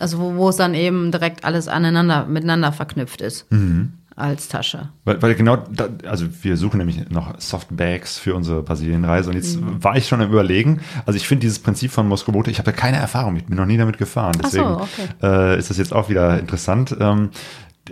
[0.00, 3.50] also wo, wo es dann eben direkt alles aneinander, miteinander verknüpft ist.
[3.50, 3.94] Mhm.
[4.16, 4.90] Als Tasche.
[5.04, 9.60] Weil, weil genau, da, also wir suchen nämlich noch Softbags für unsere Brasilienreise und jetzt
[9.60, 9.82] Mhm.
[9.82, 10.80] war ich schon am überlegen.
[11.04, 13.66] Also ich finde dieses Prinzip von Moskobote, ich habe da keine Erfahrung mit, bin noch
[13.66, 14.36] nie damit gefahren.
[14.40, 15.08] Ach so, Deswegen okay.
[15.20, 16.96] äh, ist das jetzt auch wieder interessant.
[17.00, 17.30] Ähm,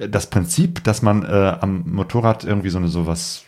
[0.08, 3.42] das Prinzip, dass man äh, am Motorrad irgendwie so eine sowas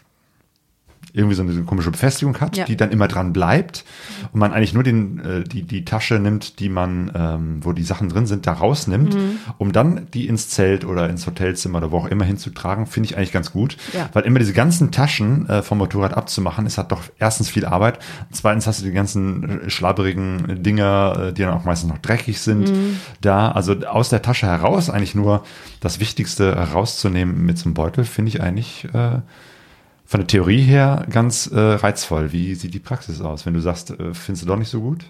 [1.16, 2.64] irgendwie so eine komische Befestigung hat, Ja.
[2.64, 3.84] die dann immer dran bleibt
[4.32, 7.84] und man eigentlich nur den, äh, die, die Tasche nimmt, die man, ähm, wo die
[7.84, 9.38] Sachen drin sind, da rausnimmt, Mhm.
[9.58, 13.16] um dann die ins Zelt oder ins Hotelzimmer oder wo auch immer hinzutragen, finde ich
[13.16, 13.76] eigentlich ganz gut.
[13.92, 14.10] Ja.
[14.12, 18.00] Weil immer diese ganzen Taschen äh, vom Motorrad abzumachen, ist halt doch erstens viel Arbeit.
[18.32, 22.40] Zweitens hast du die ganzen äh, schlabberigen Dinger, äh, die dann auch meistens noch dreckig
[22.40, 22.96] sind, Mhm.
[23.20, 23.52] da.
[23.52, 25.44] Also aus der Tasche heraus eigentlich nur
[25.80, 29.20] das Wichtigste rauszunehmen mit so einem Beutel, finde ich eigentlich äh,
[30.04, 32.32] von der Theorie her ganz äh, reizvoll.
[32.32, 33.46] Wie sieht die Praxis aus?
[33.46, 35.04] Wenn du sagst, äh, findest du doch nicht so gut?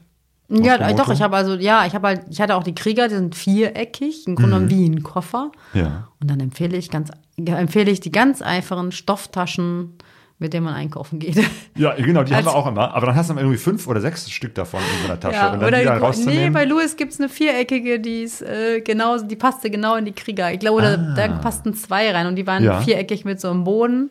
[0.49, 3.15] Ja, doch, ich habe also, ja, ich habe halt, ich hatte auch die Krieger, die
[3.15, 5.51] sind viereckig, im Grunde genommen wie ein Koffer.
[5.73, 6.09] Ja.
[6.21, 9.95] Und dann empfehle ich ganz, empfehle ich die ganz einfachen Stofftaschen,
[10.39, 11.37] mit denen man einkaufen geht.
[11.77, 12.95] Ja, genau, die haben Als- wir auch immer.
[12.95, 15.35] Aber dann hast du irgendwie fünf oder sechs Stück davon in so einer Tasche.
[15.35, 16.53] Ja, und dann oder die da die, nee, rauszunehmen.
[16.53, 20.53] bei Louis gibt's eine viereckige, die ist äh, genau, die passte genau in die Krieger.
[20.53, 22.75] Ich glaube, da, da passten zwei rein und die waren Ah.
[22.75, 22.81] Ja.
[22.81, 24.11] viereckig mit so einem Boden.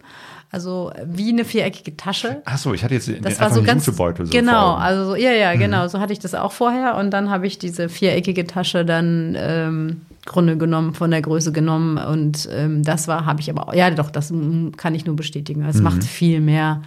[0.53, 2.41] Also wie eine viereckige Tasche.
[2.45, 4.75] Ach so, ich hatte jetzt Das war so einen ganz Jutebeutel so genau.
[4.77, 4.81] Mhm.
[4.83, 7.57] also so, ja, ja, genau, so hatte ich das auch vorher und dann habe ich
[7.57, 13.25] diese viereckige Tasche dann ähm, Grunde genommen von der Größe genommen und ähm, das war,
[13.25, 14.31] habe ich aber, auch- ja, doch, das
[14.77, 15.65] kann ich nur bestätigen.
[15.65, 15.83] Es Mhm.
[15.83, 16.83] macht viel mehr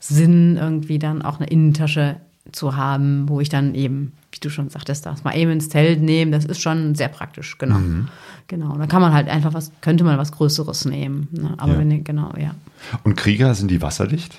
[0.00, 2.16] Sinn, irgendwie dann auch eine Innentasche
[2.52, 6.00] zu haben, wo ich dann eben, wie du schon sagtest, das mal eben ins Zelt
[6.00, 7.78] nehmen, das ist schon sehr praktisch, genau.
[7.78, 8.08] Mhm.
[8.48, 11.28] Genau, da kann man halt einfach was, könnte man was Größeres nehmen.
[11.30, 11.54] Ne?
[11.58, 11.78] Aber Ja.
[11.78, 12.54] wenn, genau, ja.
[13.04, 14.34] Und Krieger, sind die wasserdicht?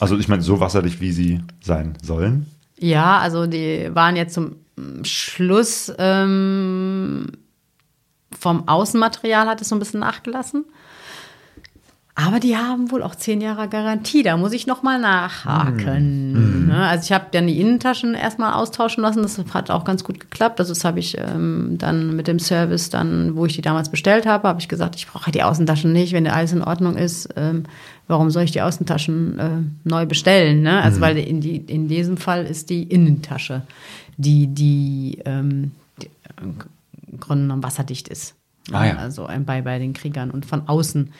[0.00, 2.46] Also ich meine, so wasserdicht, wie sie sein sollen.
[2.78, 4.56] Ja, also die waren jetzt zum
[5.02, 7.26] Schluss ähm,
[8.38, 10.64] vom Außenmaterial hat es so ein bisschen nachgelassen.
[12.16, 14.22] Aber die haben wohl auch zehn Jahre Garantie.
[14.22, 16.68] Da muss ich noch mal nachhaken.
[16.68, 16.86] Ne?
[16.86, 19.22] Also ich habe dann die Innentaschen erstmal austauschen lassen.
[19.22, 20.60] Das hat auch ganz gut geklappt.
[20.60, 24.26] Also das habe ich ähm, dann mit dem Service, dann, wo ich die damals bestellt
[24.26, 27.30] habe, habe ich gesagt, ich brauche die Außentaschen nicht, wenn alles in Ordnung ist.
[27.34, 27.64] Ähm,
[28.06, 29.48] warum soll ich die Außentaschen äh,
[29.82, 30.62] neu bestellen?
[30.62, 30.80] Ne?
[30.82, 33.62] Also weil in, die, in diesem Fall ist die Innentasche,
[34.18, 36.10] die, die, ähm, die
[36.40, 38.36] im Grunde genommen wasserdicht ist.
[38.70, 38.96] Ah, ja.
[38.98, 41.10] Also ähm, bei, bei den Kriegern und von außen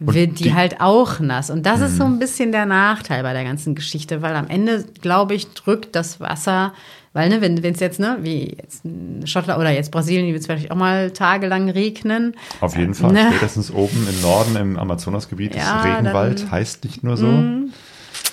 [0.00, 0.54] Und wird die, die- Mhm.
[0.56, 1.50] halt auch nass.
[1.50, 4.84] Und das ist so ein bisschen der Nachteil bei der ganzen Geschichte, weil am Ende,
[5.00, 6.72] glaube ich, drückt das Wasser,
[7.14, 10.46] weil, ne, wenn es jetzt, ne, wie jetzt in Schottland oder jetzt Brasilien, wird es
[10.46, 12.34] vielleicht auch mal tagelang regnen.
[12.60, 13.12] Auf jeden Fall.
[13.12, 13.26] Ne?
[13.30, 16.50] Spätestens oben im Norden, im Amazonasgebiet, Ja, ist Regenwald, dann- Mhm.
[16.52, 17.26] heißt nicht nur so.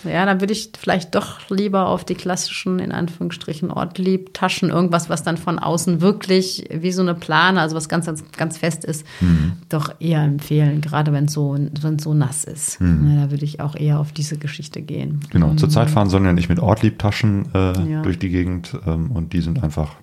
[0.05, 5.23] Ja, dann würde ich vielleicht doch lieber auf die klassischen, in Anführungsstrichen, Ortlieb-Taschen, irgendwas, was
[5.23, 9.05] dann von außen wirklich wie so eine Plane, also was ganz, ganz, ganz fest ist,
[9.19, 9.53] Mhm.
[9.67, 12.79] doch eher empfehlen, gerade wenn es so, wenn es so nass ist.
[12.79, 15.15] Ne, da würde ich auch eher auf diese Geschichte gehen.
[15.15, 15.29] Mhm.
[15.31, 17.89] Genau, zurzeit fahren sollen ja nicht mit Ortliebtaschen äh, Mhm.
[17.91, 18.01] Ja.
[18.01, 19.95] durch die Gegend ähm, und die sind einfach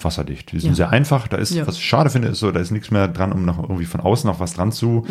[0.00, 0.52] wasserdicht.
[0.52, 0.74] Die sind Ja.
[0.76, 1.26] sehr einfach.
[1.28, 1.66] Da ist, Ja.
[1.66, 4.00] was ich schade finde, ist so, da ist nichts mehr dran, um noch irgendwie von
[4.00, 5.04] außen noch was dran zu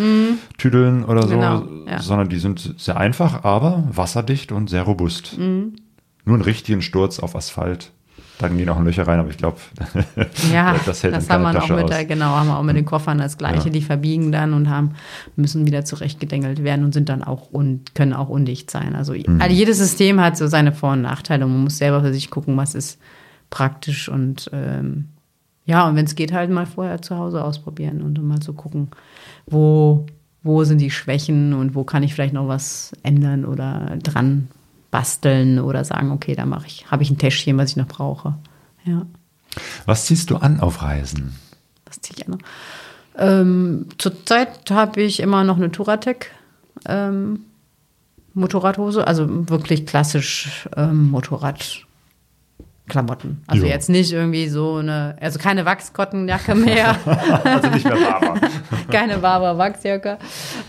[0.58, 2.02] tüdeln oder so, Genau, ja.
[2.02, 5.38] sondern die sind sehr einfach, aber wasserdicht und sehr robust.
[5.38, 5.74] Mhm.
[6.26, 7.92] Nur einen richtigen Sturz auf Asphalt.
[8.38, 9.58] Dann gehen auch Löcher rein, aber ich glaube,
[10.54, 12.76] Ja, das das, hält in haben wir auch mit der, genau, haben wir auch mit
[12.76, 13.70] den Koffern das Gleiche.
[13.70, 14.92] Die verbiegen dann und haben,
[15.38, 18.94] müssen wieder zurechtgedengelt werden und sind dann auch und können auch undicht sein.
[18.94, 19.40] Also, Mhm.
[19.40, 21.46] also jedes System hat so seine Vor- und Nachteile.
[21.46, 23.00] und Man muss selber für sich gucken, was ist
[23.56, 25.08] praktisch und ähm,
[25.66, 28.90] ja, und wenn es geht, halt mal vorher zu Hause ausprobieren und mal zu gucken,
[29.46, 30.06] wo,
[30.44, 34.50] wo sind die Schwächen und wo kann ich vielleicht noch was ändern oder dran
[34.92, 38.36] basteln oder sagen, okay, da mache ich, habe ich ein Täschchen, was ich noch brauche.
[38.84, 39.06] Ja.
[39.86, 41.34] was ziehst du an auf Reisen?
[41.86, 42.38] Was ziehe ich an?
[43.18, 46.30] Ähm, zurzeit habe ich immer noch eine Touratec
[46.88, 47.46] ähm,
[48.34, 51.10] Motorradhose, also wirklich klassisch ähm,
[52.86, 53.44] Motorradklamotten.
[53.48, 53.70] Also Jo.
[53.70, 56.96] jetzt nicht irgendwie so eine, also keine Wachskottenjacke mehr,
[57.44, 58.40] Also nicht mehr Barber.
[58.92, 60.18] keine Barber Wachsjacke,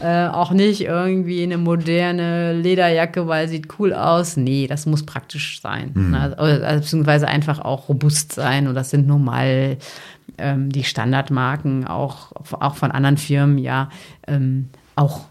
[0.02, 4.36] äh, auch nicht irgendwie eine moderne Lederjacke, weil sieht cool aus.
[4.36, 5.92] Nee, das muss praktisch sein.
[5.94, 6.34] Ne?
[6.36, 9.78] Also, also, beziehungsweise einfach auch robust sein und das sind normal
[10.38, 13.90] ähm, die Standardmarken, auch, auch von anderen Firmen, ja,
[14.26, 15.26] ähm, auch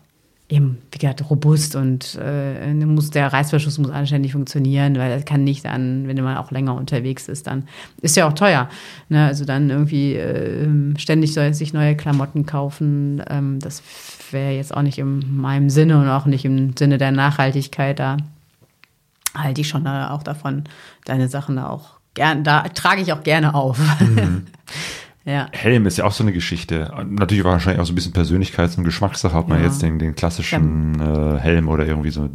[0.48, 5.44] eben, wie gesagt, robust und äh, muss, der Reißverschluss muss anständig funktionieren, weil das kann
[5.44, 7.68] nicht dann, wenn man auch länger unterwegs ist, dann
[8.02, 8.70] ist ja auch teuer.
[9.10, 9.26] Ne?
[9.26, 10.68] Also dann irgendwie äh,
[10.98, 13.82] ständig soll sich neue Klamotten kaufen, ähm, das
[14.32, 17.98] wäre jetzt auch nicht in meinem Sinne und auch nicht im Sinne der Nachhaltigkeit.
[18.00, 18.18] Da
[19.36, 20.66] halte ich schon äh, auch davon,
[21.06, 23.80] deine Sachen da auch gern, da trage ich auch gerne auf.
[25.26, 25.48] ja.
[25.52, 26.92] Helm ist ja auch so eine Geschichte.
[27.10, 29.66] Natürlich wahrscheinlich auch so ein bisschen Persönlichkeits- und Geschmackssache, ob man Ja.
[29.66, 32.30] jetzt den, den klassischen äh, Helm oder irgendwie so, äh,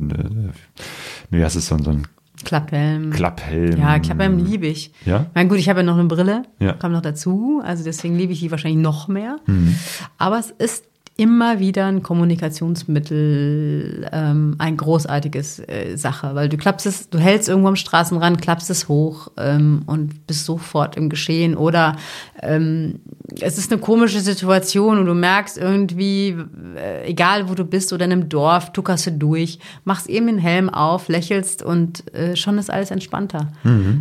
[1.30, 2.06] wie heißt es, so, ein- so ein
[2.44, 3.10] Klapphelm.
[3.10, 3.78] Klapphelm.
[3.78, 4.92] Ja, Klapphelm liebe ich.
[5.04, 5.26] Ja?
[5.34, 6.72] Na gut, ich habe ja noch eine Brille, Ja.
[6.72, 9.36] kommt noch dazu, also deswegen liebe ich die wahrscheinlich noch mehr.
[9.46, 9.74] Mhm.
[10.16, 10.84] Aber es ist
[11.20, 17.50] immer wieder ein Kommunikationsmittel, ähm, ein großartiges äh, Sache, weil du klappst es, du hältst
[17.50, 21.96] irgendwo am Straßenrand, klappst es hoch ähm, und bist sofort im Geschehen oder
[22.40, 23.00] ähm,
[23.38, 26.38] es ist eine komische Situation und du merkst irgendwie,
[26.74, 30.38] äh, egal wo du bist oder in einem Dorf, tuckerst du durch, machst eben den
[30.38, 33.52] Helm auf, lächelst und äh, schon ist alles entspannter.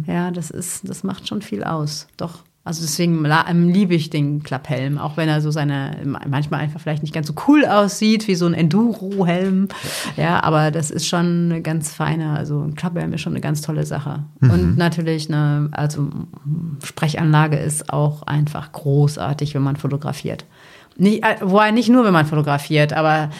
[0.07, 2.07] Ja, das ist, das macht schon viel aus.
[2.15, 2.45] Doch.
[2.69, 7.01] Also deswegen ähm, liebe ich den Klapphelm, auch wenn er so seine, manchmal einfach vielleicht
[7.01, 9.69] nicht ganz so cool aussieht wie so ein Enduro-Helm.
[10.17, 13.61] Ja, aber das ist schon eine ganz feine, also ein Klapphelm ist schon eine ganz
[13.61, 14.21] tolle Sache.
[14.39, 16.09] Und natürlich eine, also
[16.83, 20.45] Sprechanlage ist auch einfach großartig, wenn man fotografiert.
[20.95, 23.31] Nicht, äh, wobei nicht nur, wenn man fotografiert, aber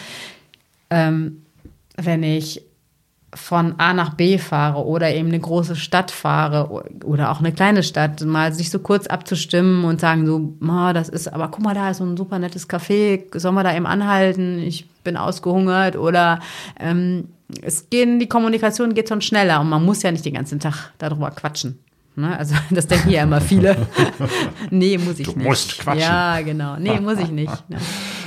[0.90, 1.42] ähm,
[1.96, 2.62] wenn ich
[3.34, 7.82] von A nach B fahre oder eben eine große Stadt fahre oder auch eine kleine
[7.82, 11.74] Stadt, mal sich so kurz abzustimmen und sagen so, oh, das ist, aber guck mal,
[11.74, 14.58] da ist so ein super nettes Café, sollen wir da eben anhalten?
[14.58, 16.40] Ich bin ausgehungert oder
[16.78, 17.28] ähm,
[17.62, 20.92] es gehen, die Kommunikation geht schon schneller und man muss ja nicht den ganzen Tag
[20.98, 21.78] darüber quatschen.
[22.16, 22.36] Ne?
[22.36, 23.76] Also das denken ja immer viele.
[24.70, 25.46] nee, muss ich Du nicht.
[25.46, 26.02] musst quatschen.
[26.02, 26.76] Ja, genau.
[26.78, 27.70] Nee, muss ich nicht.
[27.70, 27.78] Ne?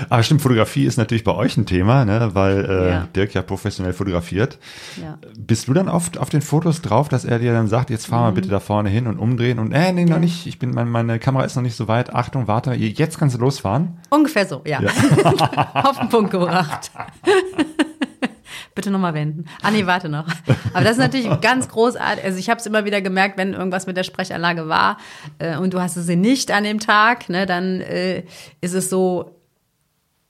[0.10, 2.32] Aber stimmt, Fotografie ist natürlich bei euch ein Thema, ne?
[2.34, 3.08] weil äh, Ja.
[3.16, 4.58] Dirk ja professionell fotografiert.
[5.02, 5.18] Ja.
[5.38, 8.22] Bist du dann oft auf den Fotos drauf, dass er dir dann sagt, jetzt fahr
[8.22, 8.36] mal Mhm.
[8.36, 11.20] bitte da vorne hin und umdrehen und äh, nee, noch nicht, ich bin, mein, meine
[11.20, 13.98] Kamera ist noch nicht so weit, Achtung, warte, jetzt kannst du losfahren.
[14.10, 14.80] Ungefähr so, ja.
[15.74, 16.92] Auf den Punkt gebracht.
[18.76, 19.46] Bitte nochmal wenden.
[19.62, 20.26] Ah nee, warte noch.
[20.74, 22.24] Aber das ist natürlich ganz großartig.
[22.26, 24.98] Also ich habe es immer wieder gemerkt, wenn irgendwas mit der Sprechanlage war
[25.38, 28.24] äh, und du hast sie nicht an dem Tag, ne, dann äh,
[28.62, 29.40] ist es so,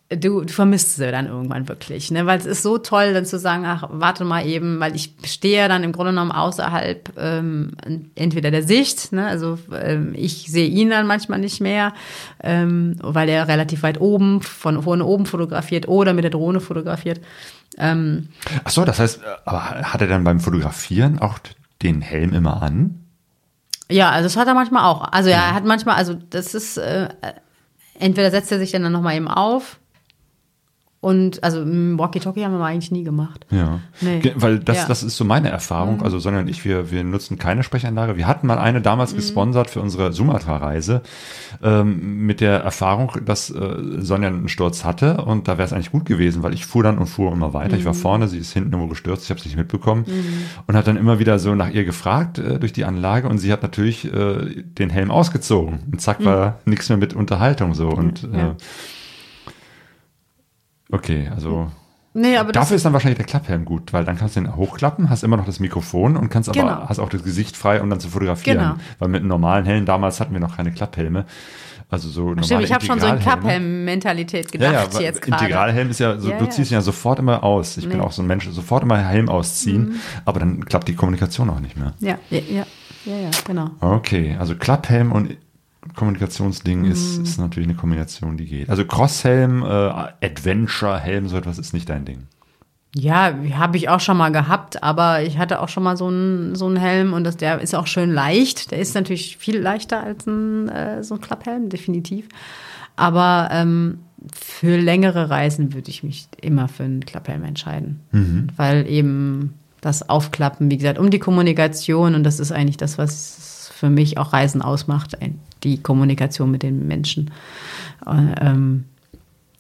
[0.10, 2.26] du, du vermisst sie dann irgendwann wirklich, ne?
[2.26, 5.68] Weil es ist so toll, dann zu sagen, ach, warte mal eben, weil ich stehe
[5.68, 7.72] dann im Grunde genommen außerhalb ähm,
[8.16, 9.28] entweder der Sicht, ne?
[9.28, 11.94] Also ähm, ich sehe ihn dann manchmal nicht mehr,
[12.42, 17.22] ähm, weil er relativ weit oben, von von oben fotografiert oder mit der Drohne fotografiert.
[17.78, 18.30] Ähm,
[18.64, 21.40] Ach so, das heißt, äh, aber hat er dann beim Fotografieren auch
[21.82, 23.00] den Helm immer an?
[23.90, 25.12] Ja, also das hat er manchmal auch.
[25.12, 27.10] Also ja, er hat manchmal, also das ist, äh,
[28.00, 29.78] entweder setzt er sich dann nochmal eben auf
[31.04, 33.46] und, also Walkie-Talkie haben wir eigentlich nie gemacht.
[33.52, 33.80] Ja.
[34.00, 34.22] Nee.
[34.36, 34.88] Weil das, Ja.
[34.88, 36.02] das ist so meine Erfahrung.
[36.02, 38.16] Also Sonja und ich, wir, wir nutzen keine Sprechanlage.
[38.16, 41.02] Wir hatten mal eine damals gesponsert für unsere Sumatra-Reise
[41.62, 45.92] ähm, mit der Erfahrung, dass äh, Sonja einen Sturz hatte und da wäre es eigentlich
[45.92, 47.76] gut gewesen, weil ich fuhr dann und fuhr immer weiter.
[47.76, 50.06] Ich war vorne, sie ist hinten irgendwo gestürzt, ich habe es nicht mitbekommen
[50.68, 53.52] und hat dann immer wieder so nach ihr gefragt äh, durch die Anlage und sie
[53.52, 58.24] hat natürlich äh, den Helm ausgezogen und zack war nichts mehr mit Unterhaltung so und
[58.34, 58.56] Ja.
[60.92, 61.70] Okay, also
[62.16, 65.10] Nee, aber Dafür ist dann wahrscheinlich der Klapphelm gut, weil dann kannst du den hochklappen,
[65.10, 66.88] hast immer noch das Mikrofon und kannst aber Genau.
[66.88, 68.60] hast auch das Gesicht frei, um dann zu fotografieren.
[68.60, 68.76] Genau.
[69.00, 71.26] Weil mit einem normalen Helm, damals hatten wir noch keine Klapphelme.
[71.90, 73.42] Also so normale Stimmt, ich habe schon so in Integralhelme.
[73.44, 75.44] Klapphelm-Mentalität Ja, gedacht ja, weil jetzt gerade.
[75.44, 76.50] Integralhelm ist ja so, Ja, du ja.
[76.52, 77.78] ziehst ihn ja sofort immer aus.
[77.78, 77.98] Ich bin Nee.
[77.98, 78.04] Mhm.
[78.04, 81.78] auch so ein Mensch, sofort immer Helm ausziehen, aber dann klappt die Kommunikation auch nicht
[81.78, 81.94] mehr.
[82.00, 82.66] Ja, ja, ja,
[83.06, 83.72] ja, ja, genau.
[83.80, 85.36] Okay, also Klapphelm und
[85.96, 86.92] Kommunikationsding Mhm.
[86.92, 88.70] ist, ist natürlich eine Kombination, die geht.
[88.70, 89.66] Also Crosshelm, äh,
[90.26, 92.24] Adventure-Helm, so etwas ist nicht dein Ding.
[92.96, 96.54] Ja, habe ich auch schon mal gehabt, aber ich hatte auch schon mal so einen
[96.56, 98.70] so einen Helm und das, der ist auch schön leicht.
[98.70, 102.28] Der ist natürlich viel leichter als ein, äh, so ein Klapphelm, definitiv.
[102.96, 104.00] Aber ähm,
[104.32, 108.00] für längere Reisen würde ich mich immer für einen Klapphelm entscheiden.
[108.58, 113.53] Weil eben das Aufklappen, wie gesagt, um die Kommunikation und das ist eigentlich das, was
[113.74, 115.18] für mich auch Reisen ausmacht,
[115.64, 117.32] die Kommunikation mit den Menschen.
[118.06, 118.86] Äh, ähm,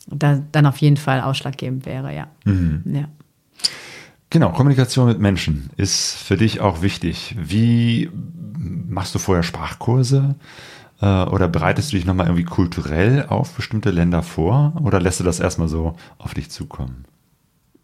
[0.07, 2.27] da, dann auf jeden Fall ausschlaggebend wäre, ja.
[2.85, 3.07] ja.
[4.29, 7.35] Genau, Kommunikation mit Menschen ist für dich auch wichtig.
[7.37, 8.09] Wie
[8.57, 10.35] machst du vorher Sprachkurse?
[11.01, 14.73] Äh, Oder bereitest du dich nochmal irgendwie kulturell auf bestimmte Länder vor?
[14.83, 17.05] Oder lässt du das erstmal so auf dich zukommen?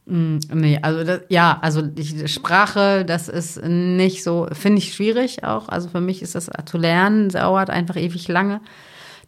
[0.10, 5.70] Nee, also das, ja, also die Sprache, das ist nicht so, finde ich schwierig auch.
[5.70, 8.60] Also für mich ist das zu lernen, dauert einfach ewig lange.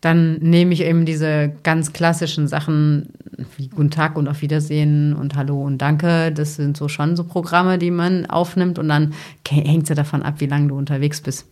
[0.02, 3.10] Dann nehme ich eben diese ganz klassischen Sachen
[3.58, 6.32] wie Guten Tag und auf Wiedersehen und Hallo und Danke.
[6.32, 9.14] Das sind so schon so Programme, die man aufnimmt und dann
[9.48, 11.45] hängt es ja davon ab, wie lange du unterwegs bist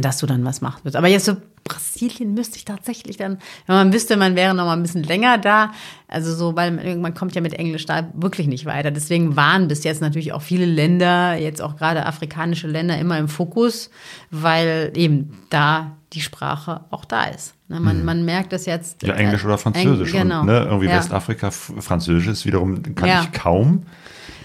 [0.00, 0.96] dass du dann was machen wirst.
[0.96, 4.72] Aber jetzt so Brasilien müsste ich tatsächlich dann, wenn man wüsste, man wäre noch mal
[4.74, 5.72] ein bisschen länger da,
[6.06, 8.90] also so, weil man, kommt ja mit Englisch da wirklich nicht weiter.
[8.90, 13.28] Deswegen waren bis jetzt natürlich auch viele Länder, jetzt auch gerade afrikanische Länder, immer im
[13.28, 13.90] Fokus,
[14.30, 17.54] weil eben da die Sprache auch da ist.
[17.68, 19.02] Ne, man, man merkt das jetzt.
[19.02, 20.14] Ja, Englisch oder Französisch.
[20.14, 20.40] Eng, genau.
[20.40, 20.96] Und ne, irgendwie ja.
[20.96, 23.22] Westafrika, Französisch ist wiederum, kann Ja.
[23.24, 23.82] ich kaum.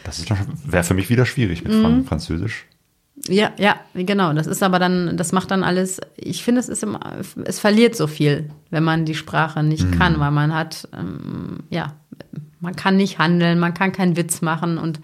[0.04, 0.26] Das
[0.66, 1.82] wäre für mich wieder schwierig mit Mhm.
[1.82, 2.66] Fran- Französisch.
[3.30, 4.34] Ja, ja, genau.
[4.34, 7.00] Das ist aber dann, das macht dann alles, ich finde, es ist immer,
[7.45, 11.94] es verliert so viel, wenn man die Sprache nicht kann, weil man hat, ähm, ja,
[12.60, 15.00] man kann nicht handeln, man kann keinen Witz machen und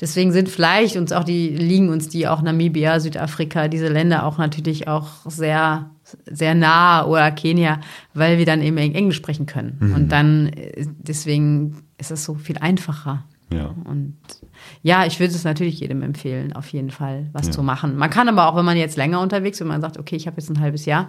[0.00, 4.38] deswegen sind vielleicht uns auch die, liegen uns die auch Namibia, Südafrika, diese Länder auch
[4.38, 5.90] natürlich auch sehr,
[6.26, 7.80] sehr nah oder Kenia,
[8.14, 9.78] weil wir dann eben Englisch sprechen können.
[9.94, 13.24] Und dann, äh, deswegen ist es so viel einfacher.
[13.52, 13.74] Ja.
[13.84, 14.16] Und
[14.82, 17.52] ja, ich würde es natürlich jedem empfehlen, auf jeden Fall was Ja.
[17.52, 17.96] zu machen.
[17.96, 20.26] Man kann aber auch, wenn man jetzt länger unterwegs ist, wenn man sagt, okay, ich
[20.26, 21.08] habe jetzt ein halbes Jahr,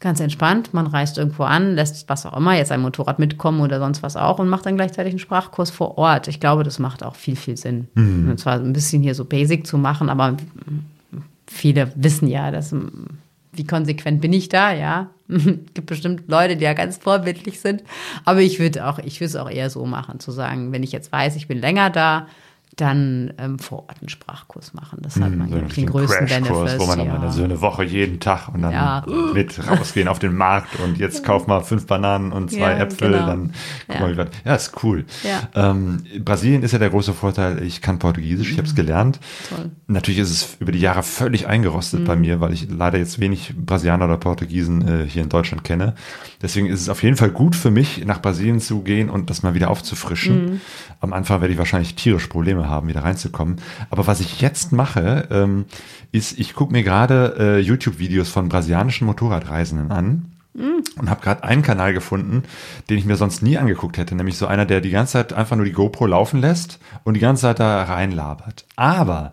[0.00, 3.80] ganz entspannt, man reist irgendwo an, lässt was auch immer, jetzt ein Motorrad mitkommen oder
[3.80, 6.28] sonst was auch und macht dann gleichzeitig einen Sprachkurs vor Ort.
[6.28, 7.88] Ich glaube, das macht auch viel, viel Sinn.
[7.94, 8.30] Mhm.
[8.30, 10.36] Und zwar ein bisschen hier so basic zu machen, aber
[11.48, 12.72] viele wissen ja, dass
[13.58, 15.10] wie konsequent bin ich da, ja.
[15.28, 17.82] gibt bestimmt Leute, die ja ganz vorbildlich sind.
[18.24, 20.92] Aber ich würde auch, ich würde es auch eher so machen, zu sagen, wenn ich
[20.92, 22.28] jetzt weiß, ich bin länger da,
[22.80, 24.98] dann ähm, vor Ort einen Sprachkurs machen.
[25.02, 26.78] Das hat man So ja einen den größten Benefit.
[26.78, 27.18] wo man dann ja.
[27.18, 29.04] mal so eine Woche jeden Tag und dann Ja.
[29.34, 33.10] mit rausgehen auf den Markt und jetzt kauf mal fünf Bananen und zwei Ja, Äpfel,
[33.12, 33.26] genau.
[33.26, 33.52] dann
[33.88, 34.00] guck Ja.
[34.02, 34.30] mal, wie weit.
[34.44, 35.04] Ja, ist cool.
[35.24, 35.70] Ja.
[35.70, 39.18] Ähm, Brasilien ist ja der große Vorteil, ich kann Portugiesisch, ich habe es gelernt.
[39.48, 39.64] Toll.
[39.66, 39.70] Mhm.
[39.88, 43.54] Natürlich ist es über die Jahre völlig eingerostet bei mir, weil ich leider jetzt wenig
[43.56, 45.94] Brasilianer oder Portugiesen äh, hier in Deutschland kenne.
[46.42, 49.42] Deswegen ist es auf jeden Fall gut für mich, nach Brasilien zu gehen und das
[49.42, 50.44] mal wieder aufzufrischen.
[50.44, 50.60] Mhm.
[51.00, 53.56] Am Anfang werde ich wahrscheinlich tierisch Probleme haben, wieder reinzukommen.
[53.90, 55.66] Aber was ich jetzt mache, ähm,
[56.12, 60.32] ist, ich gucke mir gerade äh, YouTube-Videos von brasilianischen Motorradreisenden an
[60.98, 62.42] und habe gerade einen Kanal gefunden,
[62.88, 65.56] den ich mir sonst nie angeguckt hätte, nämlich so einer, der die ganze Zeit einfach
[65.56, 68.64] nur die GoPro laufen lässt und die ganze Zeit da reinlabert.
[68.76, 69.32] Aber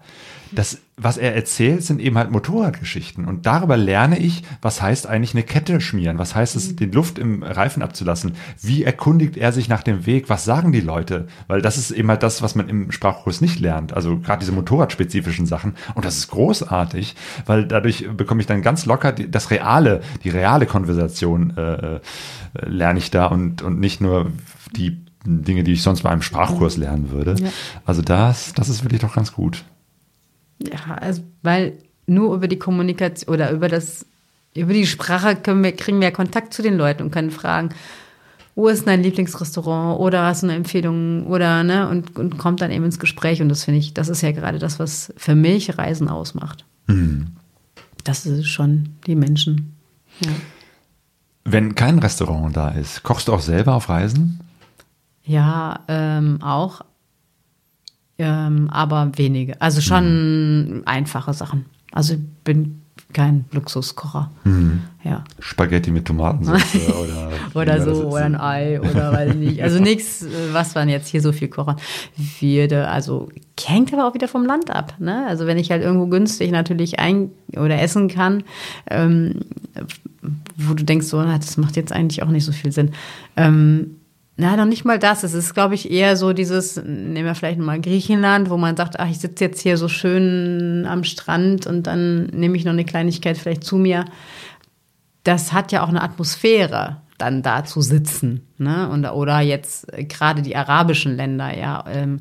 [0.56, 3.26] das, was er erzählt, sind eben halt Motorradgeschichten.
[3.26, 7.20] Und darüber lerne ich, was heißt eigentlich eine Kette schmieren, was heißt es, den Luft
[7.20, 11.62] im Reifen abzulassen, wie erkundigt er sich nach dem Weg, was sagen die Leute, weil
[11.62, 15.46] das ist eben halt das, was man im Sprachkurs nicht lernt, also gerade diese motorradspezifischen
[15.46, 15.76] Sachen.
[15.94, 17.16] Und das ist großartig,
[17.46, 22.00] weil dadurch bekomme ich dann ganz locker die, das reale, die reale Konversation äh, äh,
[22.66, 24.32] lerne ich da und, und nicht nur
[24.76, 27.36] die Dinge, die ich sonst bei einem Sprachkurs lernen würde.
[27.40, 27.50] Ja.
[27.86, 29.64] Also das, das ist wirklich doch ganz gut.
[30.60, 31.74] Ja, also, weil
[32.08, 34.06] nur über die Kommunikation oder über das,
[34.56, 37.70] über die Sprache können wir, kriegen wir Kontakt zu den Leuten und können fragen,
[38.56, 42.72] wo ist dein Lieblingsrestaurant oder hast du eine Empfehlung oder ne und, und kommt dann
[42.72, 45.78] eben ins Gespräch und das finde ich, das ist ja gerade das, was für mich
[45.78, 46.66] Reisen ausmacht.
[48.06, 49.76] Das ist schon die Menschen.
[50.22, 50.32] Ja.
[51.44, 54.40] Wenn kein Restaurant da ist, kochst du auch selber auf Reisen?
[55.24, 56.82] Ja, ähm, auch.
[58.18, 59.60] Ähm, aber wenige.
[59.62, 61.66] Also schon einfache Sachen.
[61.92, 62.82] Also ich bin
[63.14, 64.30] kein Luxuskocher.
[65.04, 65.24] Ja.
[65.40, 69.64] Spaghetti mit Tomatensauce oder Oder so, oder ein Ei, oder weiß ich nicht.
[69.64, 71.76] Also nichts, was man jetzt hier so viel kochen
[72.40, 72.88] würde.
[72.88, 73.30] Also
[73.64, 74.96] hängt aber auch wieder vom Land ab.
[75.00, 75.26] Ne?
[75.28, 78.44] Also wenn ich halt irgendwo günstig natürlich ein- oder essen kann,
[78.90, 79.42] ähm,
[80.58, 82.92] wo du denkst, so, das macht jetzt eigentlich auch nicht so viel Sinn.
[83.38, 83.98] Ähm,
[84.38, 85.24] na, noch nicht mal das.
[85.24, 89.00] Es ist, glaube ich, eher so dieses, nehmen wir vielleicht mal Griechenland, wo man sagt,
[89.00, 92.86] ach, ich sitze jetzt hier so schön am Strand und dann nehme ich noch eine
[92.86, 94.06] Kleinigkeit vielleicht zu mir
[95.26, 98.48] das hat ja auch eine Atmosphäre, dann da zu sitzen.
[98.58, 98.88] Ne?
[98.90, 102.20] Und, oder jetzt gerade die arabischen Länder, ja, ähm,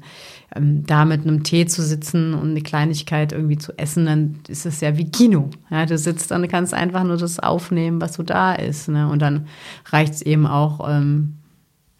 [0.55, 4.67] ähm, da mit einem Tee zu sitzen und eine Kleinigkeit irgendwie zu essen, dann ist
[4.67, 5.51] es ja wie Kino.
[5.71, 5.85] Ja?
[5.85, 8.89] Du sitzt dann kannst einfach nur das aufnehmen, was so da ist.
[8.89, 9.09] Ne?
[9.09, 9.49] Und dann
[9.91, 11.35] reicht es eben auch, ähm,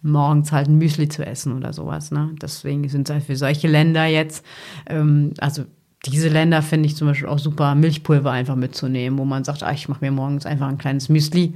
[0.05, 2.11] morgens halt ein Müsli zu essen oder sowas.
[2.11, 2.31] Ne?
[2.41, 4.45] Deswegen sind halt für solche Länder jetzt,
[4.87, 5.63] ähm, also
[6.05, 9.71] diese Länder finde ich zum Beispiel auch super, Milchpulver einfach mitzunehmen, wo man sagt, ah,
[9.71, 11.55] ich mache mir morgens einfach ein kleines Müsli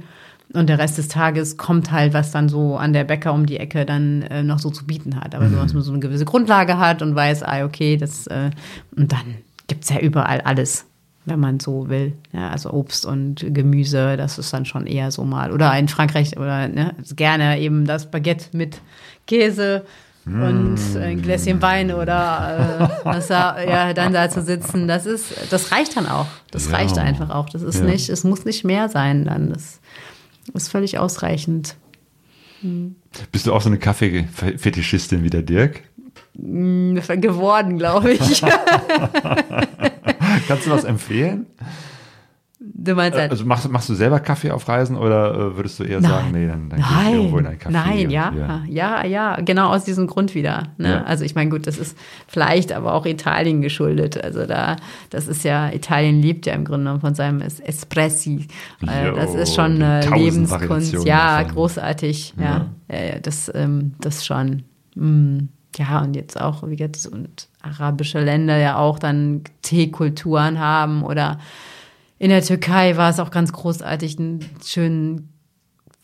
[0.52, 3.58] und der Rest des Tages kommt halt, was dann so an der Bäcker um die
[3.58, 5.34] Ecke dann äh, noch so zu bieten hat.
[5.34, 8.50] Aber so, dass man so eine gewisse Grundlage hat und weiß, ah, okay, das, äh,
[8.96, 9.36] und dann
[9.68, 10.86] gibt's ja überall alles,
[11.26, 12.14] wenn man so will.
[12.32, 15.52] Ja, also Obst und Gemüse, das ist dann schon eher so mal.
[15.52, 18.80] Oder in Frankreich, oder ne, gerne eben das Baguette mit
[19.26, 19.84] Käse
[20.26, 25.34] und ein Gläschen Wein oder äh, das da, ja, dann da zu sitzen, das ist,
[25.50, 26.26] das reicht dann auch.
[26.50, 26.76] Das Ja.
[26.76, 27.48] reicht einfach auch.
[27.48, 27.84] Das ist Ja.
[27.86, 29.50] nicht, es muss nicht mehr sein dann.
[29.50, 29.80] Das
[30.54, 31.74] ist völlig ausreichend.
[33.32, 35.82] Bist du auch so eine Kaffeefetischistin wie der Dirk?
[36.34, 38.42] Geworden, glaube ich.
[40.48, 41.46] Kannst du was empfehlen?
[42.62, 45.84] Du meinst halt, Also machst, machst du selber Kaffee auf Reisen oder äh, würdest du
[45.84, 47.70] eher sagen, nee, dann, dann Nein, irgendwo in ein Café?
[47.70, 50.64] nein, ja, hier- ja, ja, genau aus diesem Grund wieder.
[50.76, 50.90] Ne?
[50.90, 51.02] Ja.
[51.04, 51.96] Also ich meine, gut, das ist
[52.28, 54.22] vielleicht aber auch Italien geschuldet.
[54.22, 54.76] Also da,
[55.08, 58.46] das ist ja, Italien liebt ja im Grunde genommen von seinem Es- Espressi.
[58.86, 60.92] Äh, Jo, das ist schon eine Lebenskunst.
[61.06, 61.54] Ja, davon.
[61.54, 62.34] großartig.
[62.38, 63.18] Ja, ja.
[63.22, 64.64] das, ähm, das schon.
[64.96, 71.02] Mm, Ja, und jetzt auch, wie jetzt, und arabische Länder ja auch dann Teekulturen haben
[71.02, 71.38] oder
[72.18, 75.32] in der Türkei war es auch ganz großartig, einen schönen,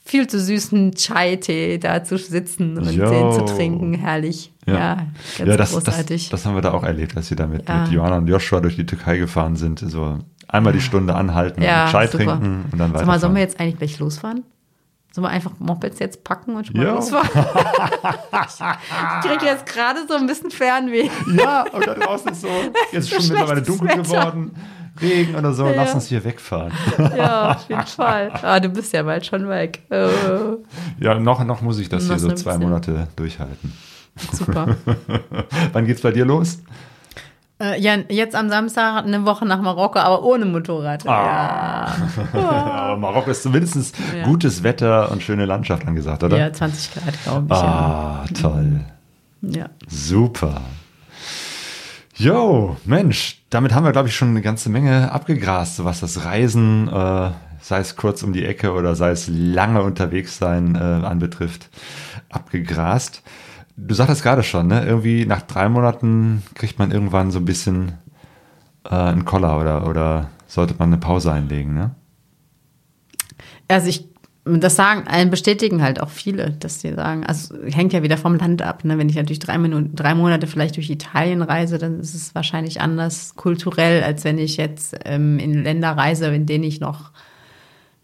[0.05, 3.11] viel zu süßen Chai-Tee da zu sitzen und Jo.
[3.11, 3.93] den zu trinken.
[3.95, 4.53] Herrlich.
[4.67, 4.95] Ja,
[5.37, 6.31] ganz ja das, großartig.
[6.31, 7.83] Das, das haben wir da auch erlebt, als wir da mit, Ja.
[7.83, 9.81] mit Johanna und Joshua durch die Türkei gefahren sind.
[9.81, 10.19] So
[10.49, 12.25] einmal die Stunde anhalten, ja, Chai super.
[12.39, 13.01] trinken und dann weiter.
[13.01, 14.45] Sag mal, sollen wir jetzt eigentlich gleich losfahren?
[15.17, 16.93] Sollen wir einfach Mopeds jetzt packen und schon mal Ja.
[16.97, 17.27] losfahren?
[19.23, 21.09] ich kriege jetzt gerade so ein bisschen Fernweh.
[21.35, 22.49] Ja, und dann draußen ist so,
[22.93, 24.03] jetzt ist schon mittlerweile dunkel Wetter.
[24.03, 24.55] geworden,
[25.01, 25.95] Regen oder so, lass Ja.
[25.95, 26.71] uns hier wegfahren.
[27.17, 28.31] Ja, auf jeden Fall.
[28.43, 29.85] Ah, du bist ja bald schon weg.
[29.91, 30.07] Äh,
[31.01, 32.63] Ja, noch, noch muss ich das Noch hier so zwei bisschen.
[32.69, 33.73] Monate durchhalten.
[34.33, 34.77] super.
[35.73, 36.59] Wann geht's bei dir los?
[37.59, 41.07] Äh, ja, jetzt am Samstag eine Woche nach Marokko, aber ohne Motorrad.
[41.09, 41.91] Ah.
[42.35, 42.41] Ja.
[42.87, 44.24] Aber Marokko ist zumindest Ja.
[44.24, 46.37] gutes Wetter und schöne Landschaft angesagt, oder?
[46.37, 47.57] ja, 20 Grad, glaube ich.
[47.61, 48.81] Ah, toll.
[49.41, 49.61] Ja.
[49.61, 49.66] ja.
[49.89, 50.61] Super.
[52.19, 56.89] Jo, Mensch, damit haben wir, glaube ich, schon eine ganze Menge abgegrast, was das Reisen,
[56.89, 57.31] äh,
[57.61, 61.69] sei es kurz um die Ecke oder sei es lange unterwegs sein äh, anbetrifft,
[62.31, 63.23] abgegrast.
[63.77, 64.85] Du sagtest gerade schon, ne?
[64.86, 67.93] Irgendwie nach drei Monaten kriegt man irgendwann so ein bisschen
[68.85, 71.90] äh, einen Koller oder, oder sollte man eine Pause einlegen, ne?
[73.69, 74.09] Also ich,
[74.44, 78.36] das sagen, einen bestätigen halt auch viele, dass die sagen, also hängt ja wieder vom
[78.36, 78.85] Land ab.
[78.85, 78.97] Ne?
[78.97, 82.81] Wenn ich natürlich drei, Minuten, drei Monate vielleicht durch Italien reise, dann ist es wahrscheinlich
[82.81, 87.11] anders kulturell, als wenn ich jetzt ähm, in Länder reise, in denen ich noch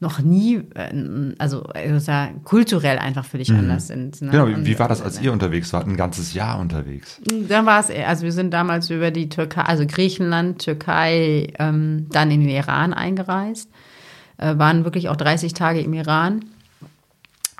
[0.03, 2.13] noch nie, äh, also, also
[2.45, 3.61] kulturell einfach völlig mhm.
[3.61, 4.21] anders sind.
[4.21, 4.31] Ne?
[4.31, 5.87] Genau, wie, wie war das, als ihr unterwegs wart?
[5.87, 7.21] Ein ganzes Jahr unterwegs?
[7.49, 12.31] Dann war es, also wir sind damals über die Türkei, also Griechenland, Türkei, ähm, dann
[12.31, 13.71] in den Iran eingereist
[14.39, 16.45] äh, waren wirklich auch 30 Tage im Iran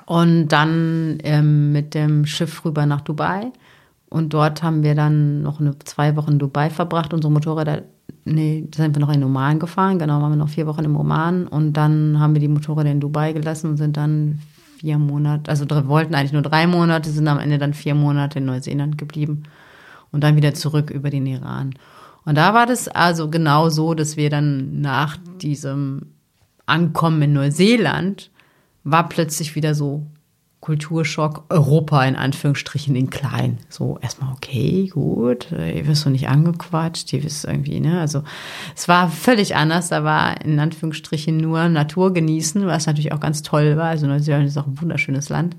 [0.05, 3.51] und dann ähm, mit dem Schiff rüber nach Dubai.
[4.09, 7.13] Und dort haben wir dann noch eine, zwei Wochen in Dubai verbracht.
[7.13, 7.83] Unsere Motorräder,
[8.25, 9.99] nee, sind wir noch in Oman gefahren.
[9.99, 11.47] Genau, waren wir noch vier Wochen im Oman.
[11.47, 14.39] Und dann haben wir die Motorräder in Dubai gelassen und sind dann
[14.77, 18.45] vier Monate, also wollten eigentlich nur drei Monate, sind am Ende dann vier Monate in
[18.45, 19.43] Neuseeland geblieben
[20.11, 21.73] und dann wieder zurück über den Iran.
[22.25, 26.07] Und da war das also genau so, dass wir dann nach diesem
[26.65, 28.29] Ankommen in Neuseeland
[28.83, 30.05] war plötzlich wieder so
[30.63, 33.57] Kulturschock, Europa in Anführungsstrichen in klein.
[33.67, 37.99] So erstmal, okay, gut, ihr wirst so nicht angequatscht, ihr wisst irgendwie, ne?
[37.99, 38.23] Also
[38.73, 39.89] es war völlig anders.
[39.89, 43.89] Da war in Anführungsstrichen nur Natur genießen, was natürlich auch ganz toll war.
[43.89, 45.57] Also Neuseeland ist auch ein wunderschönes Land.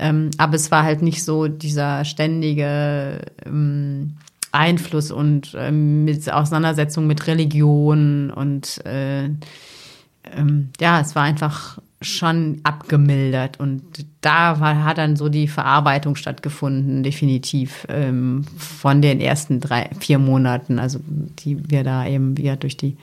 [0.00, 4.16] Ähm, aber es war halt nicht so dieser ständige ähm,
[4.50, 12.60] Einfluss und ähm, mit Auseinandersetzung mit Religion und äh, ähm, ja, es war einfach schon
[12.62, 13.82] abgemildert und
[14.20, 20.18] da war, hat dann so die Verarbeitung stattgefunden, definitiv ähm, von den ersten drei, vier
[20.18, 21.00] Monaten, also
[21.40, 22.96] die wir da eben wieder durch die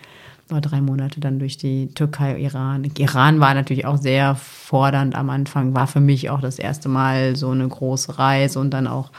[0.60, 2.84] drei Monate dann durch die Türkei, Iran.
[2.98, 7.38] Iran war natürlich auch sehr fordernd am Anfang, war für mich auch das erste Mal
[7.38, 9.12] so eine große Reise und dann auch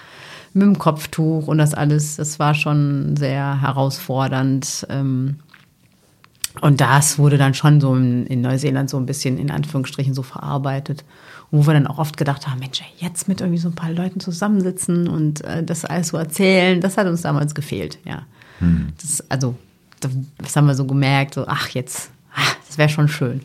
[0.53, 4.87] mit dem Kopftuch und das alles, das war schon sehr herausfordernd.
[4.91, 5.37] Ähm,
[6.61, 10.23] und das wurde dann schon so in, in, Neuseeland so ein bisschen in Anführungsstrichen so
[10.23, 11.05] verarbeitet.
[11.51, 14.21] wo wir dann auch oft gedacht haben, Mensch, jetzt mit irgendwie so ein paar Leuten
[14.21, 18.23] zusammensitzen und äh, das alles so erzählen, das hat uns damals gefehlt, ja.
[18.59, 18.89] Hm.
[19.01, 19.55] Das, also,
[20.01, 23.43] das haben wir so gemerkt, so, ach, jetzt, ach, das wäre schon schön.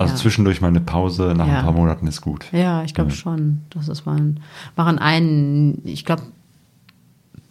[0.00, 0.18] Also ja.
[0.18, 1.58] zwischendurch mal eine Pause nach ja.
[1.58, 2.46] ein paar Monaten ist gut.
[2.52, 3.16] Ja, ich glaube ja.
[3.16, 3.60] schon.
[3.68, 4.34] Das ist mal
[4.74, 6.22] machen einen, ich glaube,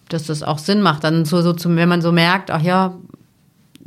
[0.07, 2.95] dass das auch Sinn macht, dann so, so zum, wenn man so merkt, ach ja,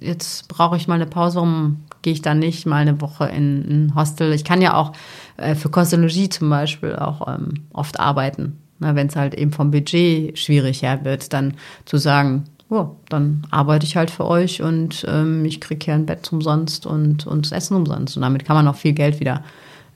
[0.02, 3.86] jetzt brauche ich mal eine Pause, warum gehe ich dann nicht mal eine Woche in
[3.86, 4.32] ein Hostel?
[4.32, 4.92] Ich kann ja auch
[5.36, 8.58] äh, für Kostologie zum Beispiel auch ähm, oft arbeiten.
[8.78, 11.54] Wenn es halt eben vom Budget schwierig her wird, dann
[11.84, 16.06] zu sagen, oh, dann arbeite ich halt für euch und ähm, ich kriege hier ein
[16.06, 18.16] Bett umsonst und, und das Essen umsonst.
[18.16, 19.44] Und damit kann man auch viel Geld wieder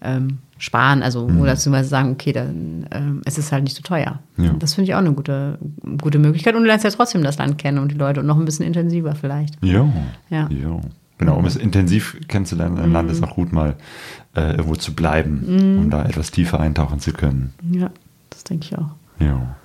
[0.03, 1.41] ähm, sparen, also mhm.
[1.41, 4.21] oder beziehungsweise sagen, okay, dann ähm, es ist halt nicht so teuer.
[4.37, 4.55] Ja.
[4.59, 5.59] Das finde ich auch eine gute,
[6.01, 6.55] gute Möglichkeit.
[6.55, 8.67] Und du lernst ja trotzdem das Land kennen und die Leute und noch ein bisschen
[8.67, 9.63] intensiver vielleicht.
[9.63, 9.87] Ja.
[10.31, 10.49] Ja.
[10.51, 10.81] ja.
[11.19, 12.95] Genau, um es intensiv kennenzulernen, ein mhm.
[12.95, 13.77] Land ist auch gut, mal
[14.35, 15.79] äh, irgendwo zu bleiben, mhm.
[15.79, 17.55] um da etwas tiefer eintauchen zu können.
[17.71, 17.91] Ja,
[18.31, 18.91] das denke ich auch.
[19.19, 19.57] Ja.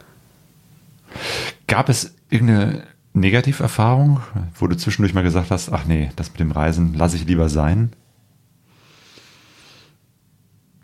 [1.68, 4.22] Gab es irgendeine Negativerfahrung,
[4.56, 7.50] wo du zwischendurch mal gesagt hast, ach nee, das mit dem Reisen lasse ich lieber
[7.50, 7.92] sein?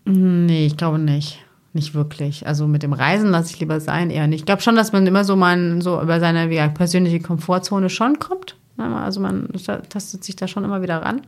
[0.07, 1.39] Nee, ich glaube nicht.
[1.73, 2.47] Nicht wirklich.
[2.47, 4.39] Also mit dem Reisen lasse ich lieber sein, eher nicht.
[4.39, 8.17] Ich glaube schon, dass man immer so mal so über seine wie, persönliche Komfortzone schon
[8.17, 8.55] kommt.
[8.77, 9.49] Also man
[9.89, 11.21] tastet sich da schon immer wieder ran.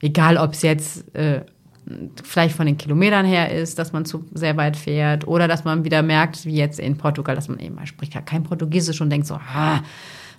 [0.00, 1.42] Egal, ob es jetzt äh,
[2.22, 5.84] vielleicht von den Kilometern her ist, dass man zu sehr weit fährt oder dass man
[5.84, 9.10] wieder merkt, wie jetzt in Portugal, dass man eben, man spricht ja kein Portugiesisch und
[9.10, 9.80] denkt so, ah,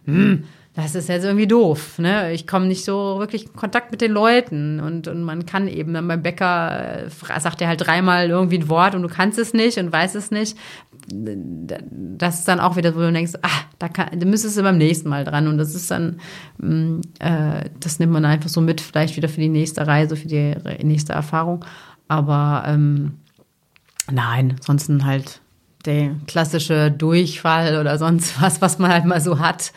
[0.06, 0.44] hm,
[0.76, 2.00] das ist jetzt irgendwie doof.
[2.00, 2.34] Ne?
[2.34, 4.82] Ich komme nicht so wirklich in Kontakt mit den Leuten.
[4.82, 8.68] Und, und man kann eben dann beim Bäcker, äh, sagt er halt dreimal irgendwie ein
[8.68, 10.58] Wort und du kannst es nicht und weißt es nicht.
[11.08, 14.78] Das ist dann auch wieder, wo du denkst, ah, da, kann, da müsstest du beim
[14.78, 15.48] nächsten Mal dran.
[15.48, 16.20] Und das ist dann,
[16.58, 20.28] mm, äh, das nimmt man einfach so mit, vielleicht wieder für die nächste Reise, für
[20.28, 21.64] die nächste Erfahrung.
[22.10, 23.20] Aber ähm,
[24.12, 25.40] nein, ansonsten halt
[25.86, 29.72] der klassische Durchfall oder sonst was, was man halt mal so hat.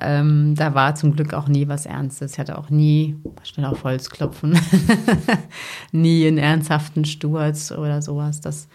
[0.00, 2.32] Ähm, da war zum Glück auch nie was Ernstes.
[2.32, 4.58] Ich hatte auch nie, schnell auf Holz klopfen,
[5.92, 8.40] nie einen ernsthaften Sturz oder sowas.
[8.40, 8.68] Das,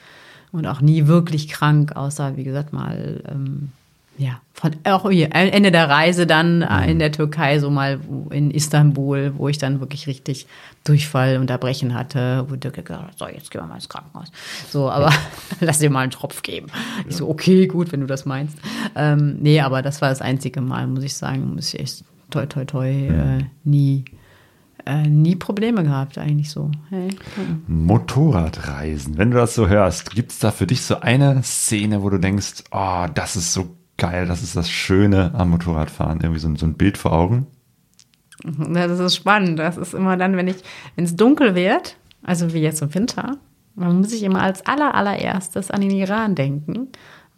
[0.51, 3.71] und auch nie wirklich krank, außer, wie gesagt, mal ähm,
[4.17, 8.51] ja, von auch hier, Ende der Reise dann äh, in der Türkei, so mal in
[8.51, 10.47] Istanbul, wo ich dann wirklich richtig
[10.85, 14.31] Durchfall, Unterbrechen hatte, wo Dirk gesagt hat, so, jetzt gehen wir mal ins Krankenhaus.
[14.69, 15.11] So, aber
[15.59, 16.67] lass dir mal einen Tropf geben.
[17.09, 18.57] Ich so, okay, gut, wenn du das meinst.
[18.95, 22.45] Ähm, nee, aber das war das einzige Mal, muss ich sagen, muss ich echt toi,
[22.45, 24.05] toi, toi, äh, nie,
[24.85, 26.71] äh, nie Probleme gehabt, eigentlich so.
[26.89, 27.09] Hey.
[27.67, 32.09] Motorradreisen, wenn du das so hörst, gibt es da für dich so eine Szene, wo
[32.09, 36.53] du denkst, oh, das ist so geil, das ist das Schöne am Motorradfahren, irgendwie so,
[36.55, 37.47] so ein Bild vor Augen?
[38.43, 39.59] Das ist spannend.
[39.59, 40.57] Das ist immer dann, wenn ich,
[40.95, 43.37] wenn es dunkel wird, also wie jetzt im Winter,
[43.75, 46.89] dann muss ich immer als aller, allererstes an den Iran denken,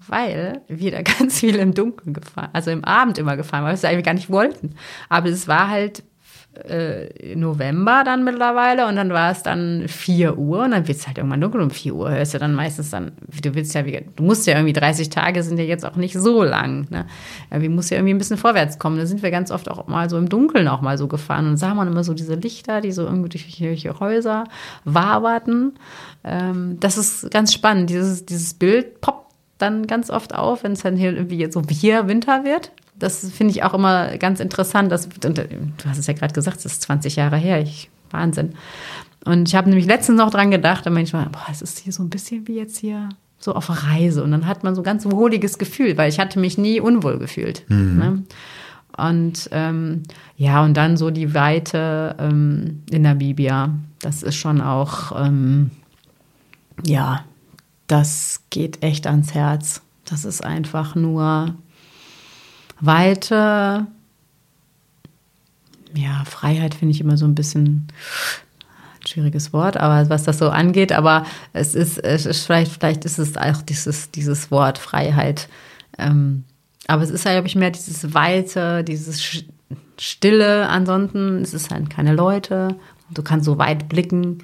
[0.07, 3.75] weil wir da ganz viel im Dunkeln gefahren, also im Abend immer gefahren, weil wir
[3.75, 4.75] es eigentlich gar nicht wollten.
[5.09, 6.03] Aber es war halt
[6.65, 11.07] äh, November dann mittlerweile und dann war es dann 4 Uhr und dann wird es
[11.07, 12.09] halt irgendwann dunkel um 4 Uhr.
[12.09, 13.11] Hörst du dann meistens dann,
[13.41, 16.43] du willst ja, du musst ja irgendwie 30 Tage sind ja jetzt auch nicht so
[16.43, 16.87] lang.
[16.89, 17.05] Ne?
[17.51, 18.97] Wir musst ja irgendwie ein bisschen vorwärts kommen.
[18.97, 21.57] Da sind wir ganz oft auch mal so im Dunkeln auch mal so gefahren und
[21.57, 24.45] sah man immer so diese Lichter, die so irgendwie durch irgendwelche Häuser
[24.83, 25.73] waberten.
[26.23, 27.89] Ähm, das ist ganz spannend.
[27.89, 29.27] Dieses, dieses Bild poppt
[29.57, 33.29] dann ganz oft auf, wenn es dann hier irgendwie jetzt so hier Winter wird das
[33.31, 34.91] finde ich auch immer ganz interessant.
[34.91, 35.29] Dass, du
[35.85, 37.61] hast es ja gerade gesagt, es ist 20 Jahre her.
[37.61, 38.53] Ich, Wahnsinn.
[39.25, 42.03] Und ich habe nämlich letztens noch dran gedacht, da manchmal, boah, es ist hier so
[42.03, 43.09] ein bisschen wie jetzt hier
[43.39, 44.23] so auf Reise.
[44.23, 47.19] Und dann hat man so ein ganz wohliges Gefühl, weil ich hatte mich nie unwohl
[47.19, 47.63] gefühlt.
[47.67, 47.97] Mhm.
[47.97, 48.23] Ne?
[48.97, 50.03] Und ähm,
[50.37, 55.71] ja, und dann so die Weite ähm, in Namibia, das ist schon auch, ähm,
[56.85, 57.23] ja,
[57.85, 59.81] das geht echt ans Herz.
[60.05, 61.55] Das ist einfach nur
[62.79, 63.87] Weite,
[65.93, 67.87] ja, Freiheit finde ich immer so ein bisschen
[69.01, 73.05] ein schwieriges Wort, aber was das so angeht, aber es ist, es ist vielleicht, vielleicht
[73.05, 75.49] ist es auch dieses, dieses Wort Freiheit.
[75.97, 76.43] Ähm,
[76.87, 79.43] aber es ist ja, glaube ich, mehr dieses Weite, dieses
[79.97, 80.69] Stille.
[80.69, 82.75] Ansonsten ist es halt keine Leute.
[83.11, 84.39] Du kannst so weit blicken.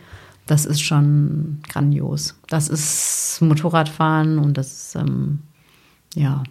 [0.46, 2.36] Das ist schon grandios.
[2.50, 5.40] Das ist Motorradfahren und das ist, ähm,
[6.16, 6.44] ja,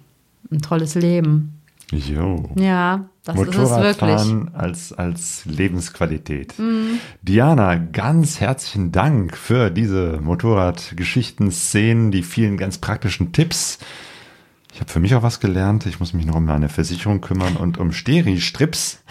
[0.51, 1.62] ein tolles Leben.
[1.93, 2.49] Jo.
[2.55, 4.21] Ja, das ist es wirklich.
[4.55, 6.59] als, als Lebensqualität.
[6.59, 6.99] Mhm.
[7.21, 13.79] Diana, ganz herzlichen Dank für diese Motorradgeschichten, Szenen, die vielen ganz praktischen Tipps.
[14.73, 15.85] Ich habe für mich auch was gelernt.
[15.85, 19.03] Ich muss mich noch um meine Versicherung kümmern und um Steri-Strips.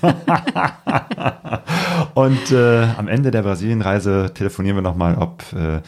[2.14, 5.82] und äh, am Ende der Brasilienreise telefonieren wir nochmal, ob äh,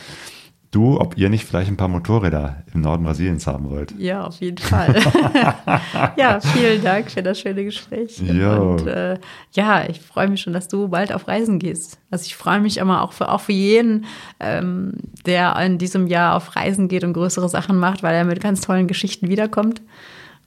[0.73, 3.95] du, ob ihr nicht vielleicht ein paar Motorräder im Norden Brasiliens haben wollt.
[3.99, 4.95] Ja, auf jeden Fall.
[6.17, 8.19] ja, vielen Dank für das schöne Gespräch.
[8.19, 8.73] Jo.
[8.73, 9.19] Und äh,
[9.53, 11.99] ja, ich freue mich schon, dass du bald auf Reisen gehst.
[12.11, 14.07] Also ich freue mich immer auch für, auch für jeden,
[14.41, 14.95] ähm,
[15.27, 18.63] der in diesem Jahr auf Reisen geht und größere Sachen macht, weil er mit ganz
[18.63, 19.83] tollen Geschichten wiederkommt.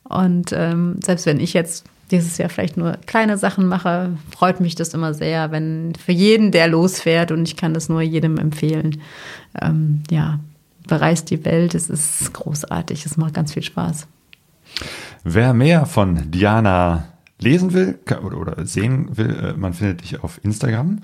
[0.04, 4.76] Und ähm, selbst wenn ich jetzt dieses Jahr vielleicht nur kleine Sachen mache, freut mich
[4.76, 9.02] das immer sehr, wenn für jeden, der losfährt und ich kann das nur jedem empfehlen.
[9.62, 10.40] Ähm, ja,
[10.88, 14.08] bereist die Welt, es ist großartig, es macht ganz viel Spaß.
[15.24, 17.06] Wer mehr von Diana
[17.40, 21.02] lesen will oder sehen will, äh, man findet dich auf Instagram.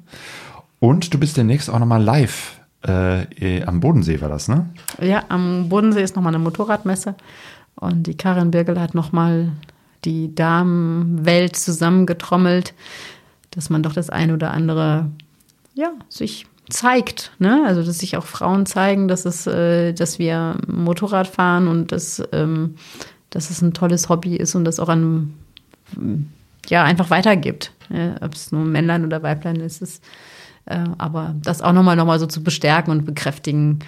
[0.79, 4.69] Und du bist demnächst auch nochmal live äh, am Bodensee, war das, ne?
[4.99, 7.15] Ja, am Bodensee ist nochmal eine Motorradmesse.
[7.75, 9.51] Und die Karin Birgel hat nochmal
[10.05, 12.73] die Damenwelt zusammengetrommelt,
[13.51, 15.11] dass man doch das eine oder andere,
[15.73, 17.63] ja, sich zeigt, ne?
[17.65, 22.21] Also dass sich auch Frauen zeigen, dass es, äh, dass wir Motorrad fahren und dass,
[22.31, 22.75] ähm,
[23.29, 25.33] dass es ein tolles Hobby ist und das auch an
[26.67, 27.71] ja einfach weitergibt.
[27.89, 28.15] Ja?
[28.21, 30.03] Ob es nur Männlein oder Weiblein ist, ist
[30.65, 33.79] äh, aber das auch nochmal noch mal so zu bestärken und bekräftigen,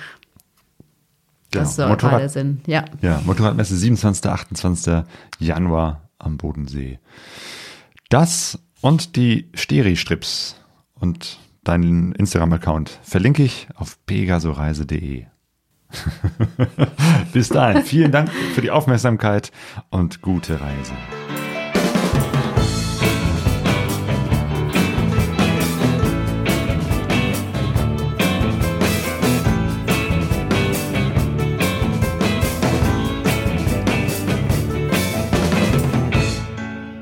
[1.53, 1.65] Genau.
[1.65, 2.61] Das soll Motorrad, Sinn.
[2.65, 2.85] Ja.
[3.01, 4.25] ja, Motorradmesse 27.
[4.25, 5.03] 28.
[5.37, 6.99] Januar am Bodensee.
[8.09, 10.55] Das und die Steri-Strips
[10.95, 15.25] und deinen Instagram-Account verlinke ich auf pegasoreise.de.
[17.33, 19.51] Bis dahin, vielen Dank für die Aufmerksamkeit
[19.89, 20.93] und gute Reise.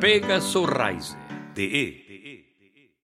[0.01, 2.10] pegasoreise.de